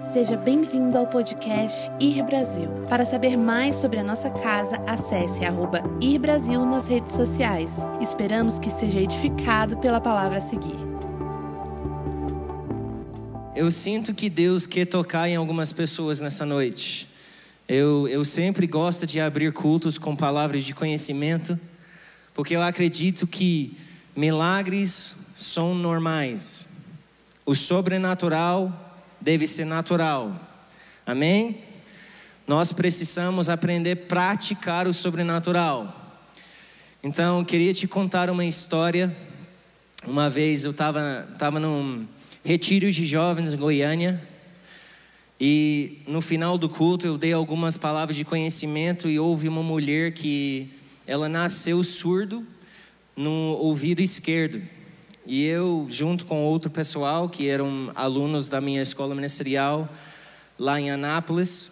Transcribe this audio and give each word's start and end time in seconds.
Seja 0.00 0.36
bem-vindo 0.36 0.96
ao 0.96 1.08
podcast 1.08 1.90
Ir 2.00 2.22
Brasil. 2.22 2.68
Para 2.88 3.04
saber 3.04 3.36
mais 3.36 3.74
sobre 3.74 3.98
a 3.98 4.04
nossa 4.04 4.30
casa, 4.30 4.76
acesse 4.86 5.44
arroba 5.44 5.82
Ir 6.00 6.20
Brasil 6.20 6.64
nas 6.64 6.86
redes 6.86 7.14
sociais. 7.14 7.72
Esperamos 8.00 8.60
que 8.60 8.70
seja 8.70 9.00
edificado 9.00 9.76
pela 9.78 10.00
palavra 10.00 10.38
a 10.38 10.40
seguir. 10.40 10.76
Eu 13.56 13.72
sinto 13.72 14.14
que 14.14 14.30
Deus 14.30 14.66
quer 14.66 14.86
tocar 14.86 15.28
em 15.28 15.34
algumas 15.34 15.72
pessoas 15.72 16.20
nessa 16.20 16.46
noite. 16.46 17.08
Eu, 17.68 18.06
eu 18.06 18.24
sempre 18.24 18.68
gosto 18.68 19.04
de 19.04 19.18
abrir 19.18 19.52
cultos 19.52 19.98
com 19.98 20.14
palavras 20.14 20.62
de 20.62 20.74
conhecimento, 20.76 21.58
porque 22.32 22.54
eu 22.54 22.62
acredito 22.62 23.26
que 23.26 23.76
milagres 24.14 25.32
são 25.36 25.74
normais. 25.74 26.68
O 27.44 27.56
sobrenatural 27.56 28.87
deve 29.20 29.46
ser 29.46 29.64
natural. 29.64 30.34
Amém? 31.06 31.58
Nós 32.46 32.72
precisamos 32.72 33.48
aprender 33.48 33.92
a 33.92 34.06
praticar 34.06 34.86
o 34.86 34.94
sobrenatural. 34.94 35.94
Então, 37.02 37.38
eu 37.38 37.44
queria 37.44 37.72
te 37.72 37.86
contar 37.86 38.30
uma 38.30 38.44
história. 38.44 39.14
Uma 40.06 40.30
vez 40.30 40.64
eu 40.64 40.70
estava 40.70 41.28
tava 41.38 41.60
num 41.60 42.06
retiro 42.44 42.90
de 42.90 43.06
jovens 43.06 43.52
em 43.52 43.56
Goiânia. 43.56 44.22
E 45.40 45.98
no 46.06 46.20
final 46.20 46.58
do 46.58 46.68
culto 46.68 47.06
eu 47.06 47.16
dei 47.16 47.32
algumas 47.32 47.76
palavras 47.76 48.16
de 48.16 48.24
conhecimento 48.24 49.08
e 49.08 49.18
houve 49.18 49.48
uma 49.48 49.62
mulher 49.62 50.12
que 50.12 50.70
ela 51.06 51.28
nasceu 51.28 51.82
surdo 51.84 52.44
no 53.16 53.30
ouvido 53.30 54.00
esquerdo. 54.00 54.60
E 55.30 55.44
eu, 55.44 55.86
junto 55.90 56.24
com 56.24 56.42
outro 56.42 56.70
pessoal 56.70 57.28
que 57.28 57.50
eram 57.50 57.92
alunos 57.94 58.48
da 58.48 58.62
minha 58.62 58.80
escola 58.80 59.14
ministerial 59.14 59.86
lá 60.58 60.80
em 60.80 60.90
Anápolis, 60.90 61.70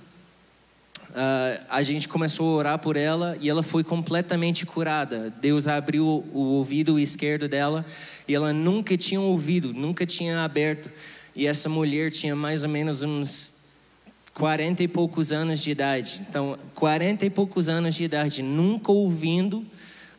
uh, 1.08 1.64
a 1.70 1.82
gente 1.82 2.06
começou 2.06 2.52
a 2.52 2.58
orar 2.58 2.78
por 2.78 2.98
ela 2.98 3.34
e 3.40 3.48
ela 3.48 3.62
foi 3.62 3.82
completamente 3.82 4.66
curada. 4.66 5.32
Deus 5.40 5.66
abriu 5.66 6.04
o 6.34 6.38
ouvido 6.38 6.98
esquerdo 6.98 7.48
dela 7.48 7.82
e 8.28 8.34
ela 8.34 8.52
nunca 8.52 8.94
tinha 8.94 9.22
ouvido, 9.22 9.72
nunca 9.72 10.04
tinha 10.04 10.44
aberto. 10.44 10.92
E 11.34 11.46
essa 11.46 11.70
mulher 11.70 12.10
tinha 12.10 12.36
mais 12.36 12.62
ou 12.62 12.68
menos 12.68 13.02
uns 13.02 13.54
40 14.34 14.82
e 14.82 14.88
poucos 14.88 15.32
anos 15.32 15.62
de 15.62 15.70
idade. 15.70 16.20
Então, 16.28 16.58
40 16.74 17.24
e 17.24 17.30
poucos 17.30 17.70
anos 17.70 17.94
de 17.94 18.04
idade, 18.04 18.42
nunca 18.42 18.92
ouvindo, 18.92 19.64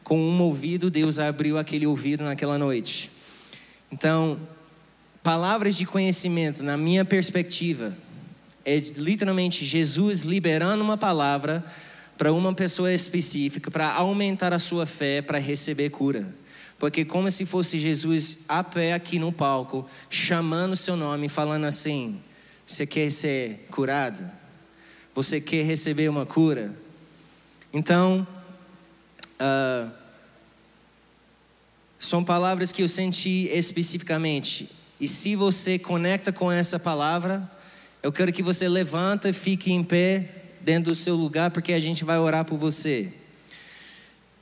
com 0.04 0.20
um 0.20 0.42
ouvido, 0.42 0.90
Deus 0.90 1.20
abriu 1.20 1.60
aquele 1.60 1.86
ouvido 1.86 2.24
naquela 2.24 2.58
noite. 2.58 3.16
Então, 3.92 4.40
palavras 5.24 5.76
de 5.76 5.86
conhecimento, 5.86 6.64
na 6.64 6.78
minha 6.78 7.06
perspectiva, 7.06 7.96
é 8.66 8.78
literalmente 8.96 9.66
Jesus 9.66 10.22
liberando 10.22 10.84
uma 10.84 10.98
palavra 10.98 11.64
para 12.18 12.34
uma 12.34 12.54
pessoa 12.54 12.92
específica, 12.92 13.72
para 13.72 13.94
aumentar 13.94 14.54
a 14.54 14.60
sua 14.60 14.86
fé, 14.86 15.22
para 15.22 15.38
receber 15.38 15.90
cura. 15.90 16.28
Porque 16.78 17.06
como 17.06 17.32
se 17.32 17.46
fosse 17.46 17.80
Jesus 17.80 18.40
a 18.48 18.64
pé 18.64 18.94
aqui 18.94 19.18
no 19.18 19.32
palco, 19.32 19.88
chamando 20.10 20.74
o 20.74 20.78
seu 20.78 20.96
nome, 20.96 21.30
falando 21.30 21.66
assim: 21.66 22.22
Você 22.66 22.86
quer 22.86 23.12
ser 23.12 23.66
curado? 23.72 24.24
Você 25.16 25.42
quer 25.42 25.64
receber 25.64 26.10
uma 26.10 26.26
cura? 26.26 26.76
Então, 27.74 28.28
uh, 29.42 29.92
são 32.00 32.24
palavras 32.24 32.72
que 32.72 32.84
eu 32.84 32.88
senti 32.88 33.50
especificamente. 33.52 34.70
E 35.00 35.08
se 35.08 35.36
você 35.36 35.78
conecta 35.78 36.32
com 36.32 36.52
essa 36.52 36.80
palavra, 36.80 37.50
eu 38.02 38.12
quero 38.12 38.32
que 38.32 38.44
você 38.44 38.68
levanta 38.68 39.30
e 39.30 39.34
fique 39.34 39.72
em 39.72 39.84
pé 39.84 40.30
dentro 40.62 40.92
do 40.92 40.96
seu 40.96 41.16
lugar, 41.16 41.52
porque 41.52 41.74
a 41.74 41.80
gente 41.80 42.04
vai 42.04 42.18
orar 42.18 42.46
por 42.46 42.58
você. 42.58 43.12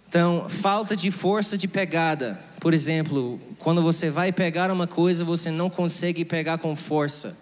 Então, 0.07 0.47
falta 0.49 0.95
de 0.95 1.11
força 1.11 1.57
de 1.57 1.67
pegada. 1.67 2.41
Por 2.59 2.73
exemplo, 2.73 3.39
quando 3.57 3.81
você 3.81 4.09
vai 4.09 4.31
pegar 4.31 4.71
uma 4.71 4.87
coisa, 4.87 5.25
você 5.25 5.51
não 5.51 5.69
consegue 5.69 6.23
pegar 6.23 6.57
com 6.57 6.75
força. 6.75 7.37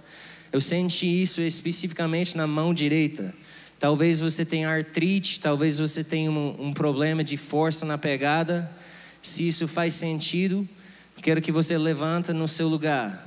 Eu 0.52 0.60
senti 0.60 1.22
isso 1.22 1.42
especificamente 1.42 2.36
na 2.36 2.48
mão 2.48 2.74
direita. 2.74 3.34
Talvez 3.80 4.20
você 4.20 4.46
tenha 4.46 4.70
artrite, 4.70 5.40
talvez 5.40 5.78
você 5.78 6.04
tenha 6.04 6.32
um, 6.32 6.68
um 6.68 6.74
problema 6.74 7.24
de 7.24 7.38
força 7.38 7.86
na 7.86 7.98
pegada. 7.98 8.72
Se 9.24 9.48
isso 9.48 9.70
faz 9.70 9.94
sentido, 9.94 10.68
quero 11.22 11.42
que 11.42 11.50
você 11.50 11.78
levanta 11.78 12.34
no 12.34 12.46
seu 12.46 12.68
lugar. 12.68 13.26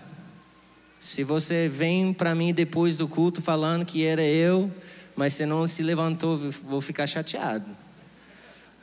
Se 1.01 1.25
você 1.25 1.71
vem 1.71 2.13
para 2.13 2.35
mim 2.35 2.53
depois 2.53 2.97
do 2.97 3.09
culto 3.09 3.41
falando 3.41 3.87
que 3.87 4.05
era 4.05 4.23
eu, 4.23 4.71
mas 5.17 5.33
você 5.33 5.47
não 5.47 5.67
se 5.67 5.83
levantou, 5.83 6.39
vou 6.65 6.83
ficar 6.83 7.07
chateado. 7.07 7.71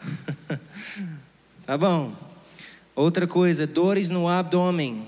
tá 1.67 1.77
bom. 1.77 2.15
Outra 2.95 3.27
coisa, 3.27 3.67
dores 3.67 4.09
no 4.09 4.27
abdômen. 4.27 5.07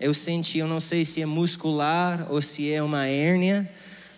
Eu 0.00 0.14
senti, 0.14 0.56
eu 0.56 0.66
não 0.66 0.80
sei 0.80 1.04
se 1.04 1.20
é 1.20 1.26
muscular 1.26 2.26
ou 2.30 2.40
se 2.40 2.72
é 2.72 2.82
uma 2.82 3.04
hérnia, 3.04 3.70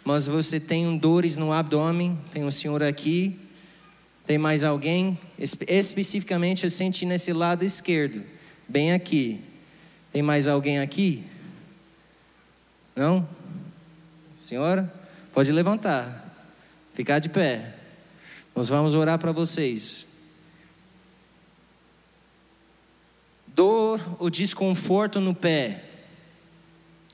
mas 0.04 0.28
você 0.28 0.60
tem 0.60 0.97
dores 0.97 1.34
no 1.34 1.53
abdômen. 1.53 2.16
Tem 2.31 2.44
um 2.44 2.53
senhor 2.53 2.84
aqui 2.84 3.37
tem 4.30 4.38
mais 4.38 4.62
alguém? 4.62 5.18
Especificamente 5.36 6.62
eu 6.62 6.70
senti 6.70 7.04
nesse 7.04 7.32
lado 7.32 7.64
esquerdo, 7.64 8.24
bem 8.68 8.92
aqui. 8.92 9.42
Tem 10.12 10.22
mais 10.22 10.46
alguém 10.46 10.78
aqui? 10.78 11.24
Não? 12.94 13.28
Senhora? 14.36 14.94
Pode 15.32 15.50
levantar. 15.50 16.32
Ficar 16.92 17.18
de 17.18 17.28
pé. 17.28 17.74
Nós 18.54 18.68
vamos 18.68 18.94
orar 18.94 19.18
para 19.18 19.32
vocês. 19.32 20.06
Dor 23.48 24.00
ou 24.20 24.30
desconforto 24.30 25.18
no 25.18 25.34
pé. 25.34 25.82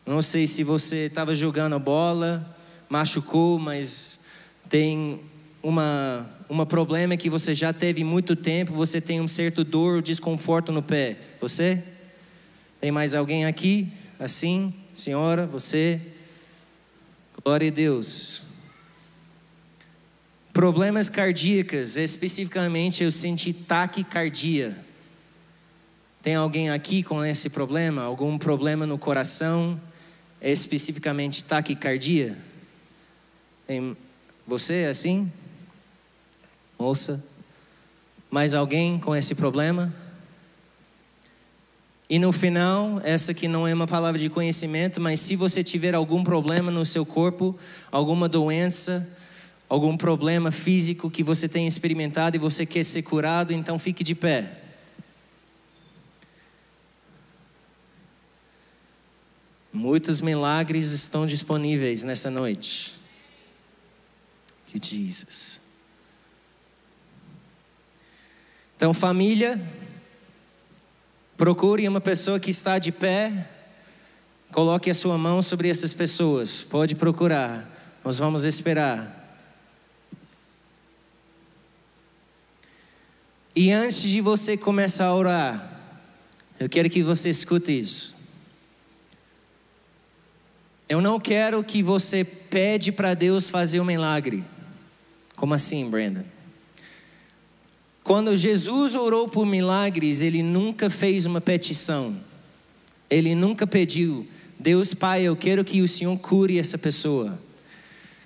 Não 0.04 0.21
sei 0.21 0.47
se 0.47 0.62
você 0.62 1.06
estava 1.06 1.34
jogando 1.34 1.77
a 1.77 1.78
bola, 1.78 2.54
machucou, 2.91 3.59
mas 3.59 4.21
tem 4.69 5.19
uma 5.66 6.31
um 6.49 6.65
problema 6.65 7.16
que 7.16 7.28
você 7.28 7.53
já 7.56 7.72
teve 7.72 8.04
muito 8.04 8.37
tempo, 8.37 8.72
você 8.72 9.00
tem 9.00 9.21
um 9.21 9.27
certo 9.27 9.65
dor, 9.65 10.00
desconforto 10.00 10.71
no 10.71 10.81
pé. 10.81 11.16
Você? 11.41 11.82
Tem 12.81 12.93
mais 12.93 13.16
alguém 13.16 13.44
aqui? 13.44 13.88
Assim? 14.16 14.72
Senhora, 14.94 15.44
você? 15.44 16.00
Glória 17.43 17.66
a 17.66 17.72
Deus. 17.72 18.43
Problemas 20.53 21.09
cardíacos, 21.09 21.97
especificamente 21.97 23.03
eu 23.03 23.10
senti 23.10 23.53
taquicardia. 23.53 24.77
Tem 26.22 26.37
alguém 26.37 26.71
aqui 26.71 27.03
com 27.03 27.25
esse 27.25 27.50
problema? 27.50 28.03
Algum 28.03 28.38
problema 28.38 28.87
no 28.87 28.98
coração? 28.98 29.81
Especificamente 30.41 31.43
taquicardia? 31.43 32.38
Tem 33.66 33.97
você 34.47 34.87
assim? 34.88 35.31
Moça, 36.79 37.25
mais 38.31 38.55
alguém 38.55 38.99
com 38.99 39.15
esse 39.15 39.35
problema? 39.35 39.93
E 42.09 42.19
no 42.19 42.33
final, 42.33 43.01
essa 43.03 43.35
que 43.35 43.49
não 43.49 43.67
é 43.67 43.75
uma 43.75 43.87
palavra 43.87 44.19
de 44.19 44.29
conhecimento, 44.29 45.01
mas 45.01 45.19
se 45.19 45.35
você 45.35 45.65
tiver 45.65 45.95
algum 45.95 46.23
problema 46.23 46.71
no 46.71 46.87
seu 46.87 47.05
corpo, 47.05 47.57
alguma 47.91 48.29
doença, 48.29 49.09
algum 49.69 49.97
problema 49.97 50.53
físico 50.53 51.11
que 51.11 51.25
você 51.25 51.49
tenha 51.49 51.67
experimentado 51.67 52.37
e 52.37 52.39
você 52.39 52.65
quer 52.65 52.85
ser 52.85 53.03
curado, 53.03 53.53
então 53.53 53.79
fique 53.79 54.05
de 54.05 54.15
pé. 54.15 54.63
Muitos 59.73 60.21
milagres 60.21 60.93
estão 60.93 61.27
disponíveis 61.27 62.03
nessa 62.03 62.31
noite. 62.31 62.95
Que 64.67 64.81
Jesus. 64.83 65.66
Então, 68.77 68.93
família, 68.93 69.59
procure 71.37 71.89
uma 71.89 72.01
pessoa 72.01 72.39
que 72.39 72.51
está 72.51 72.78
de 72.78 72.93
pé, 72.93 73.49
coloque 74.53 74.91
a 74.91 74.95
sua 74.95 75.17
mão 75.17 75.41
sobre 75.41 75.71
essas 75.71 75.95
pessoas. 75.95 76.63
Pode 76.63 76.95
procurar, 76.95 77.67
nós 78.05 78.19
vamos 78.19 78.45
esperar. 78.45 79.25
E 83.55 83.73
antes 83.73 84.03
de 84.03 84.21
você 84.21 84.59
começar 84.59 85.07
a 85.07 85.15
orar, 85.15 85.81
eu 86.61 86.69
quero 86.69 86.91
que 86.91 87.03
você 87.03 87.31
escute 87.31 87.79
isso. 87.79 88.15
Eu 90.87 91.01
não 91.01 91.19
quero 91.19 91.65
que 91.65 91.83
você 91.83 92.22
pede 92.22 92.93
para 92.93 93.15
Deus 93.15 93.49
fazer 93.49 93.81
um 93.81 93.84
milagre. 93.84 94.45
Como 95.34 95.55
assim, 95.55 95.89
Brandon? 95.89 96.35
Quando 98.07 98.37
Jesus 98.37 98.95
orou 98.95 99.29
por 99.29 99.45
milagres, 99.45 100.21
ele 100.21 100.41
nunca 100.41 100.89
fez 100.89 101.27
uma 101.27 101.41
petição. 101.41 102.17
Ele 103.11 103.35
nunca 103.35 103.67
pediu, 103.67 104.25
Deus 104.57 104.95
Pai, 104.95 105.23
eu 105.23 105.35
quero 105.35 105.65
que 105.65 105.83
o 105.83 105.89
Senhor 105.89 106.17
cure 106.21 106.57
essa 106.57 106.79
pessoa. 106.79 107.37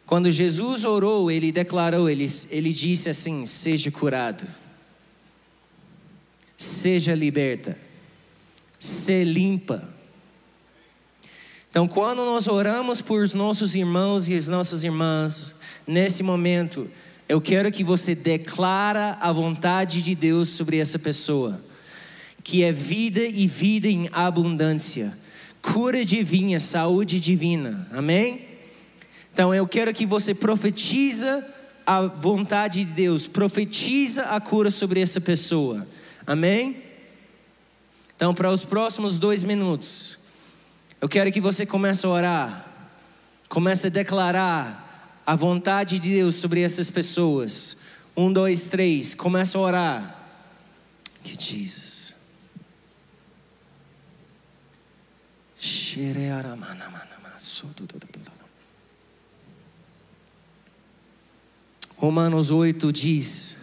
Quando 0.05 0.31
Jesus 0.31 0.85
orou, 0.85 1.31
ele 1.31 1.51
declarou, 1.51 2.11
ele, 2.11 2.27
ele 2.51 2.75
disse 2.75 3.09
assim: 3.09 3.47
seja 3.47 3.91
curado, 3.91 4.47
seja 6.59 7.15
liberta, 7.15 7.75
seja 8.79 9.33
limpa. 9.33 9.89
Então, 11.71 11.89
quando 11.89 12.19
nós 12.19 12.49
oramos 12.49 13.01
por 13.01 13.23
os 13.23 13.33
nossos 13.33 13.75
irmãos 13.75 14.29
e 14.29 14.35
as 14.35 14.47
nossas 14.47 14.85
irmãs, 14.85 15.55
nesse 15.87 16.23
momento, 16.23 16.87
eu 17.31 17.41
quero 17.41 17.71
que 17.71 17.85
você 17.85 18.13
declara 18.13 19.17
a 19.21 19.33
vontade 19.33 20.03
de 20.03 20.17
Deus 20.17 20.49
sobre 20.49 20.79
essa 20.79 20.99
pessoa, 20.99 21.63
que 22.43 22.65
é 22.65 22.73
vida 22.73 23.21
e 23.23 23.47
vida 23.47 23.87
em 23.87 24.09
abundância, 24.13 25.17
cura 25.63 26.05
divina, 26.05 26.59
saúde 26.59 27.21
divina. 27.21 27.89
Amém? 27.93 28.49
Então 29.33 29.55
eu 29.55 29.65
quero 29.65 29.95
que 29.95 30.05
você 30.05 30.35
profetiza 30.35 31.47
a 31.87 32.01
vontade 32.01 32.85
de 32.85 32.93
Deus, 32.93 33.29
profetiza 33.29 34.23
a 34.23 34.41
cura 34.41 34.69
sobre 34.69 35.01
essa 35.01 35.21
pessoa. 35.21 35.87
Amém? 36.27 36.83
Então, 38.17 38.35
para 38.35 38.51
os 38.51 38.65
próximos 38.65 39.21
dois 39.21 39.45
minutos, 39.45 40.19
eu 41.01 41.09
quero 41.09 41.31
que 41.31 41.41
você 41.41 41.65
comece 41.65 42.05
a 42.05 42.09
orar, 42.09 42.67
comece 43.49 43.87
a 43.87 43.91
declarar 43.91 44.90
a 45.31 45.37
vontade 45.37 46.01
de 46.01 46.11
Deus 46.11 46.35
sobre 46.35 46.61
essas 46.61 46.91
pessoas. 46.91 47.77
Um, 48.17 48.33
dois, 48.33 48.69
três, 48.69 49.15
começa 49.15 49.57
a 49.57 49.61
orar. 49.61 50.29
Que 51.23 51.41
Jesus. 51.41 52.17
Romanos 61.97 62.51
8 62.51 62.93
diz: 62.93 63.57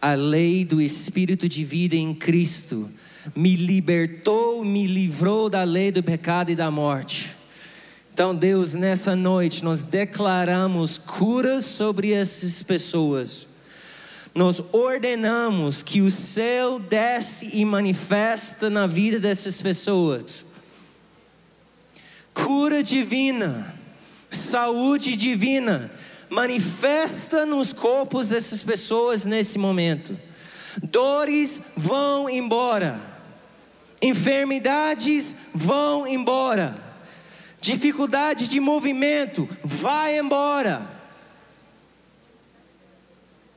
A 0.00 0.14
lei 0.14 0.64
do 0.64 0.80
Espírito 0.80 1.48
de 1.48 1.64
vida 1.64 1.96
em 1.96 2.14
Cristo 2.14 2.88
me 3.34 3.56
libertou, 3.56 4.64
me 4.64 4.86
livrou 4.86 5.50
da 5.50 5.64
lei 5.64 5.90
do 5.90 6.04
pecado 6.04 6.52
e 6.52 6.54
da 6.54 6.70
morte. 6.70 7.33
Então, 8.14 8.32
Deus, 8.32 8.74
nessa 8.74 9.16
noite, 9.16 9.64
nós 9.64 9.82
declaramos 9.82 10.98
cura 10.98 11.60
sobre 11.60 12.12
essas 12.12 12.62
pessoas. 12.62 13.48
Nós 14.32 14.62
ordenamos 14.70 15.82
que 15.82 16.00
o 16.00 16.12
céu 16.12 16.78
desce 16.78 17.48
e 17.58 17.64
manifesta 17.64 18.70
na 18.70 18.86
vida 18.86 19.18
dessas 19.18 19.60
pessoas. 19.60 20.46
Cura 22.32 22.84
divina, 22.84 23.74
saúde 24.30 25.16
divina, 25.16 25.90
manifesta 26.30 27.44
nos 27.44 27.72
corpos 27.72 28.28
dessas 28.28 28.62
pessoas 28.62 29.24
nesse 29.24 29.58
momento. 29.58 30.16
Dores 30.84 31.60
vão 31.76 32.30
embora, 32.30 32.96
enfermidades 34.00 35.34
vão 35.52 36.06
embora, 36.06 36.93
dificuldade 37.64 38.46
de 38.46 38.60
movimento 38.60 39.48
vai 39.62 40.18
embora. 40.18 40.86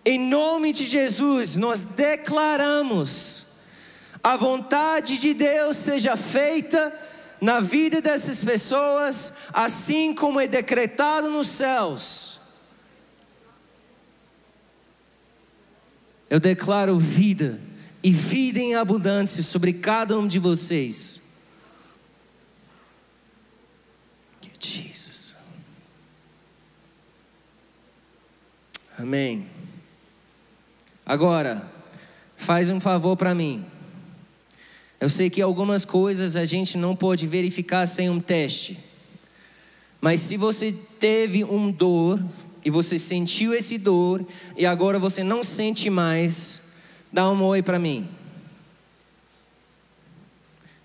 Em 0.05 0.17
nome 0.17 0.71
de 0.71 0.85
Jesus, 0.85 1.57
nós 1.57 1.83
declaramos 1.83 3.47
a 4.23 4.37
vontade 4.37 5.17
de 5.17 5.33
Deus 5.33 5.75
seja 5.75 6.15
feita 6.15 6.97
na 7.41 7.59
vida 7.59 8.01
dessas 8.01 8.43
pessoas, 8.45 9.33
assim 9.53 10.15
como 10.15 10.39
é 10.39 10.47
decretado 10.47 11.29
nos 11.29 11.47
céus. 11.47 12.39
Eu 16.29 16.39
declaro 16.39 16.97
vida 16.97 17.59
e 18.01 18.11
vida 18.11 18.59
em 18.59 18.75
abundância 18.75 19.43
sobre 19.43 19.73
cada 19.73 20.17
um 20.17 20.25
de 20.25 20.39
vocês. 20.39 21.21
Que 24.56 24.56
Jesus. 24.67 25.35
Amém. 28.97 29.47
Agora, 31.05 31.71
faz 32.35 32.69
um 32.69 32.79
favor 32.79 33.15
para 33.15 33.35
mim. 33.35 33.65
Eu 34.99 35.09
sei 35.09 35.29
que 35.29 35.41
algumas 35.41 35.85
coisas 35.85 36.35
a 36.35 36.45
gente 36.45 36.77
não 36.77 36.95
pode 36.95 37.27
verificar 37.27 37.85
sem 37.87 38.09
um 38.09 38.19
teste. 38.19 38.79
Mas 40.01 40.21
se 40.21 40.37
você 40.37 40.71
teve 40.99 41.43
um 41.43 41.71
dor 41.71 42.23
e 42.65 42.69
você 42.69 42.97
sentiu 42.97 43.53
esse 43.53 43.77
dor 43.77 44.25
e 44.55 44.65
agora 44.65 44.99
você 44.99 45.23
não 45.23 45.43
sente 45.43 45.89
mais, 45.89 46.63
dá 47.11 47.29
um 47.31 47.43
oi 47.43 47.61
para 47.61 47.79
mim. 47.79 48.09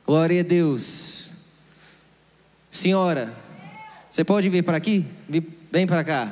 Glória 0.05 0.41
a 0.41 0.45
Deus. 0.45 1.31
Senhora, 2.71 3.35
você 4.13 4.27
pode 4.27 4.51
vir 4.51 4.63
para 4.63 4.77
aqui? 4.77 5.07
Vem 5.71 5.87
para 5.87 6.05
cá. 6.05 6.31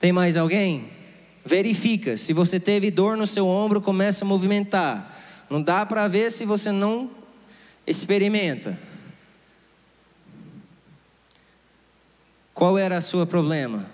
Tem 0.00 0.10
mais 0.10 0.34
alguém? 0.38 0.90
Verifica. 1.44 2.16
Se 2.16 2.32
você 2.32 2.58
teve 2.58 2.90
dor 2.90 3.18
no 3.18 3.26
seu 3.26 3.46
ombro, 3.46 3.78
começa 3.82 4.24
a 4.24 4.28
movimentar. 4.28 5.14
Não 5.50 5.62
dá 5.62 5.84
para 5.84 6.08
ver 6.08 6.30
se 6.30 6.46
você 6.46 6.72
não 6.72 7.10
experimenta. 7.86 8.80
Qual 12.54 12.78
era 12.78 12.96
o 12.96 13.02
seu 13.02 13.26
problema? 13.26 13.84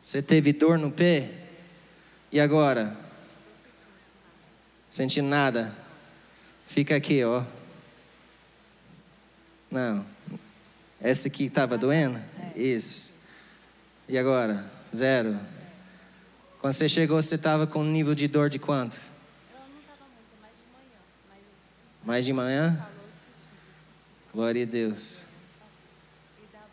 Você 0.00 0.20
teve 0.20 0.52
dor 0.52 0.78
no 0.78 0.90
pé? 0.90 1.30
E 2.32 2.40
agora? 2.40 2.96
Sentindo 4.88 5.28
nada? 5.28 5.85
Fica 6.66 6.96
aqui, 6.96 7.24
ó. 7.24 7.42
Não. 9.70 10.04
Essa 11.00 11.28
aqui 11.28 11.44
estava 11.44 11.78
doendo? 11.78 12.22
Isso. 12.54 13.14
E 14.08 14.18
agora? 14.18 14.70
Zero. 14.94 15.38
Quando 16.60 16.72
você 16.72 16.88
chegou, 16.88 17.20
você 17.20 17.36
estava 17.36 17.66
com 17.66 17.80
um 17.80 17.90
nível 17.90 18.14
de 18.14 18.26
dor 18.26 18.48
de 18.48 18.58
quanto? 18.58 18.98
Eu 19.52 19.60
não 19.60 19.80
estava 19.80 20.04
muito, 20.10 20.40
mais 20.40 20.54
de 20.54 20.64
manhã. 20.72 20.94
Mais 22.04 22.24
de 22.24 22.32
manhã? 22.32 22.86
Glória 24.34 24.62
a 24.62 24.66
Deus. 24.66 25.24
Também. 26.50 26.66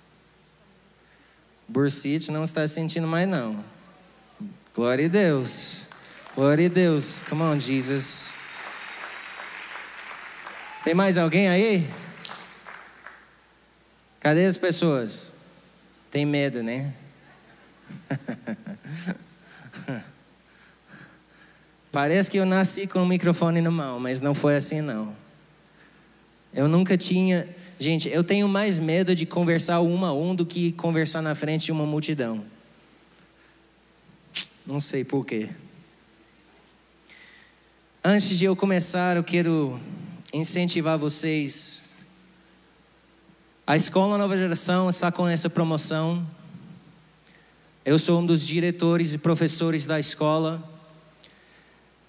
Bursite 1.68 2.32
não 2.32 2.44
está 2.44 2.68
sentindo 2.68 3.08
mais 3.08 3.27
não. 3.27 3.63
Glória 4.74 5.06
a 5.06 5.10
Deus. 5.10 5.89
Glória 6.36 6.65
a 6.65 6.70
Deus. 6.70 7.22
Come 7.24 7.44
on, 7.44 7.60
Jesus. 7.60 8.34
Tem 10.84 10.94
mais 10.94 11.18
alguém 11.18 11.48
aí? 11.48 11.90
Cadê 14.20 14.46
as 14.46 14.58
pessoas? 14.58 15.34
Tem 16.12 16.25
medo, 16.25 16.62
né? 16.62 16.94
Parece 21.90 22.30
que 22.30 22.38
eu 22.38 22.46
nasci 22.46 22.86
com 22.86 23.02
o 23.02 23.06
microfone 23.06 23.62
na 23.62 23.72
mão, 23.72 23.98
mas 23.98 24.20
não 24.20 24.36
foi 24.36 24.58
assim 24.58 24.82
não. 24.82 25.16
Eu 26.54 26.68
nunca 26.68 26.98
tinha. 26.98 27.48
Gente, 27.80 28.10
eu 28.10 28.24
tenho 28.24 28.50
mais 28.50 28.78
medo 28.78 29.16
de 29.16 29.25
conversar 29.25 29.80
um 29.80 30.04
a 30.04 30.13
um 30.13 30.36
do 30.36 30.46
que 30.46 30.74
conversar 30.74 31.22
na 31.22 31.34
frente 31.34 31.66
de 31.66 31.72
uma 31.72 31.86
multidão. 31.86 32.44
Não 34.66 34.82
sei 34.82 35.06
porquê. 35.06 35.50
Antes 38.04 38.38
de 38.38 38.44
eu 38.44 38.56
começar, 38.56 39.16
eu 39.16 39.24
quero 39.24 39.80
incentivar 40.34 40.98
vocês. 40.98 42.08
A 43.66 43.78
Escola 43.78 44.18
Nova 44.18 44.36
Geração 44.36 44.90
está 44.90 45.12
com 45.12 45.28
essa 45.28 45.48
promoção. 45.48 46.25
Eu 47.86 48.00
sou 48.00 48.20
um 48.20 48.25
dos 48.25 48.46
diretores 48.46 49.13
e 49.13 49.20
professores 49.20 49.86
da 49.86 50.00
escola. 50.00 50.68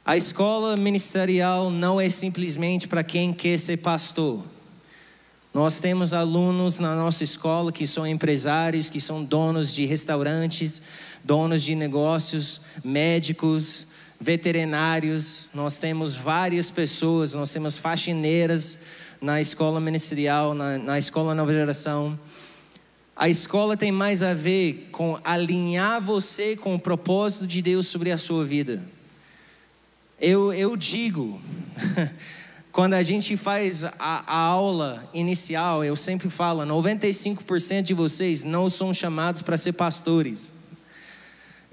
A 0.07 0.17
escola 0.17 0.75
ministerial 0.77 1.71
não 1.71 2.01
é 2.01 2.09
simplesmente 2.09 2.89
para 2.89 3.05
quem 3.05 3.33
quer 3.33 3.59
ser 3.59 3.77
pastor. 3.77 4.43
Nós 5.53 5.79
temos 5.79 6.13
alunos 6.13 6.79
na 6.79 6.97
nossa 6.97 7.23
escola 7.23 7.71
que 7.71 7.87
são 7.87 8.07
empresários, 8.07 8.91
que 8.91 9.01
são 9.01 9.23
donos 9.23 9.73
de 9.73 9.85
restaurantes, 9.85 10.83
donos 11.23 11.63
de 11.63 11.75
negócios, 11.75 12.61
médicos, 12.83 13.87
veterinários. 14.21 15.51
Nós 15.55 15.79
temos 15.79 16.15
várias 16.15 16.71
pessoas, 16.71 17.35
nós 17.35 17.53
temos 17.53 17.79
faxineiras 17.79 18.79
na 19.21 19.41
escola 19.41 19.81
ministerial, 19.81 20.55
na, 20.55 20.79
na 20.79 20.99
escola 20.99 21.35
Nova 21.35 21.53
Geração. 21.53 22.19
A 23.17 23.29
escola 23.29 23.77
tem 23.77 23.93
mais 23.93 24.23
a 24.23 24.35
ver 24.35 24.89
com 24.91 25.19
alinhar 25.23 26.01
você 26.01 26.57
com 26.57 26.75
o 26.75 26.79
propósito 26.79 27.47
de 27.47 27.63
Deus 27.63 27.87
sobre 27.87 28.11
a 28.11 28.19
sua 28.19 28.45
vida. 28.45 28.83
Eu, 30.21 30.53
eu 30.53 30.77
digo, 30.77 31.41
quando 32.73 32.95
a 32.95 33.03
gente 33.03 33.37
faz 33.37 33.85
a, 33.85 33.93
a, 33.99 34.37
aula 34.37 35.09
inicial, 35.15 35.85
eu 35.85 35.95
sempre 35.95 36.29
falo: 36.29 36.63
95% 36.63 37.83
de 37.83 37.95
vocês 37.95 38.43
não 38.43 38.69
são 38.69 38.93
chamados 38.93 39.43
para 39.43 39.57
ser 39.57 39.75
pastores. 39.75 40.53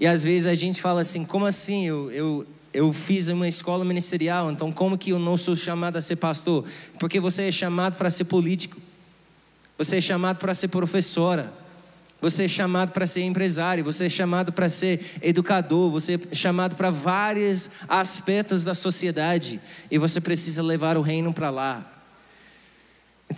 E 0.01 0.08
às 0.08 0.24
vezes 0.24 0.48
a 0.48 0.55
gente 0.55 0.81
fala 0.81 1.01
assim: 1.01 1.24
como 1.24 1.46
assim? 1.46 1.86
Eu, 1.86 2.12
eu, 2.12 2.48
eu 2.74 2.91
fiz 2.91 3.29
uma 3.29 3.48
escola 3.48 3.86
ministerial, 3.86 4.51
então 4.51 4.72
como 4.72 4.98
que 4.98 5.12
eu 5.12 5.20
não 5.20 5.38
sou 5.38 5.55
chamado 5.55 5.96
a 5.96 6.01
ser 6.01 6.15
pastor? 6.15 6.65
Porque 7.00 7.20
você 7.20 7.43
é 7.43 7.51
chamado 7.51 7.98
para 7.98 8.10
ser 8.10 8.24
político, 8.24 8.77
você 9.77 9.98
é 9.98 10.01
chamado 10.01 10.38
para 10.38 10.55
ser 10.55 10.70
professora, 10.70 11.53
você 12.20 12.46
é 12.46 12.48
chamado 12.48 12.91
para 12.91 13.05
ser 13.05 13.22
empresário, 13.22 13.84
você 13.84 14.08
é 14.08 14.10
chamado 14.10 14.51
para 14.51 14.67
ser 14.70 15.20
educador, 15.22 15.91
você 15.91 16.20
é 16.31 16.36
chamado 16.36 16.75
para 16.75 16.89
vários 16.89 17.70
aspectos 17.88 18.63
da 18.63 18.74
sociedade 18.74 19.62
e 19.91 20.00
você 20.00 20.20
precisa 20.20 20.63
levar 20.63 20.98
o 20.98 21.01
reino 21.01 21.31
para 21.31 21.51
lá. 21.51 21.90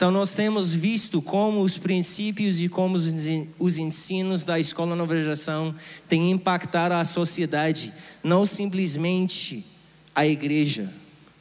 Então, 0.03 0.12
nós 0.12 0.36
temos 0.36 0.74
visto 0.74 1.22
como 1.22 1.62
os 1.62 1.77
princípios 1.77 2.60
e 2.60 2.67
como 2.67 2.98
os 2.98 3.77
ensinos 3.77 4.43
da 4.43 4.60
Escola 4.60 4.98
Nova 4.98 5.15
Geração 5.15 5.74
têm 6.10 6.29
impactado 6.29 6.93
a 6.95 7.05
sociedade, 7.05 7.93
não 8.22 8.45
simplesmente 8.45 9.65
a 10.13 10.27
igreja. 10.27 10.91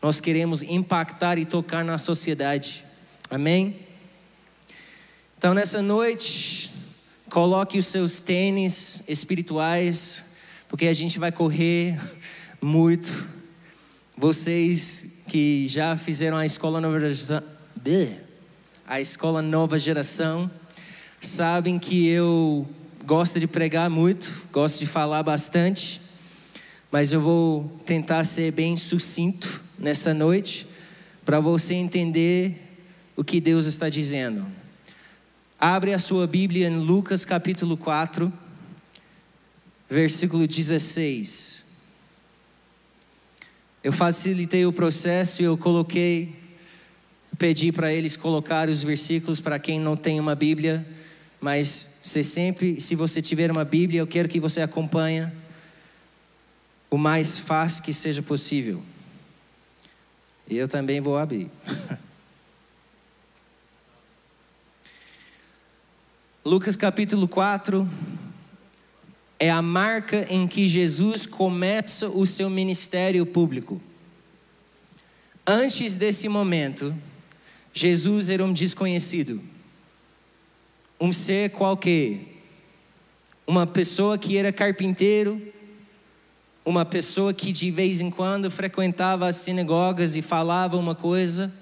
Nós 0.01 0.21
queremos 0.21 0.63
impactar 0.63 1.39
e 1.39 1.45
tocar 1.45 1.85
na 1.85 1.99
sociedade. 1.99 2.85
Amém? 3.29 3.81
Então, 5.37 5.55
nessa 5.55 5.83
noite, 5.83 6.71
Coloque 7.29 7.79
os 7.79 7.87
seus 7.87 8.21
tênis 8.21 9.03
espirituais, 9.09 10.25
porque 10.69 10.87
a 10.87 10.95
gente 10.95 11.19
vai 11.19 11.33
correr 11.33 11.99
muito. 12.61 13.27
Vocês 14.17 15.23
que 15.27 15.67
já 15.67 15.97
fizeram 15.97 16.37
a 16.37 16.47
escola 16.47 16.81
nova 16.81 17.01
geração, 17.01 17.43
a 18.93 19.01
escola 19.01 19.41
nova 19.41 19.79
geração, 19.79 20.51
sabem 21.19 21.79
que 21.79 22.09
eu 22.09 22.69
gosto 23.07 23.41
de 23.41 23.47
pregar 23.47 23.89
muito, 23.89 24.47
gosto 24.53 24.81
de 24.81 24.87
falar 24.87 25.23
bastante, 25.23 25.99
mas 26.91 27.11
eu 27.11 27.19
vou 27.19 27.75
tentar 27.87 28.23
ser 28.25 28.53
bem 28.53 28.77
sucinto 28.77 29.63
nessa 29.79 30.13
noite 30.13 30.67
para 31.25 31.41
você 31.41 31.73
entender 31.73 32.55
o 33.17 33.25
que 33.25 33.41
Deus 33.41 33.65
está 33.65 33.89
dizendo. 33.89 34.45
Abre 35.59 35.95
a 35.95 35.99
sua 35.99 36.27
Bíblia 36.27 36.69
em 36.69 36.77
Lucas 36.77 37.25
capítulo 37.25 37.79
4, 37.79 38.31
versículo 39.89 40.47
16. 40.47 41.65
Eu 43.83 43.91
facilitei 43.91 44.67
o 44.67 44.73
processo 44.73 45.41
e 45.41 45.47
eu 45.47 45.57
coloquei, 45.57 46.42
pedi 47.43 47.73
para 47.73 47.93
eles 47.93 48.17
colocar 48.17 48.69
os 48.69 48.85
versículos 48.85 49.41
para 49.41 49.59
quem 49.59 49.81
não 49.81 49.97
tem 49.97 50.21
uma 50.21 50.37
Bíblia, 50.37 50.87
mas 51.41 51.67
se 52.01 52.23
sempre, 52.23 52.81
se 52.81 52.95
você 52.95 53.21
tiver 53.21 53.51
uma 53.51 53.65
Bíblia, 53.65 53.99
eu 53.99 54.07
quero 54.07 54.29
que 54.29 54.39
você 54.39 54.61
acompanhe 54.61 55.29
o 56.89 56.97
mais 56.97 57.41
fácil 57.41 57.83
que 57.83 57.93
seja 57.93 58.23
possível. 58.23 58.81
E 60.47 60.57
eu 60.57 60.69
também 60.69 61.01
vou 61.01 61.19
abrir. 61.19 61.51
Lucas 66.47 66.77
capítulo 66.77 67.27
4 67.27 67.91
é 69.41 69.51
a 69.51 69.61
marca 69.61 70.33
em 70.33 70.47
que 70.47 70.69
Jesus 70.69 71.27
começa 71.27 72.09
o 72.09 72.25
seu 72.25 72.49
ministério 72.49 73.27
público. 73.27 73.83
Antes 75.45 75.97
desse 75.97 76.29
momento, 76.29 76.97
Jesus 77.73 78.29
era 78.29 78.45
um 78.45 78.53
desconhecido, 78.53 79.41
um 81.01 81.13
ser 81.13 81.51
qualquer, 81.51 82.21
uma 83.47 83.67
pessoa 83.67 84.19
que 84.19 84.37
era 84.37 84.53
carpinteiro, 84.53 85.41
uma 86.65 86.85
pessoa 86.85 87.33
que 87.35 87.51
de 87.51 87.71
vez 87.71 88.01
em 88.01 88.11
quando 88.11 88.51
frequentava 88.51 89.27
as 89.27 89.37
sinagogas 89.37 90.17
e 90.17 90.23
falava 90.23 90.77
uma 90.77 90.95
coisa 90.95 91.53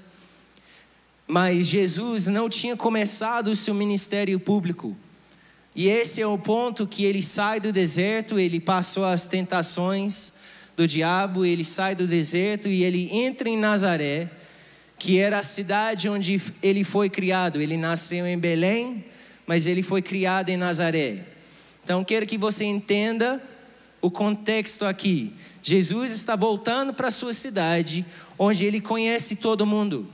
mas 1.31 1.69
Jesus 1.69 2.27
não 2.27 2.49
tinha 2.49 2.77
começado 2.77 3.49
o 3.49 3.57
seu 3.57 3.73
ministério 3.73 4.39
público. 4.41 4.97
E 5.77 5.89
esse 5.89 6.21
é 6.21 6.27
o 6.27 6.37
ponto 6.37 6.89
que 6.89 7.05
ele 7.05 7.23
sai 7.23 7.61
do 7.61 7.73
deserto, 7.73 8.37
ele 8.37 8.59
passou 8.59 9.05
as 9.05 9.27
tentações 9.27 10.33
do 10.77 10.89
diabo, 10.89 11.45
ele 11.45 11.65
sai 11.65 11.95
do 11.95 12.07
deserto 12.07 12.67
e 12.67 12.83
ele 12.83 13.09
entra 13.13 13.49
em 13.49 13.57
Nazaré, 13.57 14.29
que 15.01 15.19
era 15.19 15.39
a 15.39 15.43
cidade 15.43 16.11
onde 16.11 16.39
ele 16.63 16.85
foi 16.85 17.09
criado. 17.09 17.59
Ele 17.59 17.79
nasceu 17.79 18.27
em 18.27 18.39
Belém, 18.39 19.03
mas 19.47 19.67
ele 19.67 19.83
foi 19.83 20.03
criado 20.03 20.51
em 20.51 20.59
Nazaré. 20.59 21.27
Então 21.83 22.05
quero 22.05 22.27
que 22.27 22.37
você 22.37 22.67
entenda 22.67 23.43
o 24.03 24.11
contexto 24.11 24.85
aqui. 24.85 25.33
Jesus 25.63 26.13
está 26.13 26.37
voltando 26.37 26.93
para 26.93 27.09
a 27.09 27.11
sua 27.11 27.33
cidade, 27.33 28.05
onde 28.39 28.67
ele 28.67 28.79
conhece 28.79 29.37
todo 29.37 29.65
mundo. 29.65 30.07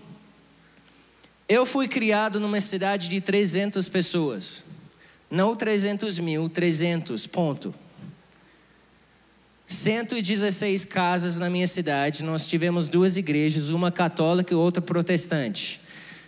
Eu 1.49 1.67
fui 1.67 1.89
criado 1.89 2.39
numa 2.39 2.61
cidade 2.61 3.09
de 3.09 3.21
300 3.21 3.89
pessoas. 3.89 4.63
Não 5.29 5.57
300 5.57 6.21
mil, 6.21 6.49
300, 6.49 7.27
ponto. 7.27 7.75
116 9.67 10.85
casas 10.85 11.39
na 11.39 11.51
minha 11.51 11.67
cidade. 11.67 12.23
Nós 12.23 12.47
tivemos 12.47 12.89
duas 12.89 13.17
igrejas, 13.17 13.71
uma 13.71 13.91
católica 13.91 14.55
e 14.55 14.57
outra 14.57 14.81
protestante. 14.81 15.81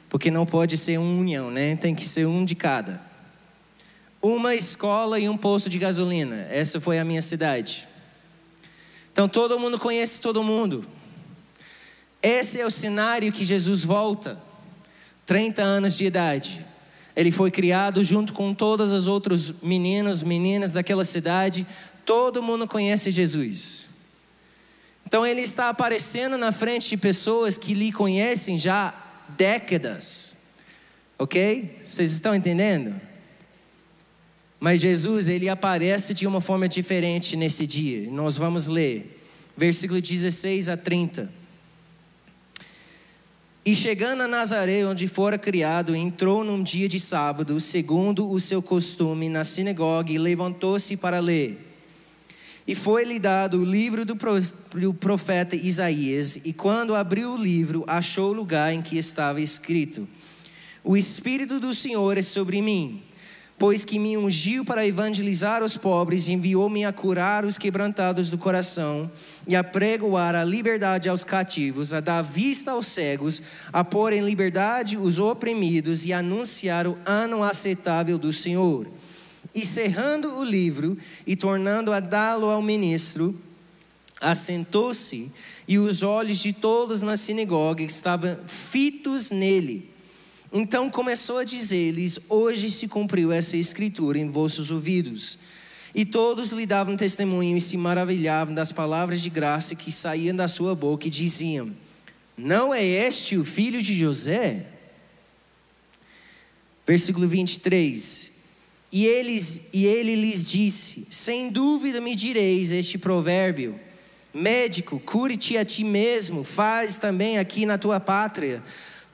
Porque 0.08 0.30
não 0.30 0.44
pode 0.44 0.76
ser 0.76 0.98
uma 0.98 1.20
união, 1.20 1.50
né? 1.50 1.76
Tem 1.76 1.94
que 1.94 2.06
ser 2.06 2.26
um 2.26 2.44
de 2.44 2.54
cada. 2.54 3.00
Uma 4.20 4.54
escola 4.56 5.20
e 5.20 5.28
um 5.28 5.36
posto 5.36 5.70
de 5.70 5.78
gasolina. 5.78 6.48
Essa 6.50 6.80
foi 6.80 6.98
a 6.98 7.04
minha 7.04 7.22
cidade. 7.22 7.86
Então 9.12 9.28
todo 9.28 9.58
mundo 9.58 9.78
conhece 9.78 10.20
todo 10.20 10.42
mundo. 10.42 10.84
Esse 12.20 12.60
é 12.60 12.66
o 12.66 12.70
cenário 12.70 13.30
que 13.30 13.44
Jesus 13.44 13.84
volta. 13.84 14.36
30 15.26 15.62
anos 15.62 15.96
de 15.96 16.06
idade. 16.06 16.66
Ele 17.14 17.32
foi 17.32 17.50
criado 17.50 18.02
junto 18.04 18.32
com 18.32 18.54
todos 18.54 18.92
os 18.92 19.08
outros 19.08 19.52
meninos, 19.60 20.22
meninas 20.22 20.72
daquela 20.72 21.04
cidade. 21.04 21.66
Todo 22.08 22.42
mundo 22.42 22.66
conhece 22.66 23.10
Jesus. 23.10 23.90
Então 25.06 25.26
ele 25.26 25.42
está 25.42 25.68
aparecendo 25.68 26.38
na 26.38 26.52
frente 26.52 26.88
de 26.88 26.96
pessoas 26.96 27.58
que 27.58 27.74
lhe 27.74 27.92
conhecem 27.92 28.58
já 28.58 28.94
décadas. 29.36 30.38
Ok? 31.18 31.78
Vocês 31.84 32.12
estão 32.12 32.34
entendendo? 32.34 32.98
Mas 34.58 34.80
Jesus, 34.80 35.28
ele 35.28 35.50
aparece 35.50 36.14
de 36.14 36.26
uma 36.26 36.40
forma 36.40 36.66
diferente 36.66 37.36
nesse 37.36 37.66
dia. 37.66 38.10
Nós 38.10 38.38
vamos 38.38 38.68
ler, 38.68 39.20
versículo 39.54 40.00
16 40.00 40.70
a 40.70 40.78
30. 40.78 41.30
E 43.66 43.74
chegando 43.74 44.22
a 44.22 44.28
Nazaré, 44.28 44.82
onde 44.86 45.06
fora 45.06 45.36
criado, 45.36 45.94
entrou 45.94 46.42
num 46.42 46.62
dia 46.62 46.88
de 46.88 46.98
sábado, 46.98 47.60
segundo 47.60 48.30
o 48.30 48.40
seu 48.40 48.62
costume, 48.62 49.28
na 49.28 49.44
sinagoga 49.44 50.10
e 50.10 50.16
levantou-se 50.16 50.96
para 50.96 51.20
ler. 51.20 51.67
E 52.68 52.74
foi-lhe 52.74 53.18
dado 53.18 53.62
o 53.62 53.64
livro 53.64 54.04
do 54.04 54.14
profeta 54.94 55.56
Isaías, 55.56 56.38
e 56.44 56.52
quando 56.52 56.94
abriu 56.94 57.32
o 57.32 57.36
livro, 57.36 57.82
achou 57.86 58.30
o 58.30 58.34
lugar 58.34 58.72
em 58.72 58.82
que 58.82 58.98
estava 58.98 59.40
escrito: 59.40 60.06
O 60.84 60.94
Espírito 60.94 61.58
do 61.58 61.74
Senhor 61.74 62.18
é 62.18 62.22
sobre 62.22 62.60
mim 62.60 63.02
pois 63.58 63.84
que 63.84 63.98
me 63.98 64.16
ungiu 64.16 64.64
para 64.64 64.86
evangelizar 64.86 65.64
os 65.64 65.76
pobres, 65.76 66.28
enviou-me 66.28 66.84
a 66.84 66.92
curar 66.92 67.44
os 67.44 67.58
quebrantados 67.58 68.30
do 68.30 68.38
coração 68.38 69.10
e 69.48 69.56
a 69.56 69.64
pregoar 69.64 70.34
a 70.36 70.44
liberdade 70.44 71.08
aos 71.08 71.24
cativos, 71.24 71.92
a 71.92 71.98
dar 71.98 72.22
vista 72.22 72.70
aos 72.70 72.86
cegos, 72.86 73.42
a 73.72 73.82
pôr 73.82 74.12
em 74.12 74.20
liberdade 74.24 74.96
os 74.96 75.18
oprimidos 75.18 76.06
e 76.06 76.12
anunciar 76.12 76.86
o 76.86 76.96
ano 77.04 77.42
aceitável 77.42 78.16
do 78.16 78.32
Senhor. 78.32 78.86
E 79.54 79.64
cerrando 79.64 80.38
o 80.38 80.44
livro 80.44 80.96
e 81.26 81.34
tornando 81.34 81.92
a 81.92 82.00
dá-lo 82.00 82.48
ao 82.48 82.62
ministro, 82.62 83.38
assentou-se 84.20 85.30
e 85.66 85.78
os 85.78 86.02
olhos 86.02 86.38
de 86.38 86.52
todos 86.52 87.02
na 87.02 87.16
sinagoga 87.16 87.82
estavam 87.82 88.38
fitos 88.46 89.30
nele. 89.30 89.90
Então 90.52 90.88
começou 90.90 91.38
a 91.38 91.44
dizer-lhes: 91.44 92.18
Hoje 92.28 92.70
se 92.70 92.88
cumpriu 92.88 93.30
essa 93.30 93.56
escritura 93.56 94.18
em 94.18 94.30
vossos 94.30 94.70
ouvidos. 94.70 95.38
E 95.94 96.04
todos 96.04 96.52
lhe 96.52 96.66
davam 96.66 96.96
testemunho 96.96 97.56
e 97.56 97.60
se 97.60 97.76
maravilhavam 97.76 98.54
das 98.54 98.72
palavras 98.72 99.20
de 99.20 99.30
graça 99.30 99.74
que 99.74 99.90
saíam 99.90 100.36
da 100.36 100.48
sua 100.48 100.74
boca 100.74 101.06
e 101.06 101.10
diziam: 101.10 101.70
Não 102.36 102.72
é 102.72 102.82
este 102.82 103.36
o 103.36 103.44
filho 103.44 103.82
de 103.82 103.94
José? 103.94 104.66
Versículo 106.86 107.28
23. 107.28 108.37
E, 108.90 109.04
eles, 109.06 109.68
e 109.72 109.84
ele 109.86 110.14
lhes 110.14 110.44
disse: 110.44 111.06
Sem 111.10 111.50
dúvida 111.50 112.00
me 112.00 112.14
direis 112.14 112.72
este 112.72 112.98
provérbio 112.98 113.78
médico, 114.32 115.00
cure-te 115.00 115.56
a 115.56 115.64
ti 115.64 115.84
mesmo, 115.84 116.44
faz 116.44 116.96
também 116.96 117.38
aqui 117.38 117.66
na 117.66 117.76
tua 117.78 117.98
pátria 117.98 118.62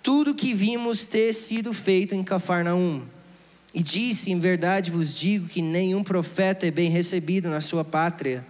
tudo 0.05 0.35
que 0.35 0.53
vimos 0.53 1.07
ter 1.07 1.33
sido 1.33 1.73
feito 1.73 2.15
em 2.15 2.23
Cafarnaum. 2.23 3.03
E 3.73 3.83
disse: 3.83 4.31
Em 4.31 4.39
verdade 4.39 4.91
vos 4.91 5.17
digo 5.17 5.49
que 5.49 5.63
nenhum 5.63 6.05
profeta 6.05 6.67
é 6.67 6.71
bem 6.71 6.91
recebido 6.91 7.49
na 7.49 7.63
sua 7.63 7.83
pátria. 7.83 8.47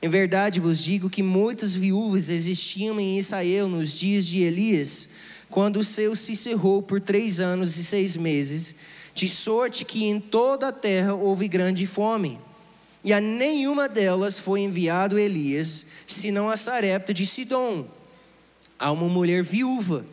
Em 0.00 0.08
verdade 0.08 0.60
vos 0.60 0.82
digo 0.82 1.10
que 1.10 1.24
muitas 1.24 1.74
viúvas 1.74 2.30
existiam 2.30 3.00
em 3.00 3.18
Israel 3.18 3.68
nos 3.68 3.98
dias 3.98 4.26
de 4.26 4.40
Elias, 4.42 5.08
quando 5.50 5.80
o 5.80 5.84
seu 5.84 6.14
se 6.14 6.36
cerrou 6.36 6.80
por 6.80 7.00
três 7.00 7.40
anos 7.40 7.76
e 7.76 7.84
seis 7.84 8.16
meses, 8.16 8.76
de 9.16 9.28
sorte 9.28 9.84
que 9.84 10.04
em 10.04 10.20
toda 10.20 10.68
a 10.68 10.72
terra 10.72 11.14
houve 11.14 11.48
grande 11.48 11.86
fome. 11.86 12.38
E 13.02 13.12
a 13.12 13.20
nenhuma 13.20 13.88
delas 13.88 14.38
foi 14.38 14.60
enviado 14.60 15.18
Elias, 15.18 15.86
senão 16.06 16.48
a 16.48 16.56
Sarepta 16.56 17.12
de 17.12 17.26
Sidom, 17.26 17.86
a 18.78 18.92
uma 18.92 19.08
mulher 19.08 19.42
viúva 19.42 20.06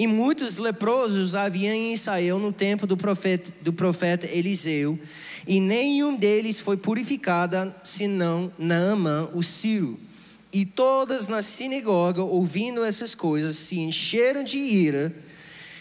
e 0.00 0.06
muitos 0.06 0.56
leprosos 0.56 1.34
havia 1.34 1.74
em 1.74 1.92
Israel 1.92 2.38
no 2.38 2.50
tempo 2.50 2.86
do 2.86 2.96
profeta, 2.96 3.52
do 3.60 3.70
profeta 3.70 4.26
Eliseu, 4.26 4.98
e 5.46 5.60
nenhum 5.60 6.16
deles 6.16 6.58
foi 6.58 6.78
purificado, 6.78 7.74
senão 7.82 8.50
Naamã, 8.58 9.28
o 9.34 9.42
Ciro. 9.42 9.98
E 10.52 10.64
todas 10.64 11.28
na 11.28 11.42
sinagoga, 11.42 12.22
ouvindo 12.22 12.82
essas 12.82 13.14
coisas, 13.14 13.56
se 13.56 13.78
encheram 13.78 14.42
de 14.42 14.58
ira, 14.58 15.14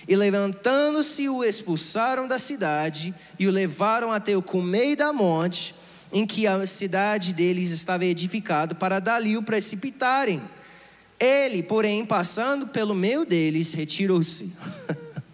e 0.09 0.15
levantando-se, 0.15 1.29
o 1.29 1.43
expulsaram 1.43 2.27
da 2.27 2.39
cidade, 2.39 3.13
e 3.37 3.47
o 3.47 3.51
levaram 3.51 4.11
até 4.11 4.35
o 4.35 4.41
cumeio 4.41 4.97
da 4.97 5.13
monte, 5.13 5.75
em 6.11 6.25
que 6.25 6.47
a 6.47 6.65
cidade 6.65 7.31
deles 7.31 7.69
estava 7.69 8.03
edificada, 8.05 8.73
para 8.73 8.99
dali 8.99 9.37
o 9.37 9.43
precipitarem. 9.43 10.41
Ele, 11.19 11.61
porém, 11.61 12.03
passando 12.07 12.65
pelo 12.65 12.95
meio 12.95 13.23
deles, 13.23 13.75
retirou-se. 13.75 14.51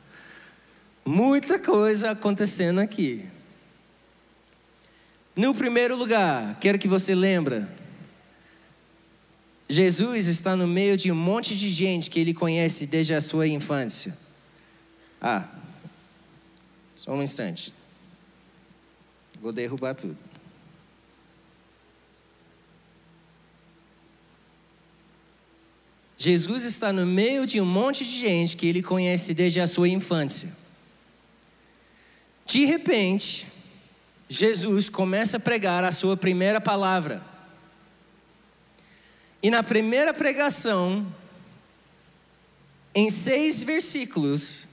Muita 1.06 1.58
coisa 1.58 2.12
acontecendo 2.12 2.80
aqui. 2.80 3.24
No 5.38 5.56
primeiro 5.56 5.96
lugar, 5.96 6.58
quero 6.60 6.78
que 6.78 6.90
você 6.90 7.16
lembre. 7.16 7.66
Jesus 9.70 10.28
está 10.28 10.54
no 10.54 10.68
meio 10.68 10.98
de 10.98 11.10
um 11.14 11.16
monte 11.16 11.56
de 11.56 11.70
gente 11.70 12.10
que 12.10 12.20
ele 12.20 12.34
conhece 12.34 12.86
desde 12.86 13.14
a 13.14 13.22
sua 13.22 13.48
infância. 13.48 14.25
Ah, 15.22 15.48
só 16.96 17.12
um 17.12 17.24
instante. 17.24 17.74
Vou 19.42 19.52
derrubar 19.52 19.94
tudo. 19.96 20.18
Jesus 26.18 26.64
está 26.64 26.92
no 26.92 27.06
meio 27.06 27.46
de 27.46 27.60
um 27.62 27.66
monte 27.66 28.04
de 28.04 28.18
gente 28.18 28.58
que 28.58 28.66
ele 28.66 28.82
conhece 28.82 29.34
desde 29.34 29.60
a 29.60 29.68
sua 29.68 29.90
infância. 29.90 30.52
De 32.46 32.66
repente, 32.66 33.48
Jesus 34.30 34.90
começa 34.90 35.38
a 35.38 35.40
pregar 35.40 35.84
a 35.84 35.92
sua 35.92 36.16
primeira 36.16 36.60
palavra. 36.60 37.24
E 39.44 39.52
na 39.52 39.62
primeira 39.62 40.14
pregação, 40.14 41.06
em 42.96 43.10
seis 43.10 43.62
versículos, 43.64 44.70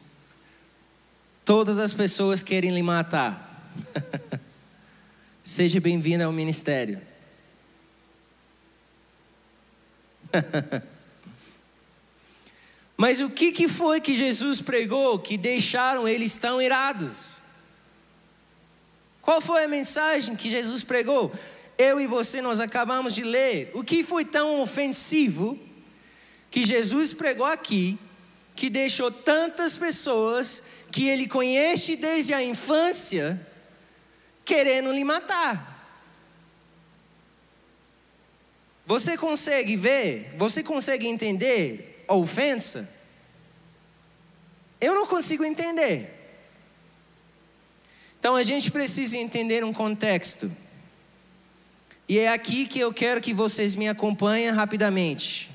todas 1.44 1.78
as 1.78 1.92
pessoas 1.94 2.42
querem 2.42 2.74
lhe 2.74 2.82
matar. 2.82 3.48
Seja 5.44 5.80
bem-vindo 5.80 6.24
ao 6.24 6.32
ministério. 6.32 7.00
Mas 12.96 13.20
o 13.20 13.28
que, 13.28 13.50
que 13.50 13.68
foi 13.68 14.00
que 14.00 14.14
Jesus 14.14 14.62
pregou 14.62 15.18
que 15.18 15.36
deixaram 15.36 16.06
eles 16.06 16.36
tão 16.36 16.62
irados? 16.62 17.42
Qual 19.20 19.40
foi 19.40 19.64
a 19.64 19.68
mensagem 19.68 20.36
que 20.36 20.48
Jesus 20.48 20.84
pregou? 20.84 21.32
Eu 21.76 22.00
e 22.00 22.06
você 22.06 22.40
nós 22.40 22.60
acabamos 22.60 23.14
de 23.14 23.24
ler. 23.24 23.72
O 23.74 23.82
que 23.82 24.04
foi 24.04 24.24
tão 24.24 24.60
ofensivo 24.60 25.58
que 26.50 26.64
Jesus 26.64 27.12
pregou 27.12 27.46
aqui 27.46 27.98
que 28.54 28.70
deixou 28.70 29.10
tantas 29.10 29.76
pessoas 29.76 30.62
que 30.92 31.08
ele 31.08 31.26
conhece 31.26 31.96
desde 31.96 32.34
a 32.34 32.42
infância 32.42 33.40
querendo 34.44 34.92
lhe 34.92 35.02
matar? 35.02 35.70
Você 38.86 39.16
consegue 39.16 39.74
ver? 39.74 40.34
Você 40.36 40.62
consegue 40.62 41.06
entender 41.06 42.04
ofensa, 42.08 42.88
eu 44.80 44.94
não 44.94 45.06
consigo 45.06 45.44
entender. 45.44 46.12
Então 48.18 48.36
a 48.36 48.42
gente 48.42 48.70
precisa 48.70 49.16
entender 49.16 49.64
um 49.64 49.72
contexto. 49.72 50.50
E 52.08 52.18
é 52.18 52.28
aqui 52.28 52.66
que 52.66 52.80
eu 52.80 52.92
quero 52.92 53.20
que 53.20 53.32
vocês 53.32 53.74
me 53.74 53.88
acompanhem 53.88 54.50
rapidamente. 54.50 55.50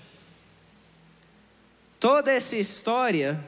Toda 2.00 2.32
essa 2.32 2.56
história 2.56 3.40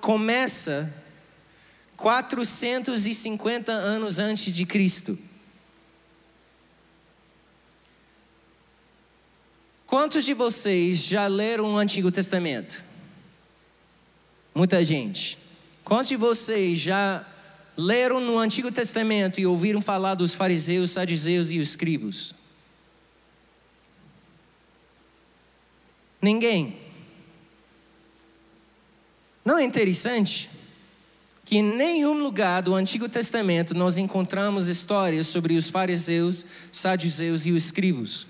começa 0.00 0.92
450 1.96 3.70
anos 3.70 4.18
antes 4.18 4.52
de 4.52 4.66
Cristo. 4.66 5.18
Quantos 9.86 10.24
de 10.24 10.34
vocês 10.34 10.98
já 10.98 11.26
leram 11.26 11.74
o 11.74 11.76
Antigo 11.76 12.10
Testamento? 12.10 12.84
Muita 14.54 14.84
gente. 14.84 15.38
Quantos 15.84 16.08
de 16.08 16.16
vocês 16.16 16.78
já 16.78 17.24
leram 17.76 18.20
no 18.20 18.38
Antigo 18.38 18.72
Testamento 18.72 19.40
e 19.40 19.46
ouviram 19.46 19.80
falar 19.80 20.14
dos 20.14 20.34
fariseus, 20.34 20.90
saduceus 20.90 21.52
e 21.52 21.58
os 21.58 21.68
escribos? 21.68 22.34
Ninguém. 26.20 26.81
Não 29.44 29.58
é 29.58 29.64
interessante 29.64 30.50
que 31.44 31.58
em 31.58 31.62
nenhum 31.62 32.14
lugar 32.14 32.62
do 32.62 32.74
Antigo 32.74 33.08
Testamento 33.08 33.74
nós 33.74 33.98
encontramos 33.98 34.68
histórias 34.68 35.26
sobre 35.26 35.56
os 35.56 35.68
fariseus, 35.68 36.46
saduceus 36.70 37.46
e 37.46 37.52
os 37.52 37.64
escribos? 37.64 38.26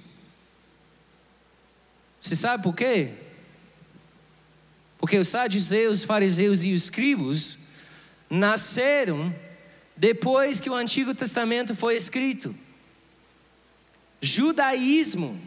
Você 2.18 2.34
sabe 2.36 2.62
por 2.62 2.74
quê? 2.74 3.10
Porque 4.96 5.18
os 5.18 5.28
saduceus, 5.28 6.04
fariseus 6.04 6.64
e 6.64 6.72
os 6.72 6.84
escribos 6.84 7.58
nasceram 8.30 9.34
depois 9.96 10.60
que 10.60 10.70
o 10.70 10.74
Antigo 10.74 11.14
Testamento 11.14 11.76
foi 11.76 11.96
escrito. 11.96 12.54
Judaísmo 14.20 15.38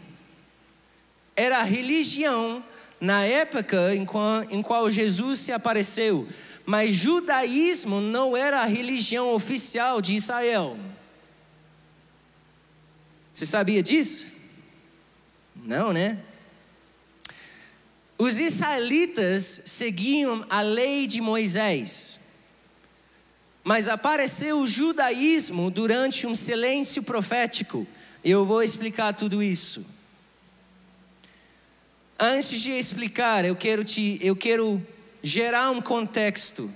era 1.36 1.60
a 1.60 1.64
religião 1.64 2.64
na 3.00 3.24
época 3.24 3.96
em 3.96 4.06
qual, 4.06 4.44
em 4.50 4.62
qual 4.62 4.90
Jesus 4.90 5.40
se 5.40 5.52
apareceu, 5.52 6.28
mas 6.66 6.96
judaísmo 6.96 8.02
não 8.02 8.36
era 8.36 8.62
a 8.62 8.66
religião 8.66 9.34
oficial 9.34 10.02
de 10.02 10.16
Israel. 10.16 10.78
Você 13.34 13.46
sabia 13.46 13.84
disso? 13.84 14.34
Não, 15.56 15.92
né? 15.92 16.22
Os 18.18 18.40
israelitas 18.40 19.62
seguiam 19.66 20.46
a 20.50 20.62
lei 20.62 21.06
de 21.06 21.20
Moisés, 21.20 22.22
mas 23.62 23.90
apareceu 23.90 24.60
o 24.60 24.68
judaísmo 24.68 25.70
durante 25.70 26.26
um 26.26 26.34
silêncio 26.34 27.04
profético. 27.04 27.86
Eu 28.24 28.46
vou 28.46 28.64
explicar 28.64 29.14
tudo 29.14 29.44
isso. 29.44 29.86
Antes 32.20 32.62
de 32.62 32.72
explicar, 32.72 33.44
eu 33.44 33.56
quero 33.56 33.84
te, 33.84 34.18
eu 34.22 34.36
quero 34.36 34.86
gerar 35.22 35.72
um 35.72 35.82
contexto. 35.82 36.72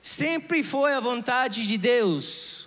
Sempre 0.00 0.62
foi 0.62 0.92
a 0.94 1.00
vontade 1.00 1.66
de 1.66 1.76
Deus 1.76 2.66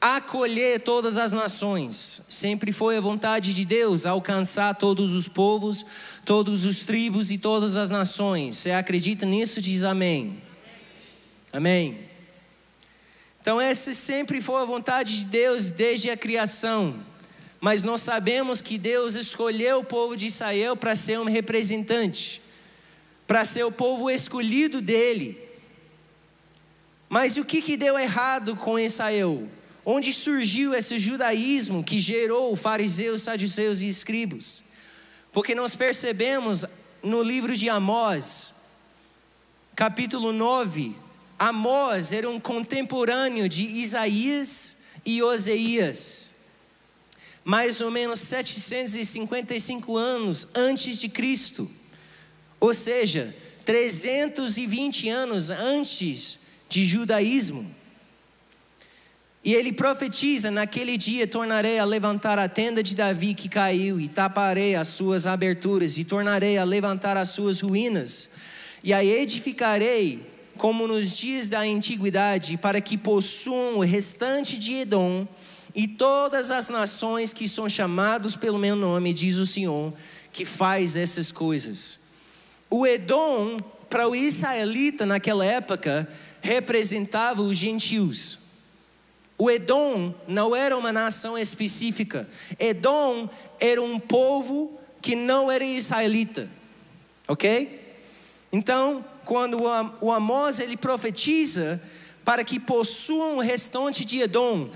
acolher 0.00 0.80
todas 0.82 1.16
as 1.16 1.32
nações. 1.32 2.22
Sempre 2.28 2.70
foi 2.72 2.96
a 2.96 3.00
vontade 3.00 3.54
de 3.54 3.64
Deus 3.64 4.04
alcançar 4.04 4.74
todos 4.74 5.14
os 5.14 5.26
povos, 5.26 5.84
todos 6.24 6.64
os 6.64 6.84
tribos 6.84 7.30
e 7.30 7.38
todas 7.38 7.76
as 7.76 7.88
nações. 7.88 8.56
Você 8.56 8.70
acredita 8.72 9.24
nisso? 9.24 9.60
Diz 9.60 9.84
amém. 9.84 10.42
Amém. 11.52 11.98
Então, 13.40 13.60
essa 13.60 13.94
sempre 13.94 14.42
foi 14.42 14.60
a 14.60 14.66
vontade 14.66 15.20
de 15.20 15.24
Deus 15.24 15.70
desde 15.70 16.10
a 16.10 16.16
criação. 16.16 16.94
Mas 17.60 17.82
nós 17.82 18.00
sabemos 18.02 18.60
que 18.60 18.78
Deus 18.78 19.14
escolheu 19.14 19.78
o 19.78 19.84
povo 19.84 20.16
de 20.16 20.26
Israel 20.26 20.76
para 20.76 20.94
ser 20.94 21.18
um 21.18 21.24
representante, 21.24 22.42
para 23.26 23.44
ser 23.44 23.64
o 23.64 23.72
povo 23.72 24.10
escolhido 24.10 24.80
dele. 24.80 25.40
Mas 27.08 27.36
o 27.36 27.44
que, 27.44 27.62
que 27.62 27.76
deu 27.76 27.98
errado 27.98 28.56
com 28.56 28.78
Israel? 28.78 29.48
onde 29.88 30.12
surgiu 30.12 30.74
esse 30.74 30.98
judaísmo 30.98 31.84
que 31.84 32.00
gerou 32.00 32.56
fariseus, 32.56 33.22
saduceus 33.22 33.82
e 33.82 33.88
escribos. 33.88 34.64
Porque 35.32 35.54
nós 35.54 35.76
percebemos 35.76 36.64
no 37.04 37.22
livro 37.22 37.56
de 37.56 37.68
Amós, 37.68 38.52
capítulo 39.76 40.32
9, 40.32 40.96
Amós 41.38 42.10
era 42.10 42.28
um 42.28 42.40
contemporâneo 42.40 43.48
de 43.48 43.62
Isaías 43.62 44.78
e 45.04 45.22
Oseias, 45.22 46.32
mais 47.46 47.80
ou 47.80 47.92
menos 47.92 48.18
755 48.18 49.96
anos 49.96 50.48
antes 50.52 50.98
de 50.98 51.08
Cristo, 51.08 51.70
ou 52.58 52.74
seja, 52.74 53.32
320 53.64 55.08
anos 55.08 55.50
antes 55.50 56.40
de 56.68 56.84
judaísmo. 56.84 57.64
E 59.44 59.54
ele 59.54 59.72
profetiza: 59.72 60.50
naquele 60.50 60.98
dia 60.98 61.24
tornarei 61.24 61.78
a 61.78 61.84
levantar 61.84 62.36
a 62.36 62.48
tenda 62.48 62.82
de 62.82 62.96
Davi 62.96 63.32
que 63.32 63.48
caiu, 63.48 64.00
e 64.00 64.08
taparei 64.08 64.74
as 64.74 64.88
suas 64.88 65.24
aberturas, 65.24 65.98
e 65.98 66.02
tornarei 66.02 66.58
a 66.58 66.64
levantar 66.64 67.16
as 67.16 67.28
suas 67.28 67.60
ruínas, 67.60 68.28
e 68.82 68.92
a 68.92 69.04
edificarei 69.04 70.20
como 70.58 70.88
nos 70.88 71.16
dias 71.16 71.48
da 71.48 71.60
antiguidade, 71.60 72.56
para 72.56 72.80
que 72.80 72.98
possuam 72.98 73.76
o 73.76 73.84
restante 73.84 74.58
de 74.58 74.74
Edom 74.74 75.28
e 75.76 75.86
todas 75.86 76.50
as 76.50 76.70
nações 76.70 77.34
que 77.34 77.46
são 77.46 77.68
chamados 77.68 78.34
pelo 78.34 78.58
meu 78.58 78.74
nome, 78.74 79.12
diz 79.12 79.36
o 79.36 79.44
Senhor, 79.44 79.92
que 80.32 80.46
faz 80.46 80.96
essas 80.96 81.30
coisas. 81.30 82.00
O 82.70 82.86
Edom, 82.86 83.58
para 83.90 84.08
o 84.08 84.16
israelita 84.16 85.04
naquela 85.04 85.44
época, 85.44 86.08
representava 86.40 87.42
os 87.42 87.58
gentios. 87.58 88.38
O 89.36 89.50
Edom 89.50 90.14
não 90.26 90.56
era 90.56 90.74
uma 90.78 90.90
nação 90.90 91.36
específica. 91.36 92.26
Edom 92.58 93.28
era 93.60 93.82
um 93.82 94.00
povo 94.00 94.80
que 95.02 95.14
não 95.14 95.52
era 95.52 95.62
israelita. 95.62 96.48
Ok? 97.28 97.98
Então, 98.50 99.04
quando 99.26 99.58
o 100.00 100.10
Amós 100.10 100.58
ele 100.58 100.78
profetiza 100.78 101.82
para 102.24 102.42
que 102.42 102.58
possuam 102.58 103.36
o 103.36 103.40
restante 103.40 104.04
de 104.04 104.20
Edom, 104.22 104.70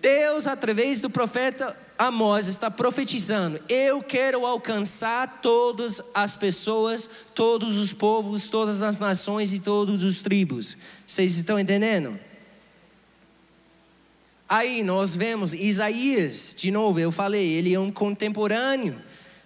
Deus, 0.00 0.46
através 0.46 1.00
do 1.00 1.10
profeta 1.10 1.76
Amós, 1.98 2.46
está 2.48 2.70
profetizando: 2.70 3.60
eu 3.68 4.02
quero 4.02 4.46
alcançar 4.46 5.40
todas 5.42 6.00
as 6.14 6.34
pessoas, 6.36 7.08
todos 7.34 7.76
os 7.76 7.92
povos, 7.92 8.48
todas 8.48 8.82
as 8.82 8.98
nações 8.98 9.52
e 9.52 9.60
todos 9.60 10.02
os 10.02 10.22
tribos. 10.22 10.76
Vocês 11.06 11.36
estão 11.36 11.58
entendendo? 11.58 12.18
Aí 14.48 14.82
nós 14.82 15.14
vemos 15.14 15.54
Isaías, 15.54 16.56
de 16.58 16.72
novo, 16.72 16.98
eu 16.98 17.12
falei, 17.12 17.46
ele 17.52 17.72
é 17.72 17.78
um 17.78 17.90
contemporâneo 17.90 19.00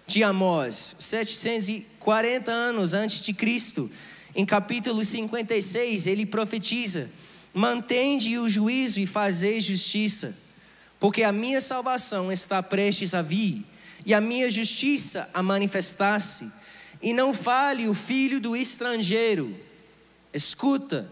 de 0.07 0.23
Amós, 0.23 0.95
740 0.97 2.51
anos 2.51 2.93
antes 2.93 3.21
de 3.21 3.33
Cristo. 3.33 3.89
Em 4.33 4.45
capítulo 4.45 5.03
56, 5.03 6.07
ele 6.07 6.25
profetiza: 6.25 7.09
Mantende 7.53 8.37
o 8.37 8.49
juízo 8.49 8.99
e 8.99 9.05
fazei 9.05 9.61
justiça, 9.61 10.35
porque 11.05 11.21
a 11.21 11.31
minha 11.31 11.61
salvação 11.61 12.31
está 12.31 12.63
prestes 12.63 13.13
a 13.13 13.21
vir, 13.21 13.63
e 14.03 14.11
a 14.11 14.19
minha 14.19 14.49
justiça 14.49 15.29
a 15.35 15.43
manifestar-se. 15.43 16.51
E 16.99 17.13
não 17.13 17.31
fale 17.31 17.87
o 17.87 17.93
filho 17.93 18.41
do 18.41 18.55
estrangeiro, 18.55 19.55
escuta, 20.33 21.07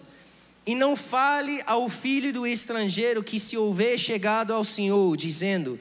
e 0.66 0.74
não 0.74 0.96
fale 0.96 1.62
ao 1.68 1.88
filho 1.90 2.34
do 2.34 2.48
estrangeiro 2.48 3.24
que 3.24 3.40
se 3.40 3.56
houver 3.56 3.96
chegado 4.00 4.52
ao 4.52 4.64
Senhor, 4.64 5.16
dizendo: 5.16 5.80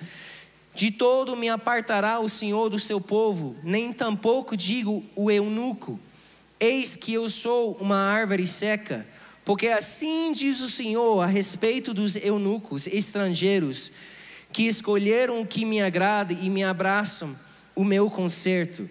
De 0.74 0.90
todo 0.90 1.34
me 1.34 1.48
apartará 1.48 2.20
o 2.20 2.28
Senhor 2.28 2.68
do 2.68 2.78
seu 2.78 3.00
povo, 3.00 3.56
nem 3.62 3.94
tampouco 3.94 4.54
digo 4.54 5.02
o 5.16 5.30
eunuco. 5.30 5.98
Eis 6.60 6.96
que 6.96 7.14
eu 7.14 7.30
sou 7.30 7.78
uma 7.80 7.96
árvore 7.96 8.46
seca, 8.46 9.06
porque 9.44 9.68
assim 9.68 10.32
diz 10.32 10.60
o 10.60 10.70
Senhor 10.70 11.20
a 11.20 11.26
respeito 11.26 11.92
dos 11.92 12.16
eunucos 12.16 12.86
estrangeiros, 12.86 13.90
que 14.52 14.64
escolheram 14.64 15.40
o 15.40 15.46
que 15.46 15.64
me 15.64 15.80
agrada 15.80 16.32
e 16.32 16.48
me 16.48 16.62
abraçam 16.62 17.34
o 17.74 17.84
meu 17.84 18.10
conserto. 18.10 18.88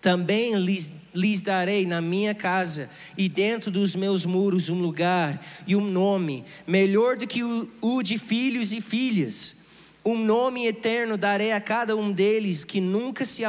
Também 0.00 0.54
lhes, 0.56 0.90
lhes 1.14 1.42
darei 1.42 1.84
na 1.84 2.00
minha 2.00 2.34
casa 2.34 2.88
e 3.18 3.28
dentro 3.28 3.70
dos 3.70 3.94
meus 3.94 4.24
muros 4.24 4.70
um 4.70 4.80
lugar 4.80 5.44
e 5.66 5.76
um 5.76 5.84
nome, 5.84 6.42
melhor 6.66 7.16
do 7.16 7.26
que 7.26 7.42
o, 7.42 7.68
o 7.82 8.02
de 8.02 8.16
filhos 8.16 8.72
e 8.72 8.80
filhas. 8.80 9.56
Um 10.02 10.16
nome 10.16 10.66
eterno 10.66 11.18
darei 11.18 11.52
a 11.52 11.60
cada 11.60 11.94
um 11.94 12.10
deles 12.10 12.64
que 12.64 12.80
nunca 12.80 13.26
se, 13.26 13.42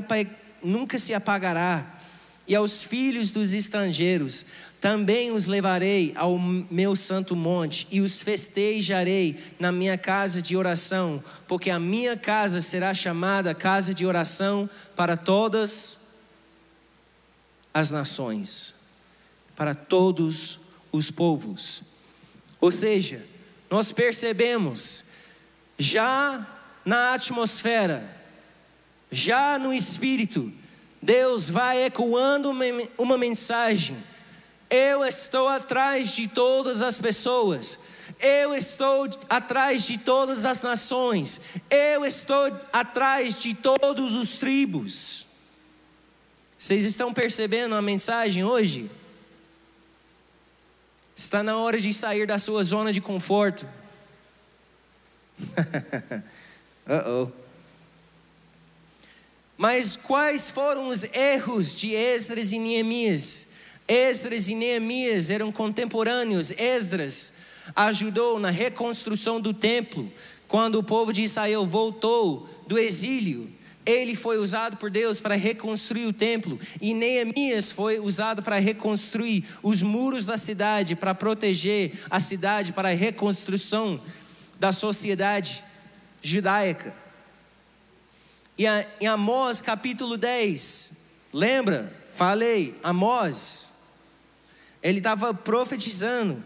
nunca 0.62 0.97
se 0.97 1.13
apagará 1.13 2.02
e 2.47 2.56
aos 2.56 2.84
filhos 2.84 3.32
dos 3.32 3.54
estrangeiros 3.54 4.45
também 4.82 5.32
os 5.32 5.46
levarei 5.46 6.12
ao 6.15 6.39
meu 6.39 6.96
santo 6.96 7.36
monte 7.36 7.88
e 7.91 8.02
os 8.02 8.24
festejarei 8.24 9.38
na 9.60 9.72
minha 9.72 9.96
casa 9.96 10.41
de 10.41 10.58
oração, 10.58 11.24
porque 11.48 11.70
a 11.70 11.80
minha 11.80 12.17
casa 12.17 12.62
será 12.62 12.91
chamada 12.91 13.54
casa 13.54 13.94
de 13.94 14.08
oração 14.08 14.67
para 14.96 15.15
todas 15.15 16.00
as 17.72 17.91
nações, 17.91 18.74
para 19.56 19.76
todos 19.76 20.60
os 20.91 21.12
povos. 21.12 21.84
Ou 22.60 22.72
seja, 22.72 23.24
nós 23.70 23.91
percebemos 23.91 25.06
já 25.78 26.44
na 26.84 27.13
atmosfera, 27.13 28.04
já 29.12 29.60
no 29.60 29.72
espírito, 29.72 30.52
Deus 31.00 31.52
vai 31.52 31.86
ecoando 31.86 32.52
uma 32.98 33.17
mensagem. 33.17 33.96
Eu 34.71 35.03
estou 35.03 35.49
atrás 35.49 36.15
de 36.15 36.29
todas 36.29 36.81
as 36.81 36.97
pessoas. 36.97 37.77
Eu 38.21 38.55
estou 38.55 39.05
atrás 39.29 39.84
de 39.84 39.97
todas 39.97 40.45
as 40.45 40.62
nações. 40.62 41.41
Eu 41.69 42.05
estou 42.05 42.57
atrás 42.71 43.41
de 43.41 43.53
todos 43.53 44.15
os 44.15 44.39
tribos. 44.39 45.27
Vocês 46.57 46.86
estão 46.86 47.13
percebendo 47.13 47.75
a 47.75 47.81
mensagem 47.81 48.45
hoje? 48.45 48.89
Está 51.17 51.43
na 51.43 51.57
hora 51.57 51.77
de 51.77 51.93
sair 51.93 52.25
da 52.25 52.39
sua 52.39 52.63
zona 52.63 52.93
de 52.93 53.01
conforto. 53.01 53.67
uh 56.88 57.27
oh. 57.27 57.31
Mas 59.57 59.97
quais 59.97 60.49
foram 60.49 60.88
os 60.88 61.03
erros 61.03 61.75
de 61.75 61.93
Esdras 61.93 62.53
e 62.53 62.57
Neemias? 62.57 63.50
Esdras 63.91 64.47
e 64.47 64.56
Neemias 64.56 65.30
eram 65.30 65.51
contemporâneos. 65.51 66.51
Esdras 66.51 67.34
ajudou 67.75 68.39
na 68.39 68.49
reconstrução 68.49 69.41
do 69.41 69.54
templo. 69.54 70.10
Quando 70.47 70.75
o 70.75 70.84
povo 70.84 71.12
de 71.12 71.23
Israel 71.23 71.67
voltou 71.67 72.47
do 72.65 72.80
exílio, 72.80 73.51
ele 73.86 74.15
foi 74.15 74.38
usado 74.38 74.77
por 74.77 74.89
Deus 74.89 75.19
para 75.19 75.36
reconstruir 75.36 76.06
o 76.06 76.13
templo, 76.13 76.58
e 76.80 76.93
Neemias 76.93 77.71
foi 77.71 77.99
usado 77.99 78.41
para 78.41 78.60
reconstruir 78.60 79.43
os 79.62 79.82
muros 79.82 80.25
da 80.25 80.38
cidade, 80.38 80.95
para 80.95 81.13
proteger 81.13 81.91
a 82.10 82.19
cidade, 82.19 82.71
para 82.71 82.89
a 82.89 82.93
reconstrução 82.93 83.99
da 84.58 84.71
sociedade 84.71 85.63
judaica. 86.21 86.93
E 88.58 88.65
em 89.01 89.08
Amós 89.08 89.60
capítulo 89.60 90.17
10, 90.17 90.93
lembra? 91.34 91.93
Falei, 92.12 92.75
Amós, 92.84 93.70
ele 94.82 94.98
estava 94.98 95.34
profetizando 95.34 96.44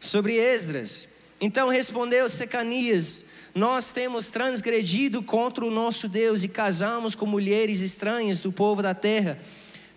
sobre 0.00 0.36
Esdras. 0.36 1.08
Então 1.40 1.68
respondeu 1.68 2.28
Secanias: 2.28 3.24
Nós 3.54 3.92
temos 3.92 4.30
transgredido 4.30 5.22
contra 5.22 5.64
o 5.64 5.70
nosso 5.70 6.08
Deus 6.08 6.42
e 6.44 6.48
casamos 6.48 7.14
com 7.14 7.26
mulheres 7.26 7.80
estranhas 7.80 8.40
do 8.40 8.52
povo 8.52 8.82
da 8.82 8.94
terra. 8.94 9.38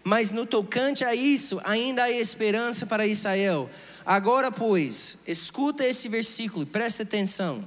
Mas 0.03 0.31
no 0.31 0.45
tocante 0.45 1.03
a 1.03 1.15
isso, 1.15 1.59
ainda 1.63 2.03
há 2.03 2.11
esperança 2.11 2.85
para 2.85 3.07
Israel. 3.07 3.69
Agora, 4.05 4.51
pois, 4.51 5.17
escuta 5.25 5.83
esse 5.83 6.07
versículo, 6.07 6.65
presta 6.65 7.01
atenção. 7.01 7.63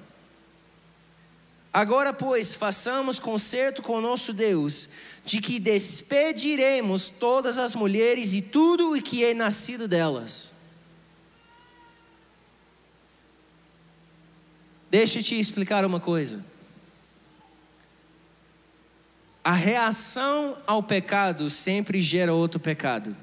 Agora, 1.73 2.13
pois, 2.13 2.55
façamos 2.55 3.19
concerto 3.19 3.83
com 3.83 4.01
nosso 4.01 4.33
Deus, 4.33 4.89
de 5.25 5.41
que 5.41 5.61
despediremos 5.61 7.11
todas 7.11 7.59
as 7.59 7.75
mulheres 7.75 8.33
e 8.33 8.41
tudo 8.41 8.95
o 8.95 9.03
que 9.03 9.25
é 9.25 9.35
nascido 9.35 9.87
delas. 9.87 10.55
Deixa 14.91 15.19
eu 15.19 15.23
te 15.23 15.39
explicar 15.39 15.85
uma 15.85 16.01
coisa. 16.01 16.45
A 19.45 19.53
reação 19.53 20.57
ao 20.67 20.83
pecado 20.83 21.51
sempre 21.51 22.01
gera 22.01 22.33
outro 22.33 22.59
pecado. 22.59 23.15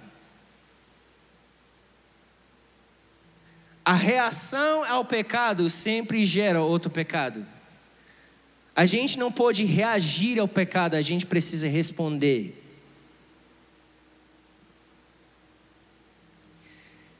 A 3.84 3.93
reação 3.93 4.84
ao 4.86 5.05
pecado 5.05 5.69
sempre 5.69 6.25
gera 6.25 6.62
outro 6.62 6.89
pecado. 6.89 7.45
A 8.76 8.86
gente 8.86 9.18
não 9.18 9.32
pode 9.32 9.64
reagir 9.64 10.38
ao 10.38 10.50
pecado, 10.50 10.96
a 10.96 11.02
gente 11.02 11.26
precisa 11.26 11.70
responder. 11.70 12.62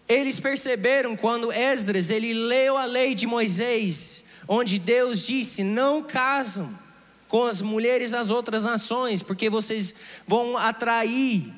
Eles 0.08 0.40
perceberam 0.40 1.16
quando 1.16 1.52
Esdras 1.52 2.10
ele 2.10 2.34
leu 2.34 2.78
a 2.78 2.86
lei 2.86 3.16
de 3.16 3.26
Moisés, 3.26 4.26
onde 4.48 4.78
Deus 4.78 5.26
disse: 5.26 5.64
"Não 5.64 6.04
casam 6.04 6.70
com 7.30 7.46
as 7.46 7.62
mulheres 7.62 8.12
das 8.12 8.30
outras 8.30 8.64
nações, 8.64 9.24
porque 9.24 9.50
vocês 9.50 9.96
vão 10.28 10.58
atrair 10.58 11.52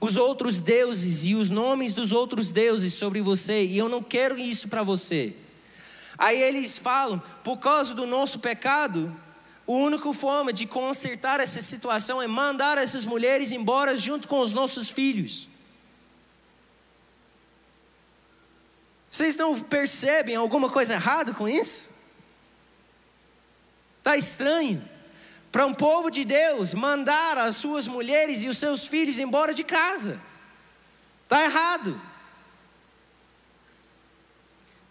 os 0.00 0.16
outros 0.16 0.60
deuses 0.60 1.24
e 1.24 1.34
os 1.34 1.50
nomes 1.50 1.92
dos 1.92 2.12
outros 2.12 2.52
deuses 2.52 2.94
sobre 2.94 3.20
você, 3.20 3.64
e 3.64 3.76
eu 3.76 3.88
não 3.88 4.02
quero 4.02 4.38
isso 4.38 4.68
para 4.68 4.84
você". 4.84 5.34
Aí 6.18 6.40
eles 6.40 6.78
falam: 6.78 7.22
"Por 7.44 7.58
causa 7.58 7.94
do 7.94 8.06
nosso 8.06 8.38
pecado, 8.40 9.14
a 9.66 9.72
única 9.72 10.12
forma 10.12 10.52
de 10.52 10.66
consertar 10.66 11.40
essa 11.40 11.60
situação 11.60 12.22
é 12.22 12.26
mandar 12.26 12.78
essas 12.78 13.04
mulheres 13.04 13.52
embora 13.52 13.96
junto 13.96 14.28
com 14.28 14.40
os 14.40 14.52
nossos 14.52 14.90
filhos". 14.90 15.48
Vocês 19.08 19.34
não 19.36 19.58
percebem 19.60 20.36
alguma 20.36 20.68
coisa 20.68 20.94
errada 20.94 21.32
com 21.32 21.48
isso? 21.48 21.90
Está 23.98 24.16
estranho. 24.16 24.86
Para 25.50 25.64
um 25.64 25.72
povo 25.72 26.10
de 26.10 26.22
Deus 26.22 26.74
mandar 26.74 27.38
as 27.38 27.56
suas 27.56 27.88
mulheres 27.88 28.42
e 28.42 28.48
os 28.48 28.58
seus 28.58 28.86
filhos 28.86 29.18
embora 29.18 29.54
de 29.54 29.64
casa. 29.64 30.20
Está 31.24 31.42
errado. 31.42 31.98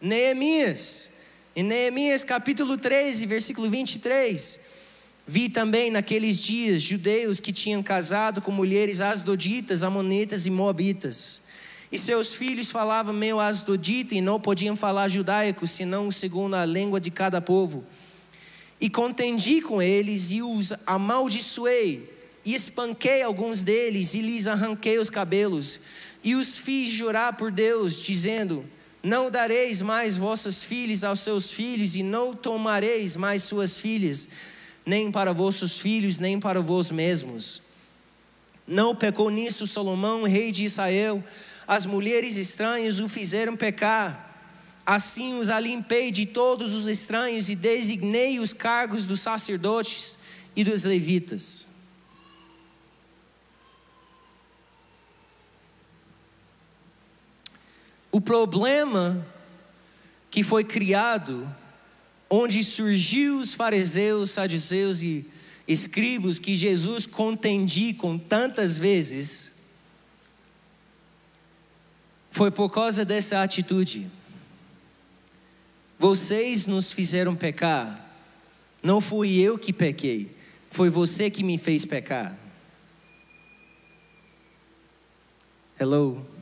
Neemias, 0.01 1.11
em 1.55 1.63
Neemias 1.63 2.23
capítulo 2.23 2.77
13, 2.77 3.25
versículo 3.25 3.69
23. 3.69 4.59
Vi 5.27 5.49
também 5.49 5.89
naqueles 5.89 6.43
dias 6.43 6.83
judeus 6.83 7.39
que 7.39 7.53
tinham 7.53 7.81
casado 7.81 8.41
com 8.41 8.51
mulheres 8.51 9.01
asdoditas, 9.01 9.81
amonitas 9.81 10.45
e 10.45 10.49
moabitas 10.49 11.45
e 11.95 11.97
seus 11.97 12.33
filhos 12.33 12.71
falavam 12.71 13.13
meio 13.13 13.39
asdodita 13.39 14.15
e 14.15 14.21
não 14.21 14.37
podiam 14.39 14.75
falar 14.75 15.07
judaico, 15.07 15.65
senão 15.65 16.11
segundo 16.11 16.55
a 16.55 16.65
língua 16.65 16.99
de 16.99 17.09
cada 17.09 17.39
povo. 17.39 17.85
E 18.81 18.89
contendi 18.89 19.61
com 19.61 19.81
eles 19.81 20.31
e 20.31 20.41
os 20.41 20.73
amaldiçoei, 20.85 22.11
e 22.43 22.53
espanquei 22.53 23.21
alguns 23.23 23.63
deles 23.63 24.13
e 24.13 24.21
lhes 24.21 24.45
arranquei 24.47 24.99
os 24.99 25.09
cabelos, 25.09 25.79
e 26.23 26.35
os 26.35 26.57
fiz 26.57 26.89
jurar 26.89 27.37
por 27.37 27.51
Deus, 27.51 28.01
dizendo: 28.01 28.65
Não 29.05 29.29
dareis 29.29 29.83
mais 29.83 30.17
vossas 30.17 30.63
filhas 30.63 31.03
aos 31.03 31.19
seus 31.19 31.51
filhos, 31.51 31.95
e 31.95 32.01
não 32.01 32.35
tomareis 32.35 33.15
mais 33.15 33.43
suas 33.43 33.77
filhas, 33.77 34.27
nem 34.83 35.11
para 35.11 35.31
vossos 35.31 35.77
filhos, 35.77 36.17
nem 36.17 36.39
para 36.39 36.59
vós 36.59 36.89
mesmos. 36.89 37.61
Não 38.67 38.95
pecou 38.95 39.29
nisso 39.29 39.67
Salomão, 39.67 40.23
rei 40.23 40.51
de 40.51 40.65
Israel, 40.65 41.23
as 41.67 41.85
mulheres 41.85 42.35
estranhas 42.35 42.99
o 42.99 43.07
fizeram 43.07 43.55
pecar. 43.55 44.33
Assim 44.83 45.39
os 45.39 45.49
alimpei 45.49 46.09
de 46.09 46.25
todos 46.25 46.73
os 46.73 46.87
estranhos 46.87 47.47
e 47.47 47.55
designei 47.55 48.39
os 48.39 48.53
cargos 48.53 49.05
dos 49.05 49.19
sacerdotes 49.19 50.17
e 50.55 50.63
dos 50.63 50.83
levitas. 50.83 51.67
O 58.15 58.21
problema 58.21 59.28
que 60.32 60.41
foi 60.41 60.63
criado, 60.63 61.54
onde 62.30 62.63
surgiu 62.63 63.39
os 63.39 63.54
fariseus, 63.54 64.32
saduceus 64.32 65.04
e 65.04 65.30
escribos 65.67 66.39
que 66.39 66.56
Jesus 66.56 67.06
contendi 67.06 67.93
com 67.93 68.17
tantas 68.17 68.78
vezes, 68.78 69.56
foi 72.32 72.49
por 72.49 72.69
causa 72.69 73.04
dessa 73.04 73.43
atitude. 73.43 74.10
Vocês 75.99 76.67
nos 76.67 76.93
fizeram 76.93 77.36
pecar. 77.36 78.01
Não 78.82 79.01
fui 79.01 79.41
eu 79.41 79.60
que 79.60 79.73
pequei, 79.73 80.34
foi 80.69 80.89
você 80.89 81.30
que 81.30 81.43
me 81.43 81.58
fez 81.58 81.84
pecar. 81.84 82.34
Hello. 85.78 86.35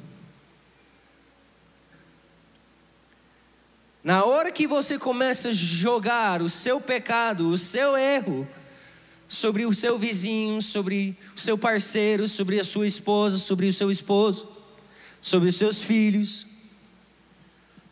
Na 4.04 4.26
hora 4.26 4.52
que 4.52 4.68
você 4.68 5.00
começa 5.00 5.50
a 5.50 5.54
jogar 5.54 6.42
o 6.42 6.50
seu 6.50 6.82
pecado, 6.82 7.48
o 7.48 7.58
seu 7.58 7.96
erro, 7.96 8.48
sobre 9.30 9.66
o 9.66 9.74
seu 9.74 9.98
vizinho, 9.98 10.62
sobre 10.62 11.18
o 11.34 11.40
seu 11.40 11.58
parceiro, 11.58 12.28
sobre 12.28 12.60
a 12.60 12.64
sua 12.66 12.86
esposa, 12.86 13.38
sobre 13.38 13.68
o 13.68 13.74
seu 13.74 13.90
esposo, 13.90 14.48
sobre 15.22 15.48
os 15.48 15.56
seus 15.56 15.82
filhos. 15.82 16.46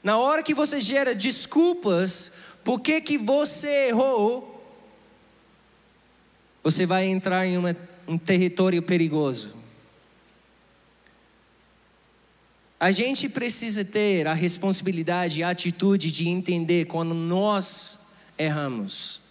Na 0.03 0.17
hora 0.17 0.43
que 0.43 0.53
você 0.53 0.81
gera 0.81 1.15
desculpas, 1.15 2.31
por 2.63 2.81
que, 2.81 2.99
que 2.99 3.17
você 3.17 3.87
errou, 3.87 4.51
você 6.61 6.85
vai 6.85 7.05
entrar 7.05 7.47
em 7.47 7.57
uma, 7.57 7.75
um 8.05 8.17
território 8.17 8.81
perigoso. 8.81 9.60
A 12.81 12.91
gente 12.91 13.29
precisa 13.29 13.85
ter 13.85 14.25
a 14.25 14.33
responsabilidade 14.33 15.39
e 15.39 15.43
a 15.43 15.51
atitude 15.51 16.11
de 16.11 16.27
entender 16.27 16.85
quando 16.85 17.13
nós 17.13 17.99
erramos. 18.39 19.21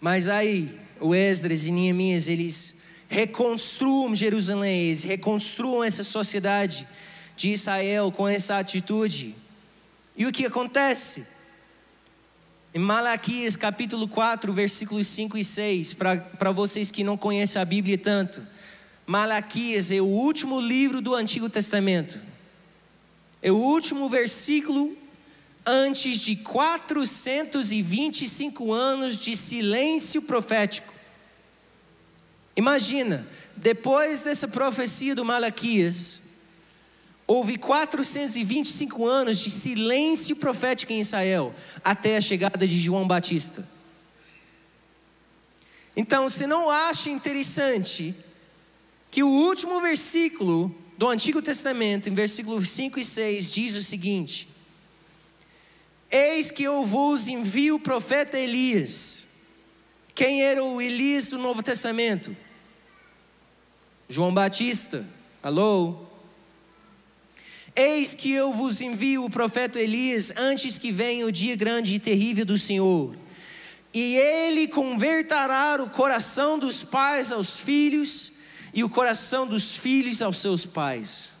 Mas 0.00 0.28
aí, 0.28 0.74
o 0.98 1.14
Esdras 1.14 1.66
e 1.66 1.72
Neemias, 1.72 2.26
eles 2.26 2.76
reconstruam 3.06 4.16
Jerusalém, 4.16 4.86
eles 4.86 5.02
reconstruam 5.02 5.84
essa 5.84 6.04
sociedade 6.04 6.88
de 7.36 7.50
Israel 7.50 8.10
com 8.10 8.26
essa 8.26 8.56
atitude. 8.56 9.34
E 10.16 10.24
o 10.24 10.32
que 10.32 10.46
acontece? 10.46 11.26
Em 12.72 12.78
Malaquias 12.78 13.58
capítulo 13.58 14.08
4, 14.08 14.54
versículos 14.54 15.06
5 15.08 15.36
e 15.36 15.44
6, 15.44 15.92
para 15.92 16.50
vocês 16.50 16.90
que 16.90 17.04
não 17.04 17.18
conhecem 17.18 17.60
a 17.60 17.64
Bíblia 17.66 17.98
tanto, 17.98 18.42
Malaquias 19.10 19.90
é 19.90 20.00
o 20.00 20.04
último 20.04 20.60
livro 20.60 21.00
do 21.00 21.16
Antigo 21.16 21.50
Testamento, 21.50 22.22
é 23.42 23.50
o 23.50 23.56
último 23.56 24.08
versículo 24.08 24.96
antes 25.66 26.20
de 26.20 26.36
425 26.36 28.72
anos 28.72 29.18
de 29.18 29.36
silêncio 29.36 30.22
profético. 30.22 30.94
Imagina, 32.54 33.26
depois 33.56 34.22
dessa 34.22 34.46
profecia 34.46 35.12
do 35.12 35.24
Malaquias, 35.24 36.22
houve 37.26 37.58
425 37.58 39.08
anos 39.08 39.40
de 39.40 39.50
silêncio 39.50 40.36
profético 40.36 40.92
em 40.92 41.00
Israel, 41.00 41.52
até 41.82 42.16
a 42.16 42.20
chegada 42.20 42.64
de 42.64 42.78
João 42.78 43.08
Batista. 43.08 43.68
Então, 45.96 46.30
você 46.30 46.46
não 46.46 46.70
acha 46.70 47.10
interessante 47.10 48.14
que 49.10 49.22
o 49.22 49.28
último 49.28 49.80
versículo 49.80 50.74
do 50.96 51.08
Antigo 51.08 51.42
Testamento, 51.42 52.08
em 52.08 52.14
versículos 52.14 52.70
5 52.70 53.00
e 53.00 53.04
6, 53.04 53.52
diz 53.52 53.74
o 53.74 53.82
seguinte: 53.82 54.48
Eis 56.10 56.50
que 56.50 56.62
eu 56.62 56.84
vos 56.84 57.26
envio 57.26 57.76
o 57.76 57.80
profeta 57.80 58.38
Elias. 58.38 59.28
Quem 60.14 60.42
era 60.42 60.62
o 60.62 60.80
Elias 60.80 61.28
do 61.28 61.38
Novo 61.38 61.62
Testamento? 61.62 62.36
João 64.08 64.34
Batista, 64.34 65.08
alô? 65.42 66.06
Eis 67.74 68.14
que 68.14 68.32
eu 68.32 68.52
vos 68.52 68.82
envio 68.82 69.24
o 69.24 69.30
profeta 69.30 69.80
Elias 69.80 70.32
antes 70.36 70.76
que 70.78 70.92
venha 70.92 71.26
o 71.26 71.32
dia 71.32 71.56
grande 71.56 71.94
e 71.94 72.00
terrível 72.00 72.44
do 72.44 72.58
Senhor. 72.58 73.16
E 73.94 74.16
ele 74.16 74.68
converterá 74.68 75.78
o 75.80 75.88
coração 75.88 76.58
dos 76.58 76.84
pais 76.84 77.32
aos 77.32 77.58
filhos 77.60 78.32
e 78.72 78.84
o 78.84 78.88
coração 78.88 79.46
dos 79.46 79.76
filhos 79.76 80.22
aos 80.22 80.38
seus 80.38 80.64
pais. 80.64 81.32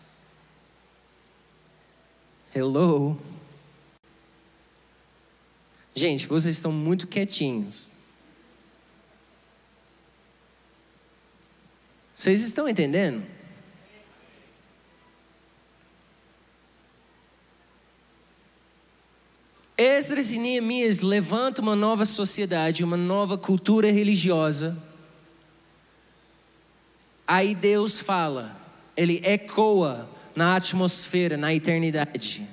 Hello? 2.54 3.20
Gente, 5.94 6.26
vocês 6.26 6.56
estão 6.56 6.72
muito 6.72 7.06
quietinhos. 7.06 7.92
Vocês 12.14 12.42
estão 12.42 12.68
entendendo? 12.68 13.24
Esdras 19.78 20.30
e 20.32 20.38
Neemias 20.38 21.00
levantam 21.00 21.62
uma 21.62 21.74
nova 21.74 22.04
sociedade, 22.04 22.84
uma 22.84 22.98
nova 22.98 23.38
cultura 23.38 23.90
religiosa. 23.90 24.76
Aí 27.32 27.54
Deus 27.54 28.00
fala, 28.00 28.60
Ele 28.96 29.20
ecoa 29.22 30.10
na 30.34 30.56
atmosfera, 30.56 31.36
na 31.36 31.54
eternidade. 31.54 32.44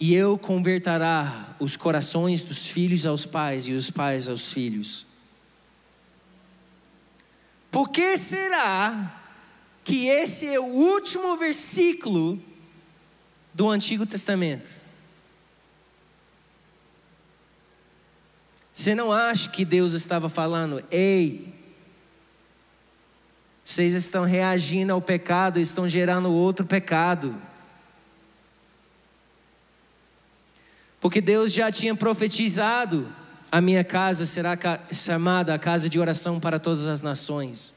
E 0.00 0.14
eu 0.14 0.38
converterá 0.38 1.56
os 1.60 1.76
corações 1.76 2.40
dos 2.40 2.68
filhos 2.68 3.04
aos 3.04 3.26
pais 3.26 3.66
e 3.66 3.72
os 3.72 3.90
pais 3.90 4.28
aos 4.28 4.50
filhos. 4.50 5.06
Por 7.70 7.90
que 7.90 8.16
será 8.16 9.14
que 9.84 10.06
esse 10.06 10.46
é 10.46 10.58
o 10.58 10.64
último 10.64 11.36
versículo 11.36 12.40
do 13.52 13.68
Antigo 13.68 14.06
Testamento? 14.06 14.80
Você 18.72 18.94
não 18.94 19.12
acha 19.12 19.50
que 19.50 19.66
Deus 19.66 19.92
estava 19.92 20.30
falando, 20.30 20.82
ei, 20.90 21.49
vocês 23.70 23.94
estão 23.94 24.24
reagindo 24.24 24.92
ao 24.92 25.00
pecado, 25.00 25.60
estão 25.60 25.88
gerando 25.88 26.28
outro 26.32 26.66
pecado. 26.66 27.32
Porque 31.00 31.20
Deus 31.20 31.52
já 31.52 31.70
tinha 31.70 31.94
profetizado: 31.94 33.06
a 33.50 33.60
minha 33.60 33.84
casa 33.84 34.26
será 34.26 34.58
chamada 34.92 35.54
a 35.54 35.58
casa 35.58 35.88
de 35.88 36.00
oração 36.00 36.40
para 36.40 36.58
todas 36.58 36.88
as 36.88 37.00
nações. 37.00 37.72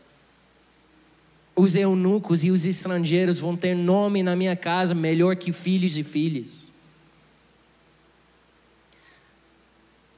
Os 1.56 1.76
eunucos 1.76 2.44
e 2.44 2.50
os 2.50 2.66
estrangeiros 2.66 3.38
vão 3.38 3.56
ter 3.56 3.76
nome 3.76 4.24
na 4.24 4.36
minha 4.36 4.56
casa 4.56 4.96
melhor 4.96 5.36
que 5.36 5.54
filhos 5.54 5.96
e 5.96 6.04
filhas. 6.04 6.74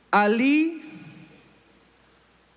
Ali 0.10 0.82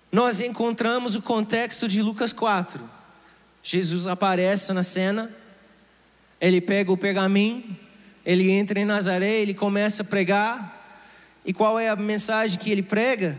nós 0.09 0.39
encontramos 0.39 1.17
o 1.17 1.21
contexto 1.21 1.85
de 1.85 2.01
Lucas 2.01 2.31
4. 2.31 2.98
Jesus 3.71 4.07
aparece 4.07 4.73
na 4.73 4.81
cena, 4.81 5.31
ele 6.41 6.59
pega 6.59 6.91
o 6.91 6.97
pergaminho, 6.97 7.77
ele 8.25 8.49
entra 8.49 8.79
em 8.79 8.85
Nazaré, 8.85 9.41
ele 9.41 9.53
começa 9.53 10.01
a 10.01 10.05
pregar. 10.05 10.75
E 11.45 11.53
qual 11.53 11.79
é 11.79 11.87
a 11.87 11.95
mensagem 11.95 12.57
que 12.57 12.71
ele 12.71 12.81
prega? 12.81 13.37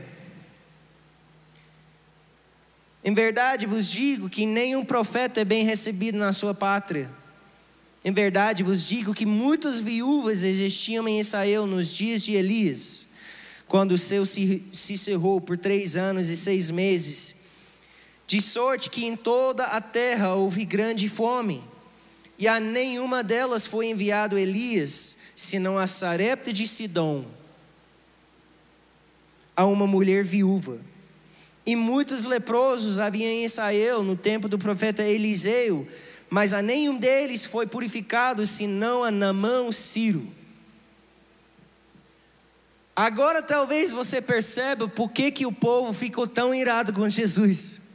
Em 3.02 3.12
verdade 3.12 3.66
vos 3.66 3.90
digo 3.90 4.30
que 4.30 4.46
nenhum 4.46 4.84
profeta 4.84 5.40
é 5.40 5.44
bem 5.44 5.64
recebido 5.64 6.16
na 6.16 6.32
sua 6.32 6.54
pátria. 6.54 7.10
Em 8.04 8.12
verdade 8.12 8.62
vos 8.62 8.86
digo 8.86 9.12
que 9.12 9.26
muitas 9.26 9.80
viúvas 9.80 10.44
existiam 10.44 11.08
em 11.08 11.18
Israel 11.18 11.66
nos 11.66 11.92
dias 11.92 12.22
de 12.22 12.34
Elias 12.34 13.08
quando 13.66 13.92
o 13.92 13.98
céu 13.98 14.26
se, 14.26 14.64
se 14.72 14.98
cerrou 14.98 15.40
por 15.40 15.56
três 15.56 15.96
anos 15.96 16.28
e 16.28 16.36
seis 16.36 16.72
meses, 16.72 17.36
de 18.30 18.40
sorte 18.40 18.90
que 18.90 19.04
em 19.04 19.16
toda 19.16 19.64
a 19.64 19.80
terra 19.80 20.36
houve 20.36 20.64
grande 20.64 21.08
fome, 21.08 21.60
e 22.38 22.46
a 22.46 22.60
nenhuma 22.60 23.24
delas 23.24 23.66
foi 23.66 23.86
enviado 23.86 24.38
Elias, 24.38 25.18
senão 25.34 25.76
a 25.76 25.84
Sarepta 25.84 26.52
de 26.52 26.64
Sidom, 26.64 27.24
a 29.56 29.64
uma 29.64 29.84
mulher 29.84 30.22
viúva. 30.22 30.78
E 31.66 31.74
muitos 31.74 32.22
leprosos 32.22 33.00
havia 33.00 33.26
em 33.26 33.44
Israel 33.44 34.04
no 34.04 34.14
tempo 34.14 34.46
do 34.46 34.56
profeta 34.56 35.02
Eliseu, 35.02 35.84
mas 36.30 36.54
a 36.54 36.62
nenhum 36.62 36.98
deles 36.98 37.44
foi 37.44 37.66
purificado, 37.66 38.46
senão 38.46 39.02
a 39.02 39.10
Namã, 39.10 39.72
Ciro. 39.72 40.24
Agora 42.94 43.42
talvez 43.42 43.90
você 43.90 44.22
perceba 44.22 44.86
por 44.86 45.10
que, 45.10 45.32
que 45.32 45.46
o 45.46 45.52
povo 45.52 45.92
ficou 45.92 46.28
tão 46.28 46.54
irado 46.54 46.92
com 46.92 47.08
Jesus. 47.08 47.89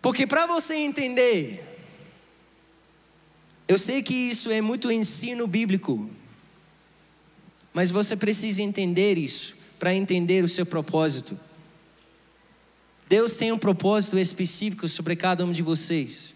Porque 0.00 0.26
para 0.26 0.46
você 0.46 0.74
entender, 0.76 1.64
eu 3.66 3.76
sei 3.76 4.02
que 4.02 4.14
isso 4.14 4.50
é 4.50 4.60
muito 4.60 4.90
ensino 4.90 5.46
bíblico, 5.46 6.08
mas 7.74 7.90
você 7.90 8.16
precisa 8.16 8.62
entender 8.62 9.18
isso 9.18 9.56
para 9.78 9.94
entender 9.94 10.42
o 10.42 10.48
seu 10.48 10.64
propósito. 10.64 11.38
Deus 13.08 13.36
tem 13.36 13.52
um 13.52 13.58
propósito 13.58 14.18
específico 14.18 14.88
sobre 14.88 15.16
cada 15.16 15.44
um 15.44 15.52
de 15.52 15.62
vocês. 15.62 16.34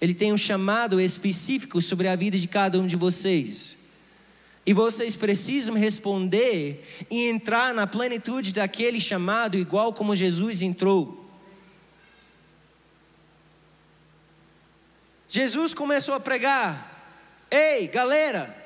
Ele 0.00 0.14
tem 0.14 0.32
um 0.32 0.36
chamado 0.36 1.00
específico 1.00 1.80
sobre 1.80 2.06
a 2.06 2.16
vida 2.16 2.38
de 2.38 2.46
cada 2.46 2.78
um 2.78 2.86
de 2.86 2.96
vocês. 2.96 3.78
E 4.66 4.72
vocês 4.72 5.16
precisam 5.16 5.74
responder 5.74 6.84
e 7.10 7.28
entrar 7.28 7.72
na 7.72 7.86
plenitude 7.86 8.52
daquele 8.52 9.00
chamado, 9.00 9.56
igual 9.56 9.92
como 9.92 10.14
Jesus 10.14 10.60
entrou. 10.60 11.25
Jesus 15.36 15.74
começou 15.74 16.14
a 16.14 16.20
pregar: 16.20 16.90
Ei, 17.50 17.86
galera, 17.88 18.56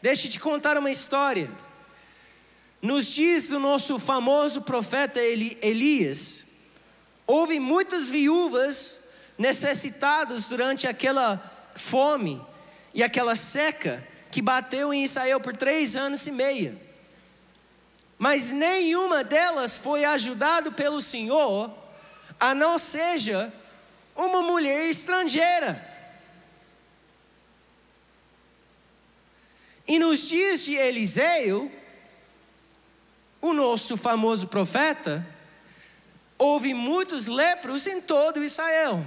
deixa 0.00 0.26
eu 0.26 0.30
te 0.30 0.40
contar 0.40 0.78
uma 0.78 0.90
história. 0.90 1.50
Nos 2.80 3.12
dias 3.12 3.48
do 3.48 3.58
nosso 3.60 3.98
famoso 3.98 4.62
profeta 4.62 5.20
Elias, 5.20 6.46
houve 7.26 7.60
muitas 7.60 8.10
viúvas 8.10 9.02
necessitadas 9.36 10.48
durante 10.48 10.86
aquela 10.86 11.38
fome 11.74 12.42
e 12.94 13.02
aquela 13.02 13.36
seca 13.36 14.02
que 14.32 14.40
bateu 14.40 14.94
em 14.94 15.04
Israel 15.04 15.38
por 15.38 15.54
três 15.54 15.96
anos 15.96 16.26
e 16.26 16.32
meio. 16.32 16.80
Mas 18.16 18.52
nenhuma 18.52 19.22
delas 19.22 19.76
foi 19.76 20.06
ajudada 20.06 20.72
pelo 20.72 21.02
Senhor, 21.02 21.70
a 22.40 22.54
não 22.54 22.78
seja 22.78 23.52
uma 24.16 24.40
mulher 24.40 24.88
estrangeira. 24.88 25.85
E 29.86 29.98
nos 29.98 30.28
dias 30.28 30.64
de 30.64 30.74
Eliseu, 30.74 31.70
o 33.40 33.52
nosso 33.52 33.96
famoso 33.96 34.48
profeta, 34.48 35.26
houve 36.38 36.74
muitos 36.74 37.26
lepros 37.26 37.86
em 37.86 38.00
todo 38.00 38.42
Israel, 38.42 39.04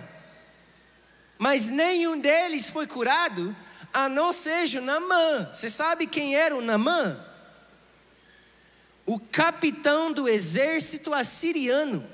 mas 1.38 1.70
nenhum 1.70 2.20
deles 2.20 2.70
foi 2.70 2.88
curado 2.88 3.56
a 3.94 4.08
não 4.08 4.32
seja 4.32 4.80
o 4.80 4.84
Namã. 4.84 5.50
Você 5.54 5.70
sabe 5.70 6.06
quem 6.08 6.36
era 6.36 6.56
o 6.56 6.62
Namã? 6.62 7.26
O 9.06 9.20
capitão 9.20 10.12
do 10.12 10.28
exército 10.28 11.14
assiriano. 11.14 12.06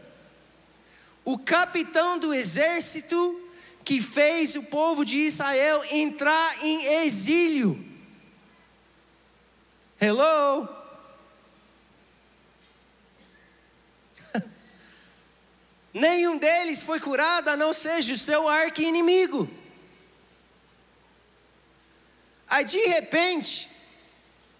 O 1.23 1.37
capitão 1.37 2.17
do 2.17 2.33
exército 2.33 3.41
que 3.83 4.01
fez 4.01 4.55
o 4.55 4.63
povo 4.63 5.03
de 5.03 5.17
Israel 5.17 5.83
entrar 5.91 6.63
em 6.63 7.03
exílio. 7.03 7.94
Hello? 9.99 10.67
Nenhum 15.93 16.37
deles 16.37 16.83
foi 16.83 16.99
curado 16.99 17.49
a 17.49 17.55
não 17.57 17.71
seja 17.71 18.13
o 18.13 18.17
seu 18.17 18.47
arqui-inimigo. 18.47 19.49
Aí 22.47 22.65
de 22.65 22.79
repente, 22.87 23.69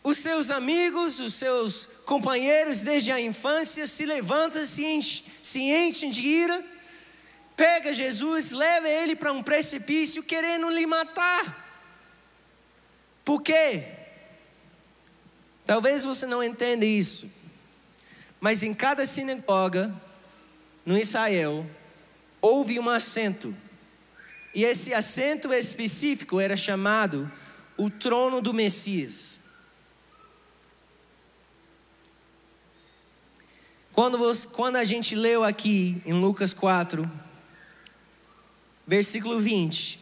os 0.03 0.17
seus 0.19 0.49
amigos, 0.49 1.19
os 1.19 1.33
seus 1.33 1.87
companheiros 2.05 2.81
desde 2.81 3.11
a 3.11 3.19
infância 3.19 3.85
se 3.85 4.05
levantam, 4.05 4.63
se, 4.63 4.85
enche, 4.85 5.23
se 5.43 5.59
enchem 5.59 6.09
de 6.09 6.21
ira, 6.21 6.65
pega 7.57 7.93
Jesus, 7.93 8.51
leva 8.51 8.87
ele 8.87 9.15
para 9.15 9.33
um 9.33 9.43
precipício 9.43 10.23
querendo 10.23 10.69
lhe 10.69 10.85
matar. 10.85 11.65
Por 13.25 13.41
quê? 13.41 14.04
Talvez 15.65 16.06
você 16.06 16.25
não 16.28 16.43
entenda 16.43 16.86
isso, 16.86 17.30
mas 18.39 18.62
em 18.62 18.73
cada 18.73 19.06
sinagoga 19.06 19.93
no 20.86 20.97
Israel 20.97 21.67
houve 22.39 22.80
um 22.80 22.89
assento, 22.89 23.54
e 24.54 24.63
esse 24.63 24.93
assento 24.93 25.51
específico 25.51 26.39
era 26.39 26.56
chamado 26.56 27.30
o 27.76 27.89
trono 27.89 28.41
do 28.41 28.53
Messias. 28.53 29.39
Quando, 33.91 34.18
você, 34.18 34.47
quando 34.49 34.76
a 34.76 34.84
gente 34.84 35.16
leu 35.16 35.43
aqui 35.43 36.01
em 36.05 36.13
Lucas 36.13 36.53
4, 36.53 37.09
versículo 38.86 39.39
20: 39.39 39.99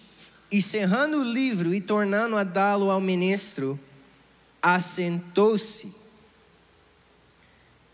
E 0.51 0.61
cerrando 0.61 1.19
o 1.19 1.23
livro 1.23 1.73
e 1.73 1.79
tornando 1.79 2.35
a 2.35 2.43
dá-lo 2.43 2.91
ao 2.91 2.99
ministro, 2.99 3.79
assentou-se. 4.63 5.93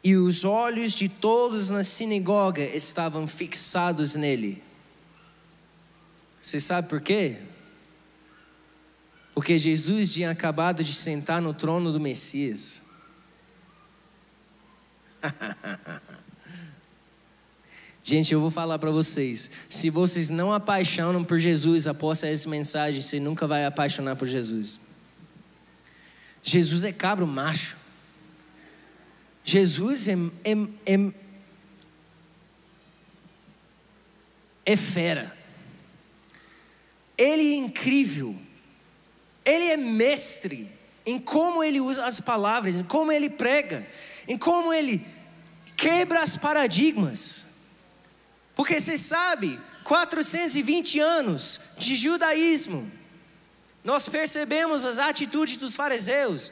E 0.03 0.15
os 0.15 0.45
olhos 0.45 0.93
de 0.93 1.09
todos 1.09 1.69
na 1.71 1.83
sinagoga 1.83 2.63
estavam 2.63 3.27
fixados 3.27 4.13
nele. 4.15 4.63
Você 6.39 6.59
sabe 6.59 6.87
por 6.87 7.01
quê? 7.01 7.37
Porque 9.33 9.59
Jesus 9.59 10.13
tinha 10.13 10.29
acabado 10.31 10.83
de 10.83 10.93
sentar 10.93 11.41
no 11.41 11.53
trono 11.53 11.91
do 11.91 11.99
Gente, 18.01 18.33
eu 18.33 18.39
vou 18.39 18.49
falar 18.49 18.79
para 18.79 18.89
vocês: 18.89 19.51
se 19.69 19.89
vocês 19.89 20.29
não 20.29 20.53
apaixonam 20.53 21.25
por 21.25 21.37
Jesus 21.37 21.87
após 21.87 22.23
essa 22.23 22.49
mensagem, 22.49 23.01
você 23.01 23.19
nunca 23.19 23.45
vai 23.45 23.65
apaixonar 23.65 24.15
por 24.15 24.27
Jesus. 24.27 24.79
Jesus 26.41 26.83
é 26.83 26.91
cabro 26.91 27.27
macho. 27.27 27.77
Jesus 29.43 30.07
é, 30.07 30.13
é, 30.13 30.93
é, 30.93 31.13
é 34.65 34.77
fera. 34.77 35.35
Ele 37.17 37.53
é 37.53 37.55
incrível. 37.55 38.35
Ele 39.45 39.65
é 39.65 39.77
mestre 39.77 40.71
em 41.05 41.17
como 41.17 41.63
ele 41.63 41.81
usa 41.81 42.05
as 42.05 42.21
palavras, 42.21 42.75
em 42.75 42.83
como 42.83 43.11
ele 43.11 43.29
prega, 43.29 43.85
em 44.27 44.37
como 44.37 44.71
ele 44.71 45.03
quebra 45.75 46.19
as 46.19 46.37
paradigmas. 46.37 47.47
Porque 48.55 48.79
você 48.79 48.97
sabe, 48.97 49.59
420 49.83 50.99
anos 50.99 51.59
de 51.77 51.95
judaísmo, 51.95 52.98
nós 53.83 54.09
percebemos 54.09 54.85
as 54.85 54.97
atitudes 54.99 55.57
dos 55.57 55.75
fariseus. 55.75 56.51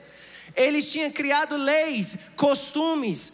Eles 0.56 0.92
tinham 0.92 1.12
criado 1.12 1.58
leis, 1.58 2.18
costumes, 2.36 3.34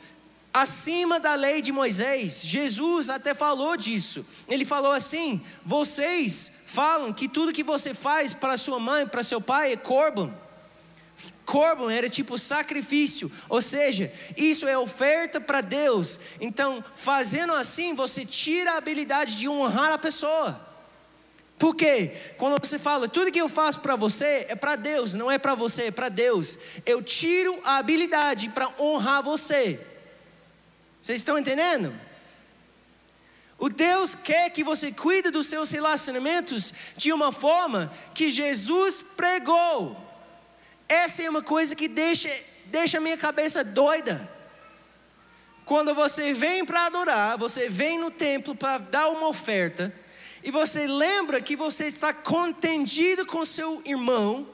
acima 0.54 1.20
da 1.20 1.36
lei 1.36 1.62
de 1.62 1.72
Moisés. 1.72 2.42
Jesus 2.44 3.10
até 3.10 3.34
falou 3.34 3.76
disso. 3.78 4.26
Ele 4.48 4.66
falou 4.66 4.92
assim: 4.92 5.42
vocês 5.64 6.52
falam 6.68 7.14
que 7.14 7.28
tudo 7.28 7.54
que 7.54 7.64
você 7.64 7.94
faz 7.94 8.34
para 8.34 8.58
sua 8.58 8.80
mãe, 8.80 9.08
para 9.08 9.24
seu 9.24 9.42
pai 9.42 9.74
é 9.74 9.78
corban. 9.78 10.34
Corban 11.46 11.92
era 11.92 12.10
tipo 12.10 12.38
sacrifício, 12.38 13.32
ou 13.50 13.62
seja, 13.62 14.12
isso 14.38 14.66
é 14.66 14.78
oferta 14.78 15.42
para 15.42 15.62
Deus. 15.62 16.20
Então, 16.40 16.84
fazendo 16.96 17.54
assim, 17.54 17.94
você 17.94 18.26
tira 18.26 18.72
a 18.72 18.78
habilidade 18.78 19.38
de 19.38 19.48
honrar 19.48 19.94
a 19.94 19.98
pessoa. 19.98 20.73
Por 21.58 21.76
quê? 21.76 22.12
Quando 22.38 22.64
você 22.64 22.78
fala, 22.78 23.08
tudo 23.08 23.32
que 23.32 23.40
eu 23.40 23.48
faço 23.48 23.80
para 23.80 23.96
você 23.96 24.46
é 24.50 24.56
para 24.56 24.76
Deus, 24.76 25.14
não 25.14 25.32
é 25.32 25.38
para 25.38 25.56
você, 25.56 25.84
é 25.84 25.92
para 25.92 26.10
Deus. 26.10 26.58
Eu 26.86 27.02
tiro 27.02 27.58
a 27.64 27.78
habilidade 27.78 28.50
para 28.50 28.70
honrar 28.80 29.24
você. 29.24 29.80
Vocês 31.02 31.20
estão 31.20 31.38
entendendo? 31.38 31.94
O 33.58 33.70
Deus 33.70 34.14
quer 34.16 34.50
que 34.50 34.64
você 34.64 34.92
cuide 34.92 35.30
dos 35.30 35.48
seus 35.48 35.72
relacionamentos 35.72 36.74
de 36.98 37.14
uma 37.14 37.32
forma 37.32 37.92
que 38.14 38.30
Jesus 38.30 39.02
pregou. 39.16 39.96
Essa 40.90 41.24
é 41.24 41.30
uma 41.30 41.42
coisa 41.42 41.76
que 41.76 41.88
deixa, 41.88 42.30
deixa 42.66 42.98
a 42.98 43.02
minha 43.02 43.18
cabeça 43.18 43.64
doida. 43.64 44.30
Quando 45.66 45.96
você 45.96 46.34
vem 46.34 46.66
para 46.66 46.88
adorar, 46.88 47.38
você 47.38 47.70
vem 47.70 48.00
no 48.00 48.12
templo 48.12 48.54
para 48.54 48.80
dar 48.80 49.08
uma 49.10 49.30
oferta 49.30 49.94
e 50.44 50.52
você 50.52 50.86
lembra 50.86 51.42
que 51.42 51.56
você 51.56 51.86
está 51.86 52.14
contendido 52.14 53.26
com 53.26 53.46
seu 53.46 53.82
irmão, 53.86 54.46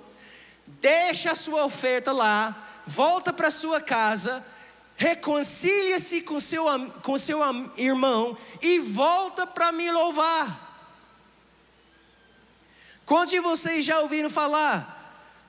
deixa 0.67 1.31
a 1.31 1.35
sua 1.35 1.65
oferta 1.65 2.11
lá, 2.11 2.55
volta 2.85 3.33
para 3.33 3.49
sua 3.49 3.81
casa, 3.81 4.45
reconcilia-se 4.95 6.21
com 6.21 6.39
seu, 6.39 6.65
com 7.01 7.17
seu 7.17 7.39
irmão 7.75 8.37
e 8.61 8.77
volta 8.79 9.47
para 9.47 9.71
me 9.71 9.91
louvar. 9.91 10.67
Quantos 13.03 13.31
de 13.31 13.39
vocês 13.39 13.83
já 13.83 13.99
ouviram 14.01 14.29
falar? 14.29 14.95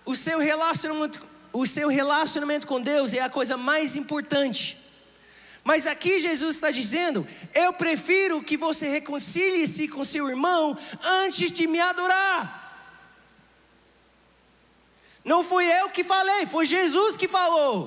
O 0.07 0.16
seu 0.16 0.38
relacionamento, 0.38 1.20
o 1.53 1.66
seu 1.66 1.88
relacionamento 1.88 2.66
com 2.66 2.80
Deus 2.80 3.12
é 3.12 3.20
a 3.20 3.28
coisa 3.28 3.59
mais 3.59 3.95
importante. 3.95 4.80
Mas 5.71 5.87
aqui 5.87 6.18
Jesus 6.18 6.57
está 6.57 6.73
dizendo: 6.73 7.25
eu 7.55 7.73
prefiro 7.73 8.43
que 8.43 8.57
você 8.57 8.89
reconcilie-se 8.89 9.87
com 9.87 10.05
seu 10.05 10.29
irmão 10.29 10.77
antes 11.23 11.53
de 11.53 11.68
me 11.68 11.79
adorar. 11.79 12.43
Não 15.25 15.45
fui 15.45 15.64
eu 15.64 15.89
que 15.89 16.03
falei, 16.03 16.45
foi 16.45 16.66
Jesus 16.66 17.16
que 17.16 17.29
falou. 17.29 17.79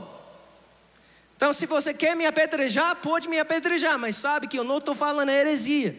Então, 1.36 1.52
se 1.52 1.66
você 1.66 1.94
quer 1.94 2.16
me 2.16 2.26
apedrejar, 2.26 2.96
pode 2.96 3.28
me 3.28 3.38
apedrejar, 3.38 4.00
mas 4.00 4.16
sabe 4.16 4.48
que 4.48 4.58
eu 4.58 4.64
não 4.64 4.78
estou 4.78 4.96
falando 4.96 5.28
heresia. 5.28 5.94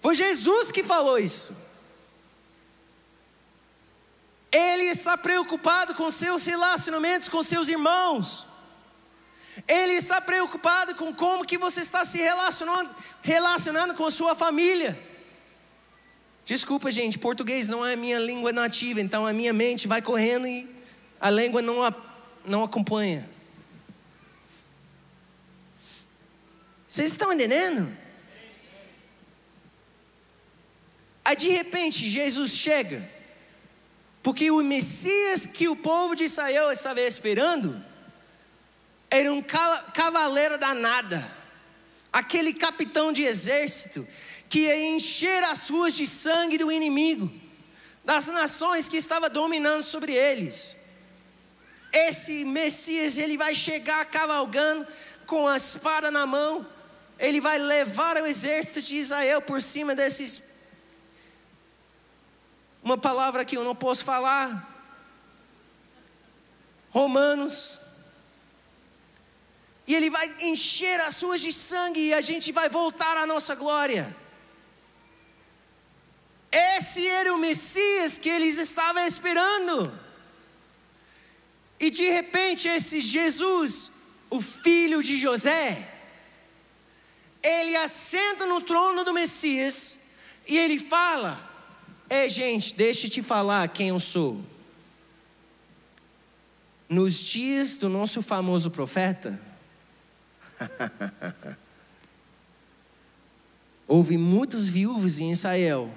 Foi 0.00 0.14
Jesus 0.14 0.72
que 0.72 0.82
falou 0.82 1.18
isso. 1.18 1.54
Ele 4.50 4.84
está 4.84 5.18
preocupado 5.18 5.94
com 5.94 6.10
seus 6.10 6.46
relacionamentos 6.46 7.28
com 7.28 7.42
seus 7.42 7.68
irmãos. 7.68 8.55
Ele 9.66 9.94
está 9.94 10.20
preocupado 10.20 10.94
com 10.94 11.14
como 11.14 11.46
que 11.46 11.56
você 11.56 11.80
está 11.80 12.04
se 12.04 12.18
relacionando, 12.18 12.90
relacionando 13.22 13.94
com 13.94 14.04
a 14.04 14.10
sua 14.10 14.34
família. 14.34 14.98
Desculpa, 16.44 16.92
gente, 16.92 17.18
português 17.18 17.68
não 17.68 17.84
é 17.84 17.94
a 17.94 17.96
minha 17.96 18.18
língua 18.18 18.52
nativa, 18.52 19.00
então 19.00 19.26
a 19.26 19.32
minha 19.32 19.52
mente 19.52 19.88
vai 19.88 20.02
correndo 20.02 20.46
e 20.46 20.68
a 21.20 21.30
língua 21.30 21.62
não, 21.62 21.76
não 22.44 22.62
acompanha. 22.62 23.28
Vocês 26.86 27.08
estão 27.08 27.32
entendendo? 27.32 27.90
Aí 31.24 31.34
de 31.34 31.48
repente 31.48 32.08
Jesus 32.08 32.52
chega, 32.52 33.10
porque 34.22 34.48
o 34.50 34.62
Messias 34.62 35.44
que 35.46 35.66
o 35.66 35.74
povo 35.74 36.14
de 36.14 36.24
Israel 36.24 36.70
estava 36.70 37.00
esperando, 37.00 37.84
era 39.10 39.32
um 39.32 39.42
cavaleiro 39.42 40.58
danada, 40.58 41.30
aquele 42.12 42.52
capitão 42.52 43.12
de 43.12 43.22
exército 43.22 44.06
que 44.48 44.60
ia 44.60 44.88
encher 44.88 45.42
as 45.44 45.68
ruas 45.68 45.94
de 45.94 46.06
sangue 46.06 46.58
do 46.58 46.70
inimigo, 46.70 47.32
das 48.04 48.26
nações 48.28 48.88
que 48.88 48.96
estava 48.96 49.28
dominando 49.28 49.82
sobre 49.82 50.12
eles. 50.12 50.76
Esse 51.92 52.44
Messias, 52.44 53.18
ele 53.18 53.36
vai 53.36 53.54
chegar 53.54 54.04
cavalgando 54.06 54.86
com 55.26 55.46
a 55.48 55.56
espada 55.56 56.10
na 56.10 56.26
mão, 56.26 56.66
ele 57.18 57.40
vai 57.40 57.58
levar 57.58 58.16
o 58.16 58.26
exército 58.26 58.82
de 58.82 58.96
Israel 58.96 59.40
por 59.40 59.62
cima 59.62 59.94
desses. 59.94 60.42
Uma 62.82 62.98
palavra 62.98 63.44
que 63.44 63.56
eu 63.56 63.64
não 63.64 63.74
posso 63.74 64.04
falar. 64.04 64.74
Romanos 66.90 67.80
e 69.86 69.94
Ele 69.94 70.10
vai 70.10 70.34
encher 70.42 70.98
as 71.00 71.16
suas 71.16 71.40
de 71.40 71.52
sangue 71.52 72.00
e 72.00 72.14
a 72.14 72.20
gente 72.20 72.50
vai 72.52 72.68
voltar 72.68 73.16
à 73.16 73.26
nossa 73.26 73.54
glória. 73.54 74.14
Esse 76.50 77.06
era 77.06 77.34
o 77.34 77.38
Messias 77.38 78.18
que 78.18 78.28
eles 78.28 78.58
estavam 78.58 79.06
esperando. 79.06 79.92
E 81.78 81.90
de 81.90 82.08
repente, 82.10 82.66
esse 82.66 83.00
Jesus, 83.00 83.92
o 84.30 84.40
filho 84.40 85.02
de 85.02 85.16
José, 85.16 85.86
ele 87.42 87.76
assenta 87.76 88.46
no 88.46 88.60
trono 88.60 89.04
do 89.04 89.12
Messias 89.12 89.98
e 90.48 90.56
ele 90.56 90.78
fala: 90.78 91.38
É, 92.08 92.28
gente, 92.28 92.74
deixa 92.74 93.06
eu 93.06 93.10
te 93.10 93.22
falar 93.22 93.68
quem 93.68 93.88
eu 93.88 94.00
sou. 94.00 94.42
Nos 96.88 97.20
dias 97.20 97.76
do 97.76 97.88
nosso 97.88 98.22
famoso 98.22 98.70
profeta, 98.70 99.38
Houve 103.86 104.16
muitos 104.18 104.66
viúvos 104.66 105.20
em 105.20 105.30
Israel, 105.30 105.92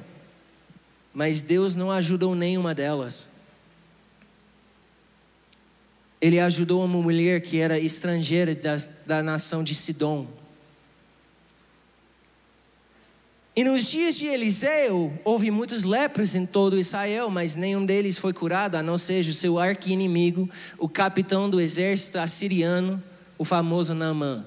mas 1.14 1.41
Deus 1.41 1.76
não 1.76 1.91
ajudou 1.91 2.36
nenhuma 2.36 2.76
delas. 2.76 3.30
Ele 6.22 6.39
ajudou 6.39 6.84
uma 6.84 7.01
mulher 7.01 7.41
que 7.41 7.60
era 7.60 7.80
estrangeira 7.80 8.53
da, 8.53 8.76
da 9.05 9.24
nação 9.24 9.64
de 9.64 9.74
Sidom. 9.74 10.28
E 13.55 13.64
nos 13.64 13.89
dias 13.89 14.16
de 14.16 14.28
Eliseu, 14.28 15.20
houve 15.26 15.49
muitos 15.51 15.84
lepros 15.84 16.36
em 16.36 16.45
todo 16.45 16.78
Israel, 16.78 17.30
mas 17.30 17.55
nenhum 17.55 17.86
deles 17.86 18.18
foi 18.18 18.32
curado, 18.32 18.76
a 18.76 18.84
não 18.84 18.97
ser 18.97 19.26
o 19.26 19.34
seu 19.34 19.60
arqui-inimigo, 19.60 20.49
o 20.78 20.88
capitão 20.88 21.49
do 21.49 21.60
exército 21.60 22.20
assiriano, 22.20 23.03
o 23.39 23.45
famoso 23.45 23.95
Naamã. 23.95 24.45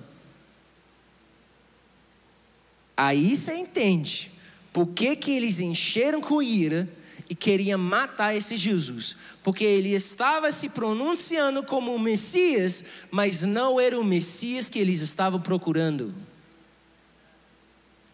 Aí 2.97 3.35
você 3.35 3.55
entende 3.55 4.31
por 4.73 4.87
que, 4.89 5.17
que 5.17 5.33
eles 5.33 5.59
encheram 5.59 6.21
com 6.21 6.43
ira 6.43 6.89
e 7.29 7.35
queriam 7.35 7.79
matar 7.79 8.37
esse 8.37 8.57
Jesus. 8.57 9.17
Porque 9.43 9.65
ele 9.65 9.95
estava 9.95 10.53
se 10.53 10.69
pronunciando 10.69 11.63
como 11.63 11.95
o 11.95 11.99
Messias, 11.99 12.85
mas 13.11 13.43
não 13.43 13.81
era 13.81 13.99
o 13.99 14.05
Messias 14.05 14.69
que 14.69 14.79
eles 14.79 15.01
estavam 15.01 15.41
procurando. 15.41 16.15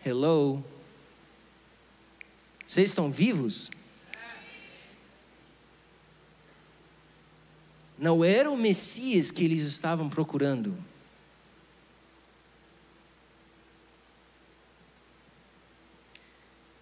Hello? 0.07 0.65
Vocês 2.65 2.91
estão 2.91 3.11
vivos? 3.11 3.71
não 7.99 8.25
era 8.25 8.51
o 8.51 8.57
Messias 8.57 9.31
que 9.31 9.45
eles 9.45 9.63
estavam 9.63 10.09
procurando. 10.09 10.75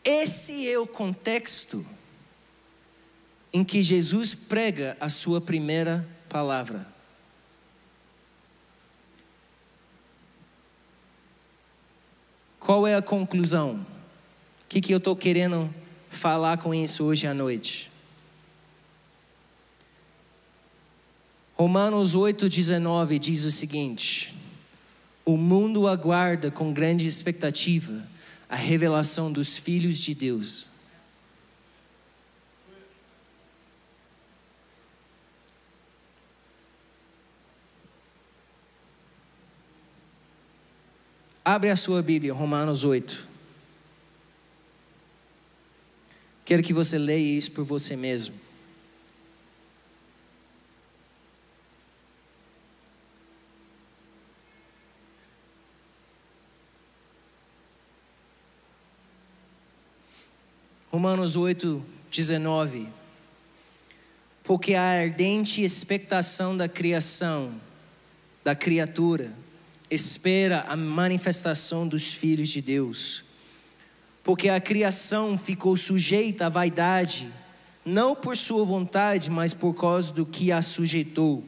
Esse 0.05 0.71
é 0.71 0.79
o 0.79 0.87
contexto 0.87 1.85
em 3.53 3.65
que 3.65 3.83
Jesus 3.83 4.35
prega 4.35 4.97
a 5.01 5.09
sua 5.09 5.41
primeira 5.41 6.07
palavra. 6.29 6.87
Qual 12.61 12.87
é 12.87 12.95
a 12.95 13.03
conclusão? 13.03 13.75
O 14.65 14.69
que, 14.69 14.81
que 14.81 14.93
eu 14.93 14.99
estou 14.99 15.17
querendo 15.17 15.73
falar 16.09 16.59
com 16.59 16.75
isso 16.75 17.05
hoje 17.05 17.27
à 17.27 17.33
noite? 17.33 17.91
Romanos 21.57 22.15
8,19 22.15 23.19
diz 23.19 23.45
o 23.45 23.51
seguinte: 23.51 24.35
O 25.25 25.39
mundo 25.39 25.89
aguarda 25.89 26.51
com 26.51 26.71
grande 26.71 27.07
expectativa 27.07 28.07
a 28.47 28.57
revelação 28.57 29.33
dos 29.33 29.57
filhos 29.57 29.99
de 29.99 30.15
Deus. 30.15 30.69
Abre 41.43 41.71
a 41.71 41.77
sua 41.77 42.03
Bíblia, 42.03 42.35
Romanos 42.35 42.85
8. 42.85 43.27
Quero 46.45 46.63
que 46.63 46.75
você 46.75 46.99
leia 46.99 47.39
isso 47.39 47.53
por 47.53 47.65
você 47.65 47.97
mesmo. 47.97 48.46
Romanos 60.97 61.37
8, 61.37 61.85
19. 62.11 62.89
Porque 64.43 64.73
a 64.73 64.83
ardente 64.83 65.61
expectação 65.61 66.57
da 66.57 66.71
criação, 66.71 67.53
da 68.43 68.55
criatura, 68.55 69.31
espera 69.91 70.63
a 70.63 70.75
manifestação 70.75 71.87
dos 71.87 72.15
filhos 72.15 72.49
de 72.49 72.63
Deus. 72.63 73.25
Porque 74.25 74.49
a 74.49 74.59
criação 74.59 75.37
ficou 75.37 75.77
sujeita 75.77 76.47
à 76.47 76.49
vaidade, 76.49 77.31
não 77.85 78.17
por 78.17 78.35
sua 78.35 78.65
vontade, 78.65 79.31
mas 79.31 79.53
por 79.53 79.75
causa 79.75 80.15
do 80.15 80.25
que 80.25 80.51
a 80.51 80.63
sujeitou. 80.63 81.45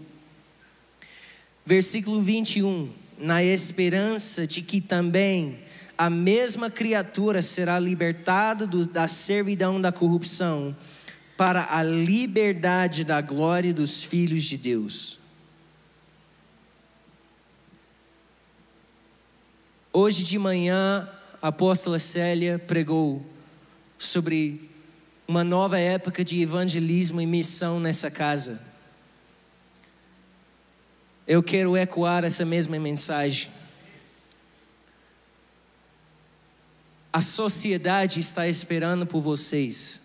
Versículo 1.64 2.20
21. 2.20 2.86
Na 3.18 3.42
esperança 3.42 4.46
de 4.46 4.60
que 4.60 4.78
também 4.78 5.58
a 5.98 6.08
mesma 6.08 6.70
criatura 6.70 7.42
será 7.42 7.76
libertada 7.80 8.68
do, 8.68 8.86
da 8.86 9.08
servidão 9.08 9.80
da 9.80 9.90
corrupção 9.90 10.74
para 11.36 11.76
a 11.76 11.82
liberdade 11.82 13.02
da 13.02 13.20
glória 13.20 13.74
dos 13.74 14.04
filhos 14.04 14.44
de 14.44 14.56
Deus. 14.56 15.18
Hoje 19.92 20.22
de 20.22 20.38
manhã, 20.38 21.08
a 21.42 21.48
apóstola 21.48 21.98
Célia 21.98 22.60
pregou 22.60 23.26
sobre 23.98 24.70
uma 25.26 25.42
nova 25.42 25.80
época 25.80 26.24
de 26.24 26.40
evangelismo 26.40 27.20
e 27.20 27.26
missão 27.26 27.80
nessa 27.80 28.08
casa. 28.08 28.62
Eu 31.26 31.42
quero 31.42 31.76
ecoar 31.76 32.24
essa 32.24 32.44
mesma 32.44 32.78
mensagem. 32.78 33.50
A 37.12 37.20
sociedade 37.20 38.20
está 38.20 38.46
esperando 38.46 39.06
por 39.06 39.20
vocês. 39.20 40.02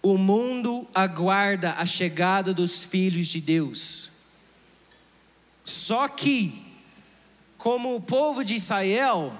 O 0.00 0.16
mundo 0.16 0.86
aguarda 0.94 1.74
a 1.74 1.86
chegada 1.86 2.52
dos 2.52 2.84
filhos 2.84 3.28
de 3.28 3.40
Deus. 3.40 4.10
Só 5.64 6.08
que, 6.08 6.66
como 7.56 7.94
o 7.94 8.00
povo 8.00 8.44
de 8.44 8.54
Israel, 8.54 9.32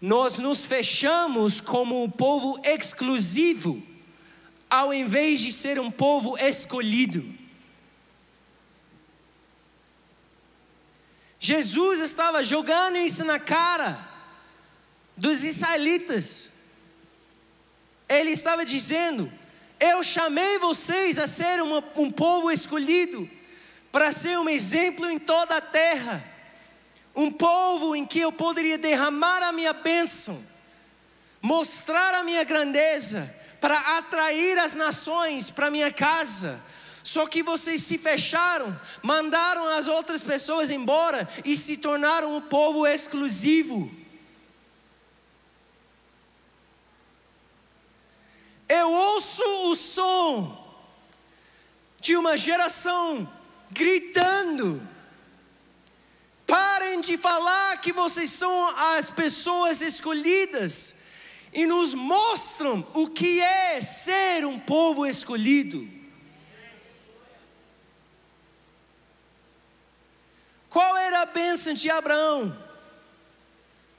nós 0.00 0.38
nos 0.38 0.66
fechamos 0.66 1.60
como 1.60 2.02
um 2.02 2.10
povo 2.10 2.60
exclusivo, 2.64 3.80
ao 4.68 4.92
invés 4.92 5.40
de 5.40 5.52
ser 5.52 5.78
um 5.78 5.90
povo 5.90 6.36
escolhido. 6.38 7.41
Jesus 11.44 11.98
estava 11.98 12.44
jogando 12.44 12.98
isso 12.98 13.24
na 13.24 13.36
cara 13.36 13.98
dos 15.16 15.42
israelitas. 15.42 16.52
Ele 18.08 18.30
estava 18.30 18.64
dizendo: 18.64 19.30
Eu 19.80 20.04
chamei 20.04 20.60
vocês 20.60 21.18
a 21.18 21.26
ser 21.26 21.60
uma, 21.60 21.82
um 21.96 22.12
povo 22.12 22.48
escolhido, 22.48 23.28
para 23.90 24.12
ser 24.12 24.38
um 24.38 24.48
exemplo 24.48 25.10
em 25.10 25.18
toda 25.18 25.56
a 25.56 25.60
terra, 25.60 26.24
um 27.12 27.28
povo 27.28 27.96
em 27.96 28.06
que 28.06 28.20
eu 28.20 28.30
poderia 28.30 28.78
derramar 28.78 29.42
a 29.42 29.50
minha 29.50 29.72
bênção, 29.72 30.40
mostrar 31.40 32.14
a 32.14 32.22
minha 32.22 32.44
grandeza, 32.44 33.28
para 33.60 33.98
atrair 33.98 34.56
as 34.60 34.74
nações 34.74 35.50
para 35.50 35.72
minha 35.72 35.92
casa 35.92 36.62
só 37.04 37.26
que 37.26 37.42
vocês 37.42 37.82
se 37.82 37.98
fecharam, 37.98 38.78
mandaram 39.02 39.66
as 39.68 39.88
outras 39.88 40.22
pessoas 40.22 40.70
embora 40.70 41.28
e 41.44 41.56
se 41.56 41.76
tornaram 41.76 42.36
um 42.36 42.40
povo 42.40 42.86
exclusivo. 42.86 43.90
Eu 48.68 48.90
ouço 48.90 49.44
o 49.70 49.76
som 49.76 50.58
de 52.00 52.16
uma 52.16 52.36
geração 52.36 53.30
gritando: 53.70 54.80
parem 56.46 57.00
de 57.00 57.18
falar 57.18 57.80
que 57.80 57.92
vocês 57.92 58.30
são 58.30 58.68
as 58.96 59.10
pessoas 59.10 59.82
escolhidas 59.82 60.96
e 61.52 61.66
nos 61.66 61.94
mostram 61.94 62.86
o 62.94 63.08
que 63.08 63.40
é 63.40 63.80
ser 63.80 64.46
um 64.46 64.58
povo 64.58 65.04
escolhido. 65.04 66.01
Qual 70.72 70.96
era 70.96 71.20
a 71.20 71.26
bênção 71.26 71.74
de 71.74 71.90
Abraão? 71.90 72.56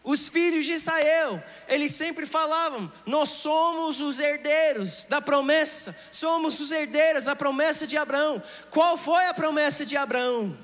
Os 0.03 0.27
filhos 0.27 0.65
de 0.65 0.73
Israel, 0.73 1.41
eles 1.67 1.91
sempre 1.91 2.25
falavam: 2.25 2.91
Nós 3.05 3.29
somos 3.29 4.01
os 4.01 4.19
herdeiros 4.19 5.05
da 5.05 5.21
promessa, 5.21 5.95
somos 6.11 6.59
os 6.59 6.71
herdeiros 6.71 7.25
da 7.25 7.35
promessa 7.35 7.85
de 7.85 7.95
Abraão. 7.95 8.41
Qual 8.71 8.97
foi 8.97 9.27
a 9.27 9.35
promessa 9.35 9.85
de 9.85 9.95
Abraão? 9.95 10.57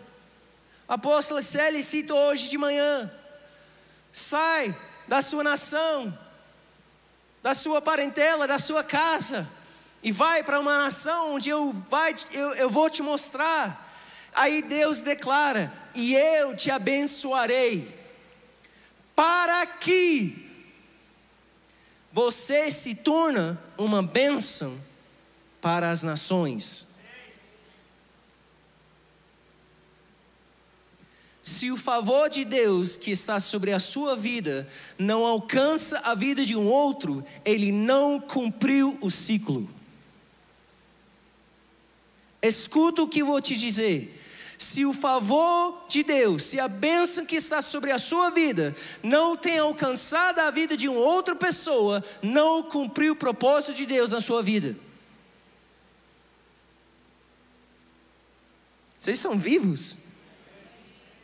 A 0.88 0.96
apóstola 0.96 1.44
cita 1.44 2.16
hoje 2.16 2.50
de 2.50 2.58
manhã: 2.58 3.10
Sai 4.12 4.76
da 5.08 5.22
sua 5.22 5.44
nação, 5.44 6.18
da 7.44 7.54
sua 7.54 7.84
parentela, 7.84 8.48
da 8.48 8.58
sua 8.58 8.84
casa, 8.84 9.48
e 10.02 10.12
vai 10.12 10.44
para 10.44 10.60
uma 10.60 10.86
nação 10.86 11.36
onde 11.36 11.50
eu, 11.52 11.72
vai, 11.88 12.16
eu, 12.32 12.56
eu 12.56 12.70
vou 12.70 12.90
te 12.90 13.04
mostrar. 13.04 13.89
Aí 14.40 14.62
Deus 14.62 15.02
declara: 15.02 15.70
E 15.94 16.16
eu 16.16 16.56
te 16.56 16.72
abençoarei, 16.72 17.86
para 19.14 19.66
que 19.66 20.50
você 22.10 22.72
se 22.72 22.96
torna 22.96 23.62
uma 23.78 24.02
bênção 24.02 24.74
para 25.60 25.92
as 25.92 26.04
nações. 26.04 26.88
Se 31.44 31.70
o 31.70 31.76
favor 31.76 32.30
de 32.30 32.46
Deus 32.46 32.96
que 32.96 33.12
está 33.12 33.42
sobre 33.42 33.74
a 33.74 33.80
sua 33.80 34.16
vida 34.16 34.66
não 34.98 35.26
alcança 35.26 36.00
a 36.06 36.16
vida 36.16 36.46
de 36.46 36.56
um 36.56 36.66
outro, 36.66 37.22
ele 37.44 37.74
não 37.74 38.22
cumpriu 38.22 38.98
o 39.02 39.12
ciclo. 39.12 39.70
Escuta 42.42 43.04
o 43.04 43.10
que 43.10 43.22
vou 43.22 43.42
te 43.42 43.58
dizer. 43.58 44.16
Se 44.60 44.86
o 44.86 44.94
favor 44.94 45.86
de 45.88 46.04
Deus, 46.04 46.44
se 46.44 46.60
a 46.60 46.68
bênção 46.68 47.26
que 47.26 47.38
está 47.38 47.62
sobre 47.62 47.92
a 47.92 47.98
sua 47.98 48.30
vida 48.30 48.76
não 49.02 49.38
tem 49.38 49.58
alcançado 49.58 50.40
a 50.40 50.52
vida 50.52 50.76
de 50.76 50.90
uma 50.90 51.00
outra 51.00 51.34
pessoa, 51.34 52.04
não 52.22 52.62
cumpriu 52.62 53.14
o 53.14 53.16
propósito 53.16 53.74
de 53.74 53.86
Deus 53.86 54.12
na 54.12 54.20
sua 54.20 54.44
vida. 54.44 54.76
Vocês 59.00 59.18
estão 59.18 59.40
vivos? 59.40 59.98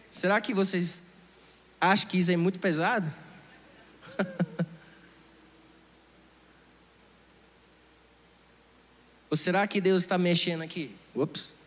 Será 0.10 0.40
que 0.40 0.54
vocês 0.54 1.04
acham 1.82 2.08
que 2.08 2.18
isso 2.18 2.32
é 2.32 2.38
muito 2.38 2.58
pesado? 2.58 3.14
Ou 9.30 9.36
será 9.36 9.68
que 9.68 9.82
Deus 9.82 10.04
está 10.04 10.18
mexendo 10.18 10.62
aqui? 10.62 10.96
Ups. 11.14 11.65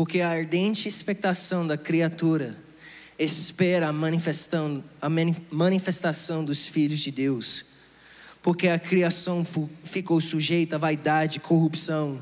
Porque 0.00 0.22
a 0.22 0.30
ardente 0.30 0.88
expectação 0.88 1.66
da 1.66 1.76
criatura 1.76 2.56
espera 3.18 3.88
a 3.88 3.92
manifestação, 3.92 4.82
a 4.98 5.10
manifestação 5.50 6.42
dos 6.42 6.66
filhos 6.66 7.00
de 7.00 7.10
Deus, 7.10 7.66
porque 8.40 8.68
a 8.68 8.78
criação 8.78 9.46
ficou 9.84 10.18
sujeita 10.18 10.76
à 10.76 10.78
vaidade 10.78 11.36
e 11.36 11.40
corrupção, 11.40 12.18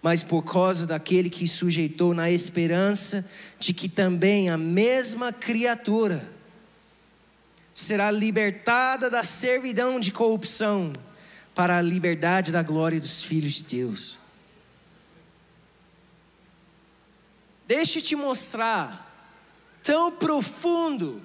mas 0.00 0.24
por 0.24 0.50
causa 0.50 0.86
daquele 0.86 1.28
que 1.28 1.46
sujeitou 1.46 2.14
na 2.14 2.30
esperança 2.30 3.22
de 3.60 3.74
que 3.74 3.86
também 3.86 4.48
a 4.48 4.56
mesma 4.56 5.34
criatura 5.34 6.26
será 7.74 8.10
libertada 8.10 9.10
da 9.10 9.22
servidão 9.22 10.00
de 10.00 10.10
corrupção 10.10 10.94
para 11.54 11.76
a 11.76 11.82
liberdade 11.82 12.50
da 12.50 12.62
glória 12.62 12.98
dos 12.98 13.22
filhos 13.22 13.56
de 13.56 13.64
Deus. 13.64 14.24
Deixa 17.66 17.98
eu 17.98 18.02
te 18.02 18.16
mostrar 18.16 19.02
tão 19.82 20.12
profundo 20.12 21.22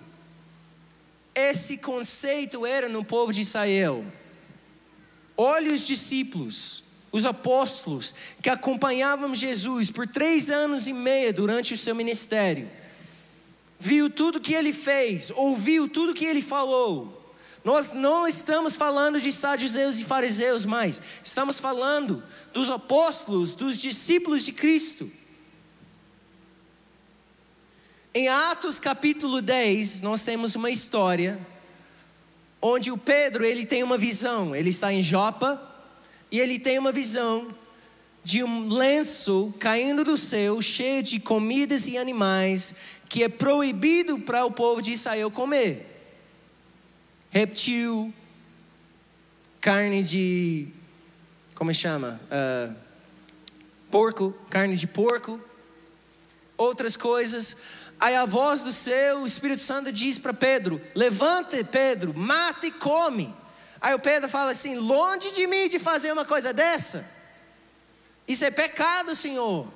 esse 1.34 1.78
conceito 1.78 2.66
era 2.66 2.90
no 2.90 3.06
povo 3.06 3.32
de 3.32 3.42
Israel. 3.42 4.04
Olha 5.38 5.72
os 5.72 5.88
discípulos, 5.88 6.84
os 7.12 7.26
apóstolos 7.26 8.14
que 8.42 8.50
acompanhavam 8.50 9.34
Jesus 9.34 9.92
por 9.92 10.08
três 10.08 10.50
anos 10.50 10.88
e 10.88 10.94
meio 10.94 11.34
durante 11.34 11.74
o 11.74 11.78
seu 11.78 11.96
ministério. 11.96 12.70
Viu 13.80 14.10
tudo 14.10 14.42
que 14.42 14.54
ele 14.54 14.74
fez, 14.74 15.32
ouviu 15.36 15.88
tudo 15.88 16.14
que 16.14 16.26
ele 16.26 16.42
falou 16.42 17.22
nós 17.64 17.94
não 17.94 18.28
estamos 18.28 18.76
falando 18.76 19.22
de 19.22 19.32
saduceus 19.32 20.00
e 20.00 20.04
fariseus 20.04 20.66
mais, 20.66 21.02
estamos 21.24 21.60
falando 21.60 22.24
dos 22.52 22.70
apóstolos, 22.70 23.54
dos 23.54 23.80
discípulos 23.80 24.44
de 24.44 24.52
Cristo. 24.52 25.10
Em 28.14 28.28
Atos 28.28 28.80
capítulo 28.80 29.42
10, 29.42 30.02
nós 30.02 30.24
temos 30.24 30.56
uma 30.56 30.70
história 30.70 31.40
onde 32.62 32.92
o 32.92 32.98
Pedro, 32.98 33.46
ele 33.46 33.66
tem 33.66 33.84
uma 33.84 33.98
visão, 33.98 34.56
ele 34.56 34.70
está 34.70 34.92
em 34.92 35.02
Jopa 35.02 35.62
e 36.30 36.40
ele 36.40 36.60
tem 36.60 36.78
uma 36.78 36.92
visão 36.92 37.48
de 38.24 38.44
um 38.44 38.68
lenço 38.68 39.54
caindo 39.60 40.04
do 40.04 40.18
céu, 40.18 40.62
cheio 40.62 41.02
de 41.02 41.20
comidas 41.20 41.88
e 41.88 41.98
animais, 41.98 42.76
que 43.08 43.24
é 43.24 43.30
proibido 43.30 44.20
para 44.20 44.46
o 44.46 44.52
povo 44.52 44.82
de 44.82 44.92
Israel 44.92 45.32
comer 45.32 45.88
reptil, 47.32 48.14
carne 49.62 50.04
de. 50.04 50.68
Como 51.56 51.74
chama? 51.74 52.20
Uh, 52.30 52.76
porco, 53.90 54.36
carne 54.50 54.76
de 54.76 54.86
porco, 54.86 55.40
outras 56.58 56.98
coisas. 56.98 57.56
Aí 58.02 58.16
a 58.16 58.26
voz 58.26 58.64
do 58.64 58.72
o 59.22 59.28
Espírito 59.28 59.62
Santo 59.62 59.92
diz 59.92 60.18
para 60.18 60.34
Pedro: 60.34 60.82
Levante, 60.96 61.64
Pedro, 61.64 62.18
mata 62.18 62.66
e 62.66 62.72
come. 62.72 63.34
Aí 63.80 63.94
o 63.94 64.00
Pedro 64.00 64.28
fala 64.28 64.52
assim: 64.52 64.76
Longe 64.76 65.32
de 65.32 65.46
mim 65.46 65.68
de 65.68 65.78
fazer 65.78 66.12
uma 66.12 66.26
coisa 66.26 66.52
dessa. 66.52 67.08
Isso 68.28 68.44
é 68.44 68.50
pecado, 68.50 69.16
Senhor. 69.16 69.72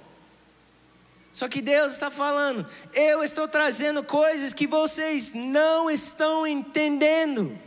Só 1.32 1.48
que 1.48 1.62
Deus 1.62 1.92
está 1.92 2.10
falando, 2.10 2.66
eu 2.94 3.24
estou 3.24 3.48
trazendo 3.48 4.04
coisas 4.04 4.54
que 4.54 4.66
vocês 4.66 5.34
não 5.34 5.92
estão 5.92 6.48
entendendo. 6.48 7.60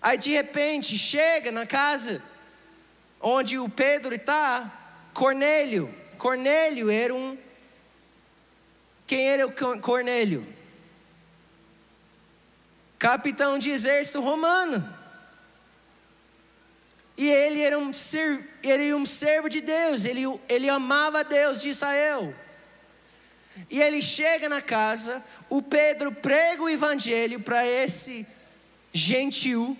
Aí 0.00 0.16
de 0.16 0.30
repente 0.30 0.96
chega 0.96 1.52
na 1.52 1.66
casa 1.66 2.22
onde 3.20 3.58
o 3.58 3.68
Pedro 3.68 4.14
está, 4.14 4.72
Cornélio. 5.12 5.92
Cornélio 6.16 6.88
era 6.88 7.14
um. 7.14 7.36
Quem 9.12 9.28
era 9.28 9.46
o 9.46 9.52
Cornélio? 9.82 10.42
Capitão 12.98 13.58
de 13.58 13.68
exército 13.68 14.22
romano. 14.22 14.82
E 17.18 17.28
ele 17.28 17.60
era 17.60 17.78
um, 17.78 17.90
ele 18.64 18.94
um 18.94 19.04
servo 19.04 19.50
de 19.50 19.60
Deus, 19.60 20.06
ele, 20.06 20.22
ele 20.48 20.66
amava 20.66 21.22
Deus 21.22 21.58
de 21.58 21.68
Israel. 21.68 22.34
E 23.68 23.82
ele 23.82 24.00
chega 24.00 24.48
na 24.48 24.62
casa, 24.62 25.22
o 25.50 25.60
Pedro 25.60 26.10
prega 26.10 26.62
o 26.62 26.70
evangelho 26.70 27.38
para 27.38 27.66
esse 27.66 28.26
gentil. 28.94 29.76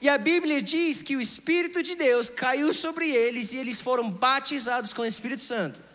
E 0.00 0.08
a 0.08 0.18
Bíblia 0.18 0.60
diz 0.60 1.00
que 1.00 1.14
o 1.14 1.20
Espírito 1.20 1.80
de 1.80 1.94
Deus 1.94 2.28
caiu 2.28 2.74
sobre 2.74 3.08
eles 3.08 3.52
e 3.52 3.58
eles 3.58 3.80
foram 3.80 4.10
batizados 4.10 4.92
com 4.92 5.02
o 5.02 5.06
Espírito 5.06 5.42
Santo. 5.42 5.89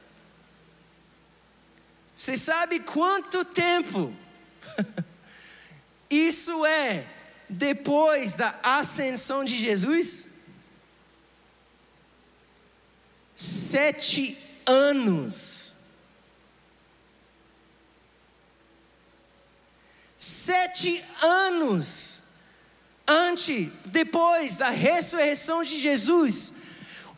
Você 2.16 2.38
sabe 2.38 2.80
quanto 2.80 3.44
tempo 3.44 4.16
isso 6.10 6.66
é 6.66 7.08
depois 7.50 8.36
da 8.36 8.58
ascensão 8.64 9.44
de 9.44 9.58
Jesus? 9.58 10.30
Sete 13.36 14.38
anos. 14.66 15.76
Sete 20.18 21.04
anos 21.22 22.24
antes, 23.08 23.70
depois 23.88 24.56
da 24.56 24.70
ressurreição 24.70 25.64
de 25.64 25.78
Jesus, 25.78 26.54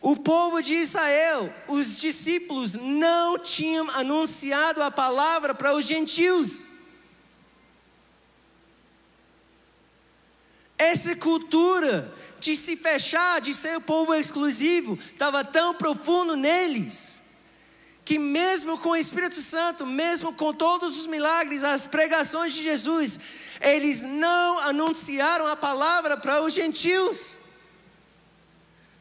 o 0.00 0.16
povo 0.16 0.62
de 0.62 0.74
Israel, 0.74 1.52
os 1.66 1.96
discípulos, 1.96 2.74
não 2.74 3.38
tinham 3.38 3.88
anunciado 3.90 4.82
a 4.82 4.90
palavra 4.90 5.54
para 5.54 5.74
os 5.74 5.84
gentios. 5.84 6.68
Essa 10.78 11.16
cultura 11.16 12.14
de 12.38 12.56
se 12.56 12.76
fechar, 12.76 13.40
de 13.40 13.52
ser 13.52 13.76
o 13.76 13.80
povo 13.80 14.14
exclusivo, 14.14 14.94
estava 14.94 15.44
tão 15.44 15.74
profundo 15.74 16.36
neles, 16.36 17.20
que 18.04 18.18
mesmo 18.18 18.78
com 18.78 18.90
o 18.90 18.96
Espírito 18.96 19.34
Santo, 19.34 19.84
mesmo 19.84 20.32
com 20.32 20.54
todos 20.54 20.96
os 20.96 21.06
milagres, 21.06 21.64
as 21.64 21.84
pregações 21.84 22.54
de 22.54 22.62
Jesus, 22.62 23.18
eles 23.60 24.04
não 24.04 24.60
anunciaram 24.60 25.48
a 25.48 25.56
palavra 25.56 26.16
para 26.16 26.40
os 26.42 26.54
gentios. 26.54 27.36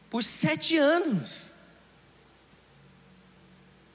Por 0.09 0.23
sete 0.23 0.77
anos. 0.77 1.53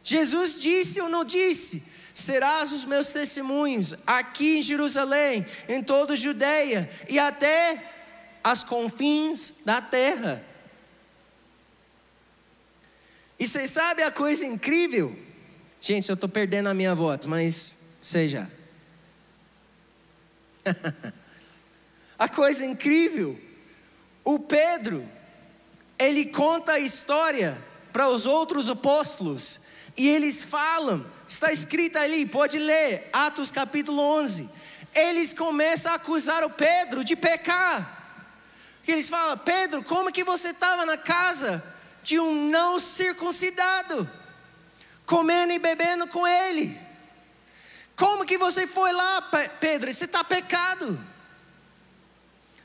Jesus 0.03 0.61
disse 0.61 1.01
ou 1.01 1.09
não 1.09 1.25
disse? 1.25 1.83
Serás 2.15 2.73
os 2.73 2.85
meus 2.85 3.13
testemunhos 3.13 3.95
aqui 4.07 4.59
em 4.59 4.63
Jerusalém, 4.63 5.47
em 5.69 5.83
toda 5.83 6.13
a 6.13 6.17
Judéia 6.17 6.89
e 7.09 7.19
até 7.19 7.83
as 8.45 8.63
confins 8.63 9.55
da 9.65 9.81
terra. 9.81 10.45
E 13.39 13.47
vocês 13.47 13.71
sabem 13.71 14.05
a 14.05 14.11
coisa 14.11 14.47
incrível? 14.47 15.19
Gente, 15.81 16.09
eu 16.09 16.15
estou 16.15 16.29
perdendo 16.29 16.69
a 16.69 16.75
minha 16.75 16.95
voz, 16.95 17.27
mas 17.27 17.79
seja. 18.03 18.49
a 22.19 22.29
coisa 22.29 22.65
incrível, 22.65 23.41
o 24.25 24.39
Pedro, 24.39 25.05
ele 26.03 26.27
conta 26.27 26.73
a 26.73 26.79
história 26.79 27.63
para 27.93 28.09
os 28.09 28.27
outros 28.27 28.71
apóstolos 28.71 29.61
e 29.97 30.09
eles 30.09 30.45
falam 30.45 31.05
Está 31.33 31.51
escrito 31.51 31.97
ali, 31.97 32.27
pode 32.27 32.59
ler, 32.59 33.09
Atos 33.11 33.51
capítulo 33.51 34.03
11. 34.21 34.47
Eles 34.95 35.33
começam 35.33 35.91
a 35.91 35.95
acusar 35.95 36.45
o 36.45 36.51
Pedro 36.51 37.03
de 37.03 37.17
pecar. 37.17 38.21
Eles 38.87 39.09
falam: 39.09 39.39
Pedro, 39.39 39.83
como 39.83 40.13
que 40.13 40.25
você 40.25 40.51
estava 40.51 40.85
na 40.85 40.99
casa 40.99 41.65
de 42.03 42.21
um 42.21 42.51
não 42.51 42.79
circuncidado, 42.79 44.09
comendo 45.07 45.55
e 45.55 45.59
bebendo 45.59 46.07
com 46.07 46.27
ele? 46.27 46.79
Como 47.97 48.27
que 48.27 48.37
você 48.37 48.67
foi 48.67 48.93
lá, 48.93 49.23
Pedro? 49.59 49.91
Você 49.91 50.05
está 50.05 50.23
pecado. 50.23 51.03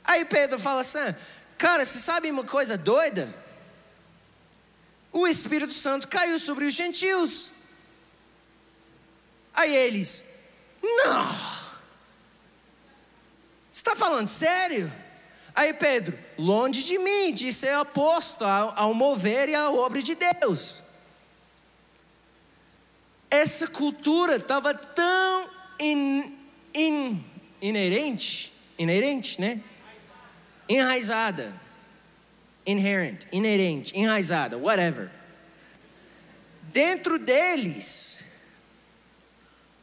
Aí 0.04 0.26
Pedro 0.26 0.58
fala 0.58 0.82
assim: 0.82 1.14
Cara, 1.58 1.84
você 1.84 1.98
sabe 1.98 2.30
uma 2.30 2.44
coisa 2.44 2.78
doida? 2.78 3.34
O 5.12 5.26
Espírito 5.26 5.72
Santo 5.72 6.06
caiu 6.06 6.38
sobre 6.38 6.64
os 6.64 6.72
gentios. 6.72 7.50
Aí 9.52 9.74
eles, 9.74 10.22
não. 10.80 11.36
Está 13.72 13.96
falando 13.96 14.28
sério? 14.28 14.90
Aí 15.52 15.74
Pedro, 15.74 16.16
longe 16.38 16.84
de 16.84 16.96
mim 16.96 17.34
de 17.34 17.52
ser 17.52 17.76
oposto 17.78 18.44
ao, 18.44 18.78
ao 18.78 18.94
mover 18.94 19.48
e 19.48 19.54
à 19.56 19.68
obra 19.72 20.00
de 20.00 20.14
Deus. 20.14 20.84
Essa 23.28 23.66
cultura 23.66 24.36
estava 24.36 24.72
tão 24.72 25.50
in, 25.80 26.38
in, 26.72 27.24
inerente, 27.60 28.52
inerente, 28.78 29.40
né? 29.40 29.60
Enraizada. 30.68 31.52
Inherent, 32.66 33.24
inerente, 33.32 33.96
enraizada, 33.96 34.58
whatever. 34.58 35.10
dentro 36.72 37.18
deles 37.18 38.20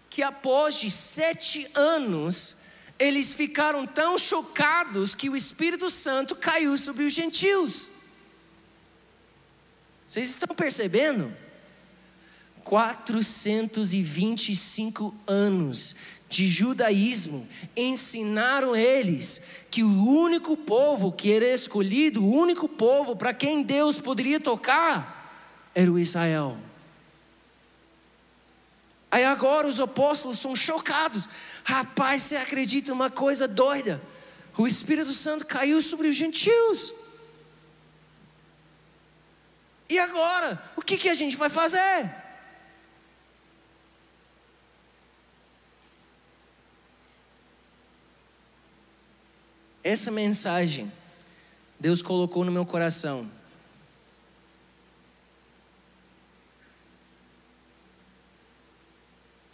que 0.09 0.23
após 0.23 0.79
de 0.79 0.89
sete 0.89 1.67
anos 1.73 2.55
eles 2.97 3.35
ficaram 3.35 3.85
tão 3.85 4.17
chocados 4.17 5.13
que 5.13 5.29
o 5.29 5.35
Espírito 5.35 5.89
Santo 5.89 6.33
caiu 6.35 6.77
sobre 6.77 7.03
os 7.03 7.11
gentios. 7.13 7.89
Vocês 10.07 10.29
estão 10.29 10.55
percebendo? 10.55 11.35
425 12.63 15.13
anos 15.27 15.93
de 16.29 16.47
judaísmo 16.47 17.47
ensinaram 17.75 18.75
eles 18.75 19.41
que 19.69 19.83
o 19.83 20.07
único 20.07 20.57
povo 20.57 21.11
que 21.11 21.31
era 21.31 21.45
escolhido, 21.45 22.23
o 22.23 22.31
único 22.31 22.67
povo 22.67 23.15
para 23.15 23.33
quem 23.33 23.63
Deus 23.63 23.99
poderia 23.99 24.39
tocar, 24.39 25.71
era 25.73 25.91
o 25.91 25.99
Israel. 25.99 26.57
Aí 29.11 29.23
agora 29.23 29.67
os 29.67 29.79
apóstolos 29.79 30.39
são 30.39 30.55
chocados. 30.55 31.29
Rapaz, 31.63 32.23
você 32.23 32.35
acredita 32.35 32.91
uma 32.91 33.09
coisa 33.09 33.47
doida? 33.47 34.01
O 34.57 34.67
Espírito 34.67 35.11
Santo 35.11 35.45
caiu 35.45 35.81
sobre 35.81 36.07
os 36.07 36.15
gentios. 36.15 36.93
E 39.89 39.99
agora? 39.99 40.61
O 40.75 40.81
que, 40.81 40.97
que 40.97 41.09
a 41.09 41.13
gente 41.13 41.35
vai 41.35 41.49
fazer? 41.49 42.24
Essa 49.85 50.09
mensagem 50.09 50.91
Deus 51.79 52.01
colocou 52.01 52.43
no 52.43 52.51
meu 52.51 52.65
coração. 52.65 53.29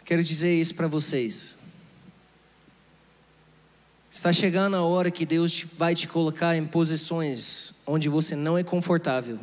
Quero 0.06 0.24
dizer 0.24 0.58
isso 0.58 0.74
para 0.74 0.86
vocês. 0.86 1.58
Está 4.10 4.32
chegando 4.32 4.74
a 4.74 4.82
hora 4.82 5.10
que 5.10 5.26
Deus 5.26 5.66
vai 5.76 5.94
te 5.94 6.08
colocar 6.08 6.56
em 6.56 6.64
posições 6.64 7.74
onde 7.86 8.08
você 8.08 8.34
não 8.34 8.56
é 8.56 8.64
confortável 8.64 9.38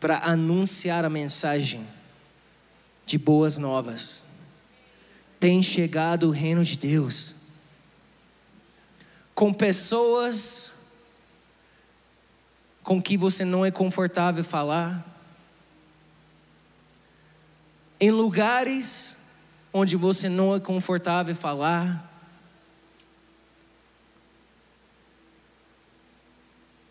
para 0.00 0.20
anunciar 0.20 1.04
a 1.04 1.10
mensagem 1.10 1.86
de 3.04 3.18
boas 3.18 3.58
novas. 3.58 4.24
Tem 5.38 5.62
chegado 5.62 6.28
o 6.28 6.30
reino 6.30 6.64
de 6.64 6.78
Deus 6.78 7.34
com 9.36 9.52
pessoas 9.52 10.72
com 12.82 13.02
que 13.02 13.18
você 13.18 13.44
não 13.44 13.66
é 13.66 13.70
confortável 13.70 14.42
falar, 14.42 15.04
em 18.00 18.10
lugares 18.10 19.18
onde 19.74 19.94
você 19.94 20.30
não 20.30 20.54
é 20.54 20.60
confortável 20.60 21.36
falar, 21.36 22.02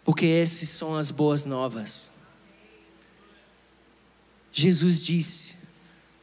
porque 0.03 0.27
essas 0.27 0.69
são 0.69 0.95
as 0.95 1.09
boas 1.09 1.45
novas. 1.45 2.11
Jesus 4.51 5.03
disse: 5.03 5.55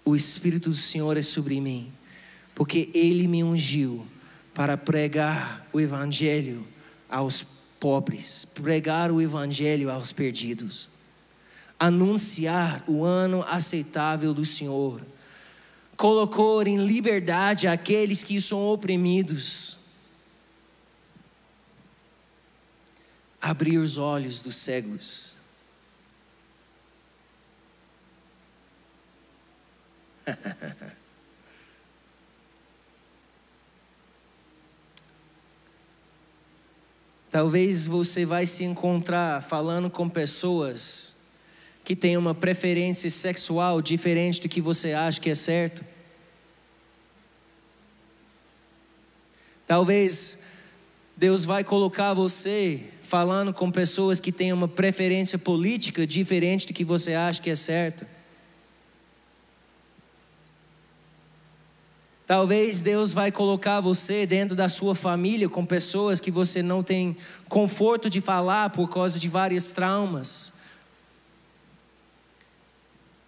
O 0.04 0.14
Espírito 0.14 0.70
do 0.70 0.76
Senhor 0.76 1.16
é 1.16 1.22
sobre 1.22 1.60
mim, 1.60 1.92
porque 2.54 2.88
Ele 2.94 3.26
me 3.26 3.42
ungiu 3.42 4.06
para 4.54 4.76
pregar 4.76 5.66
o 5.72 5.80
Evangelho 5.80 6.66
aos 7.08 7.42
pobres, 7.80 8.44
pregar 8.44 9.10
o 9.10 9.20
Evangelho 9.20 9.90
aos 9.90 10.12
perdidos, 10.12 10.88
anunciar 11.78 12.84
o 12.86 13.04
ano 13.04 13.42
aceitável 13.48 14.32
do 14.32 14.44
Senhor, 14.44 15.00
colocou 15.96 16.62
em 16.62 16.84
liberdade 16.84 17.66
aqueles 17.66 18.22
que 18.22 18.40
são 18.40 18.64
oprimidos, 18.68 19.78
abrir 23.40 23.78
os 23.78 23.98
olhos 23.98 24.40
dos 24.40 24.54
cegos. 24.54 25.38
Talvez 37.32 37.86
você 37.86 38.26
vai 38.26 38.46
se 38.46 38.62
encontrar 38.62 39.42
falando 39.42 39.90
com 39.90 40.06
pessoas 40.06 41.16
que 41.82 41.96
têm 41.96 42.18
uma 42.18 42.34
preferência 42.34 43.10
sexual 43.10 43.80
diferente 43.80 44.42
do 44.42 44.50
que 44.50 44.60
você 44.60 44.92
acha 44.92 45.18
que 45.18 45.30
é 45.30 45.34
certo. 45.34 45.82
Talvez 49.66 50.40
Deus 51.16 51.46
vai 51.46 51.64
colocar 51.64 52.12
você 52.12 52.90
falando 53.00 53.54
com 53.54 53.70
pessoas 53.70 54.20
que 54.20 54.30
têm 54.30 54.52
uma 54.52 54.68
preferência 54.68 55.38
política 55.38 56.06
diferente 56.06 56.66
do 56.66 56.74
que 56.74 56.84
você 56.84 57.14
acha 57.14 57.40
que 57.40 57.48
é 57.48 57.54
certo. 57.54 58.06
Talvez 62.32 62.80
Deus 62.80 63.12
vai 63.12 63.30
colocar 63.30 63.78
você 63.82 64.24
dentro 64.24 64.56
da 64.56 64.66
sua 64.66 64.94
família 64.94 65.50
com 65.50 65.66
pessoas 65.66 66.18
que 66.18 66.30
você 66.30 66.62
não 66.62 66.82
tem 66.82 67.14
conforto 67.46 68.08
de 68.08 68.22
falar 68.22 68.70
por 68.70 68.88
causa 68.88 69.18
de 69.18 69.28
vários 69.28 69.70
traumas. 69.72 70.50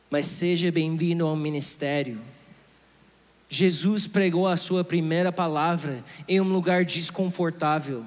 Mas 0.08 0.24
seja 0.24 0.72
bem-vindo 0.72 1.26
ao 1.26 1.36
ministério. 1.36 2.18
Jesus 3.46 4.06
pregou 4.06 4.48
a 4.48 4.56
sua 4.56 4.82
primeira 4.82 5.30
palavra 5.30 6.02
em 6.26 6.40
um 6.40 6.50
lugar 6.50 6.82
desconfortável, 6.82 8.06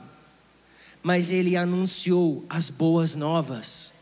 mas 1.04 1.30
ele 1.30 1.56
anunciou 1.56 2.44
as 2.50 2.72
boas 2.72 3.16
novas. 3.16 3.97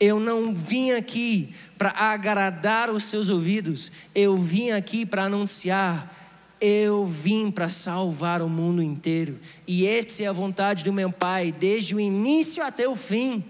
Eu 0.00 0.20
não 0.20 0.54
vim 0.54 0.92
aqui 0.92 1.54
para 1.76 1.90
agradar 1.90 2.90
os 2.90 3.04
seus 3.04 3.28
ouvidos, 3.28 3.90
eu 4.14 4.36
vim 4.36 4.70
aqui 4.70 5.04
para 5.04 5.24
anunciar. 5.24 6.16
Eu 6.60 7.06
vim 7.06 7.52
para 7.52 7.68
salvar 7.68 8.42
o 8.42 8.48
mundo 8.48 8.82
inteiro, 8.82 9.38
e 9.64 9.86
essa 9.86 10.24
é 10.24 10.26
a 10.26 10.32
vontade 10.32 10.82
do 10.82 10.92
meu 10.92 11.12
Pai, 11.12 11.52
desde 11.52 11.94
o 11.94 12.00
início 12.00 12.64
até 12.64 12.88
o 12.88 12.96
fim. 12.96 13.44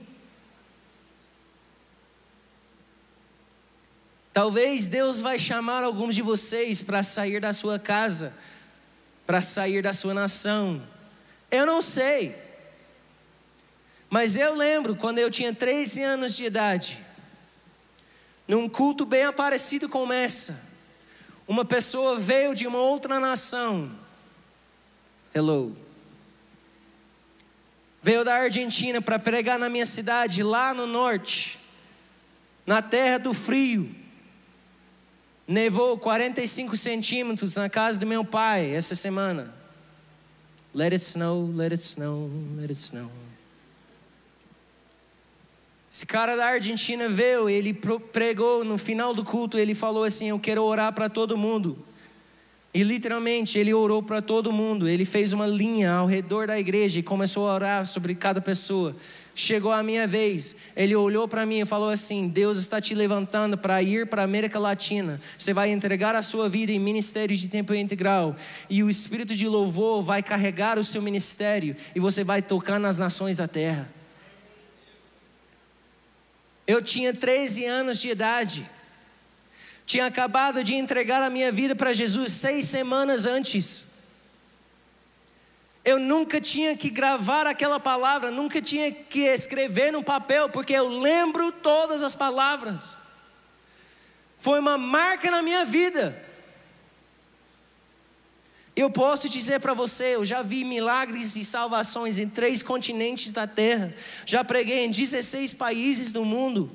Talvez 4.30 4.86
Deus 4.86 5.20
vai 5.22 5.38
chamar 5.38 5.82
alguns 5.82 6.14
de 6.14 6.20
vocês 6.22 6.82
para 6.82 7.02
sair 7.02 7.40
da 7.40 7.52
sua 7.52 7.78
casa, 7.78 8.32
para 9.26 9.40
sair 9.40 9.82
da 9.82 9.92
sua 9.92 10.12
nação. 10.12 10.80
Eu 11.50 11.64
não 11.66 11.80
sei. 11.80 12.36
Mas 14.10 14.36
eu 14.36 14.54
lembro 14.54 14.96
quando 14.96 15.18
eu 15.18 15.30
tinha 15.30 15.54
13 15.54 16.02
anos 16.02 16.36
de 16.36 16.44
idade, 16.44 16.98
num 18.46 18.68
culto 18.68 19.04
bem 19.04 19.30
parecido 19.32 19.88
com 19.88 20.10
essa, 20.10 20.58
uma 21.46 21.64
pessoa 21.64 22.18
veio 22.18 22.54
de 22.54 22.66
uma 22.66 22.78
outra 22.78 23.20
nação. 23.20 23.90
Hello. 25.34 25.76
Veio 28.02 28.24
da 28.24 28.34
Argentina 28.34 29.02
para 29.02 29.18
pregar 29.18 29.58
na 29.58 29.68
minha 29.68 29.84
cidade, 29.84 30.42
lá 30.42 30.72
no 30.72 30.86
norte, 30.86 31.58
na 32.66 32.80
terra 32.80 33.18
do 33.18 33.34
frio. 33.34 33.94
Nevou 35.46 35.98
45 35.98 36.76
centímetros 36.76 37.56
na 37.56 37.68
casa 37.68 37.98
do 37.98 38.06
meu 38.06 38.24
pai 38.24 38.74
essa 38.74 38.94
semana. 38.94 39.54
Let 40.74 40.92
it 40.92 41.02
snow, 41.02 41.50
let 41.54 41.72
it 41.72 41.82
snow, 41.82 42.30
let 42.56 42.70
it 42.70 42.74
snow. 42.74 43.10
Esse 45.90 46.04
cara 46.04 46.36
da 46.36 46.46
Argentina 46.46 47.08
veio, 47.08 47.48
ele 47.48 47.72
pregou 48.12 48.62
no 48.62 48.76
final 48.76 49.14
do 49.14 49.24
culto, 49.24 49.58
ele 49.58 49.74
falou 49.74 50.04
assim: 50.04 50.28
Eu 50.28 50.38
quero 50.38 50.62
orar 50.62 50.92
para 50.92 51.08
todo 51.08 51.36
mundo. 51.36 51.78
E 52.74 52.82
literalmente 52.82 53.58
ele 53.58 53.72
orou 53.72 54.02
para 54.02 54.20
todo 54.20 54.52
mundo. 54.52 54.86
Ele 54.86 55.06
fez 55.06 55.32
uma 55.32 55.46
linha 55.46 55.90
ao 55.90 56.06
redor 56.06 56.46
da 56.46 56.58
igreja 56.58 56.98
e 56.98 57.02
começou 57.02 57.48
a 57.48 57.54
orar 57.54 57.86
sobre 57.86 58.14
cada 58.14 58.42
pessoa. 58.42 58.94
Chegou 59.34 59.72
a 59.72 59.82
minha 59.82 60.06
vez, 60.06 60.54
ele 60.76 60.94
olhou 60.94 61.26
para 61.26 61.46
mim 61.46 61.60
e 61.60 61.64
falou 61.64 61.88
assim: 61.88 62.28
Deus 62.28 62.58
está 62.58 62.80
te 62.80 62.94
levantando 62.94 63.56
para 63.56 63.82
ir 63.82 64.06
para 64.06 64.20
a 64.20 64.24
América 64.26 64.58
Latina. 64.58 65.18
Você 65.38 65.54
vai 65.54 65.70
entregar 65.70 66.14
a 66.14 66.22
sua 66.22 66.50
vida 66.50 66.70
em 66.70 66.78
ministério 66.78 67.34
de 67.34 67.48
tempo 67.48 67.72
integral. 67.72 68.36
E 68.68 68.82
o 68.82 68.90
espírito 68.90 69.34
de 69.34 69.48
louvor 69.48 70.02
vai 70.02 70.22
carregar 70.22 70.78
o 70.78 70.84
seu 70.84 71.00
ministério. 71.00 71.74
E 71.94 72.00
você 72.00 72.22
vai 72.22 72.42
tocar 72.42 72.78
nas 72.78 72.98
nações 72.98 73.38
da 73.38 73.48
terra. 73.48 73.97
Eu 76.68 76.82
tinha 76.82 77.14
13 77.14 77.64
anos 77.64 77.98
de 77.98 78.10
idade. 78.10 78.70
Tinha 79.86 80.04
acabado 80.04 80.62
de 80.62 80.74
entregar 80.74 81.22
a 81.22 81.30
minha 81.30 81.50
vida 81.50 81.74
para 81.74 81.94
Jesus 81.94 82.30
seis 82.32 82.66
semanas 82.66 83.24
antes. 83.24 83.86
Eu 85.82 85.98
nunca 85.98 86.38
tinha 86.42 86.76
que 86.76 86.90
gravar 86.90 87.46
aquela 87.46 87.80
palavra, 87.80 88.30
nunca 88.30 88.60
tinha 88.60 88.92
que 88.92 89.20
escrever 89.20 89.90
no 89.90 90.04
papel, 90.04 90.50
porque 90.50 90.74
eu 90.74 90.88
lembro 90.88 91.50
todas 91.50 92.02
as 92.02 92.14
palavras. 92.14 92.98
Foi 94.36 94.60
uma 94.60 94.76
marca 94.76 95.30
na 95.30 95.42
minha 95.42 95.64
vida. 95.64 96.22
Eu 98.78 98.88
posso 98.88 99.28
dizer 99.28 99.58
para 99.58 99.74
você, 99.74 100.14
eu 100.14 100.24
já 100.24 100.40
vi 100.40 100.62
milagres 100.62 101.34
e 101.34 101.42
salvações 101.42 102.16
em 102.16 102.28
três 102.28 102.62
continentes 102.62 103.32
da 103.32 103.44
terra, 103.44 103.92
já 104.24 104.44
preguei 104.44 104.84
em 104.84 104.90
16 104.92 105.52
países 105.54 106.12
do 106.12 106.24
mundo. 106.24 106.70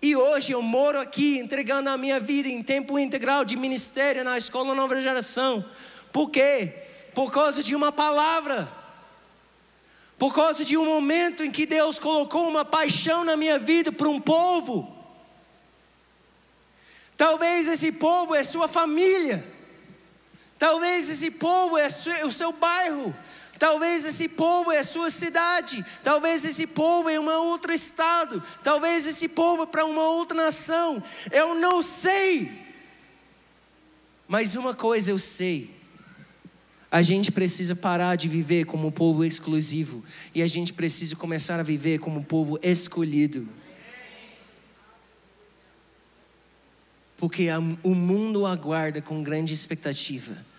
E 0.00 0.16
hoje 0.16 0.52
eu 0.52 0.62
moro 0.62 0.98
aqui 0.98 1.38
entregando 1.38 1.90
a 1.90 1.98
minha 1.98 2.18
vida 2.18 2.48
em 2.48 2.62
tempo 2.62 2.98
integral 2.98 3.44
de 3.44 3.54
ministério 3.54 4.24
na 4.24 4.38
Escola 4.38 4.74
Nova 4.74 4.98
Geração. 5.02 5.62
Por 6.10 6.30
quê? 6.30 6.72
Por 7.14 7.30
causa 7.30 7.62
de 7.62 7.76
uma 7.76 7.92
palavra. 7.92 8.66
Por 10.18 10.34
causa 10.34 10.64
de 10.64 10.78
um 10.78 10.86
momento 10.86 11.44
em 11.44 11.50
que 11.50 11.66
Deus 11.66 11.98
colocou 11.98 12.48
uma 12.48 12.64
paixão 12.64 13.24
na 13.24 13.36
minha 13.36 13.58
vida 13.58 13.92
para 13.92 14.08
um 14.08 14.18
povo. 14.18 14.90
Talvez 17.14 17.68
esse 17.68 17.92
povo 17.92 18.34
é 18.34 18.42
sua 18.42 18.66
família. 18.68 19.60
Talvez 20.62 21.10
esse 21.10 21.28
povo 21.28 21.76
é 21.76 21.88
o 22.24 22.30
seu 22.30 22.52
bairro. 22.52 23.12
Talvez 23.58 24.06
esse 24.06 24.28
povo 24.28 24.70
é 24.70 24.78
a 24.78 24.84
sua 24.84 25.10
cidade, 25.10 25.84
talvez 26.04 26.44
esse 26.44 26.68
povo 26.68 27.08
é 27.08 27.18
um 27.18 27.28
outro 27.28 27.72
estado, 27.72 28.40
talvez 28.62 29.08
esse 29.08 29.28
povo 29.28 29.64
é 29.64 29.66
para 29.66 29.84
uma 29.84 30.02
outra 30.02 30.36
nação. 30.36 31.02
Eu 31.32 31.56
não 31.56 31.82
sei. 31.82 32.48
Mas 34.28 34.54
uma 34.54 34.72
coisa 34.72 35.10
eu 35.10 35.18
sei. 35.18 35.68
A 36.92 37.02
gente 37.02 37.32
precisa 37.32 37.74
parar 37.74 38.14
de 38.14 38.28
viver 38.28 38.64
como 38.64 38.86
um 38.86 38.92
povo 38.92 39.24
exclusivo 39.24 40.04
e 40.32 40.42
a 40.42 40.46
gente 40.46 40.72
precisa 40.72 41.16
começar 41.16 41.58
a 41.58 41.64
viver 41.64 41.98
como 41.98 42.20
um 42.20 42.24
povo 42.24 42.56
escolhido. 42.62 43.48
Porque 47.16 47.48
o 47.82 47.96
mundo 47.96 48.46
aguarda 48.46 49.02
com 49.02 49.24
grande 49.24 49.52
expectativa 49.52 50.51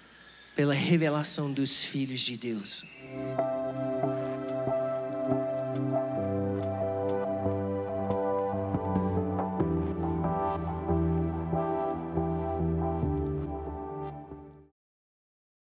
pela 0.56 0.74
revelação 0.74 1.52
dos 1.52 1.84
filhos 1.84 2.22
de 2.22 2.38
Deus. 2.38 2.86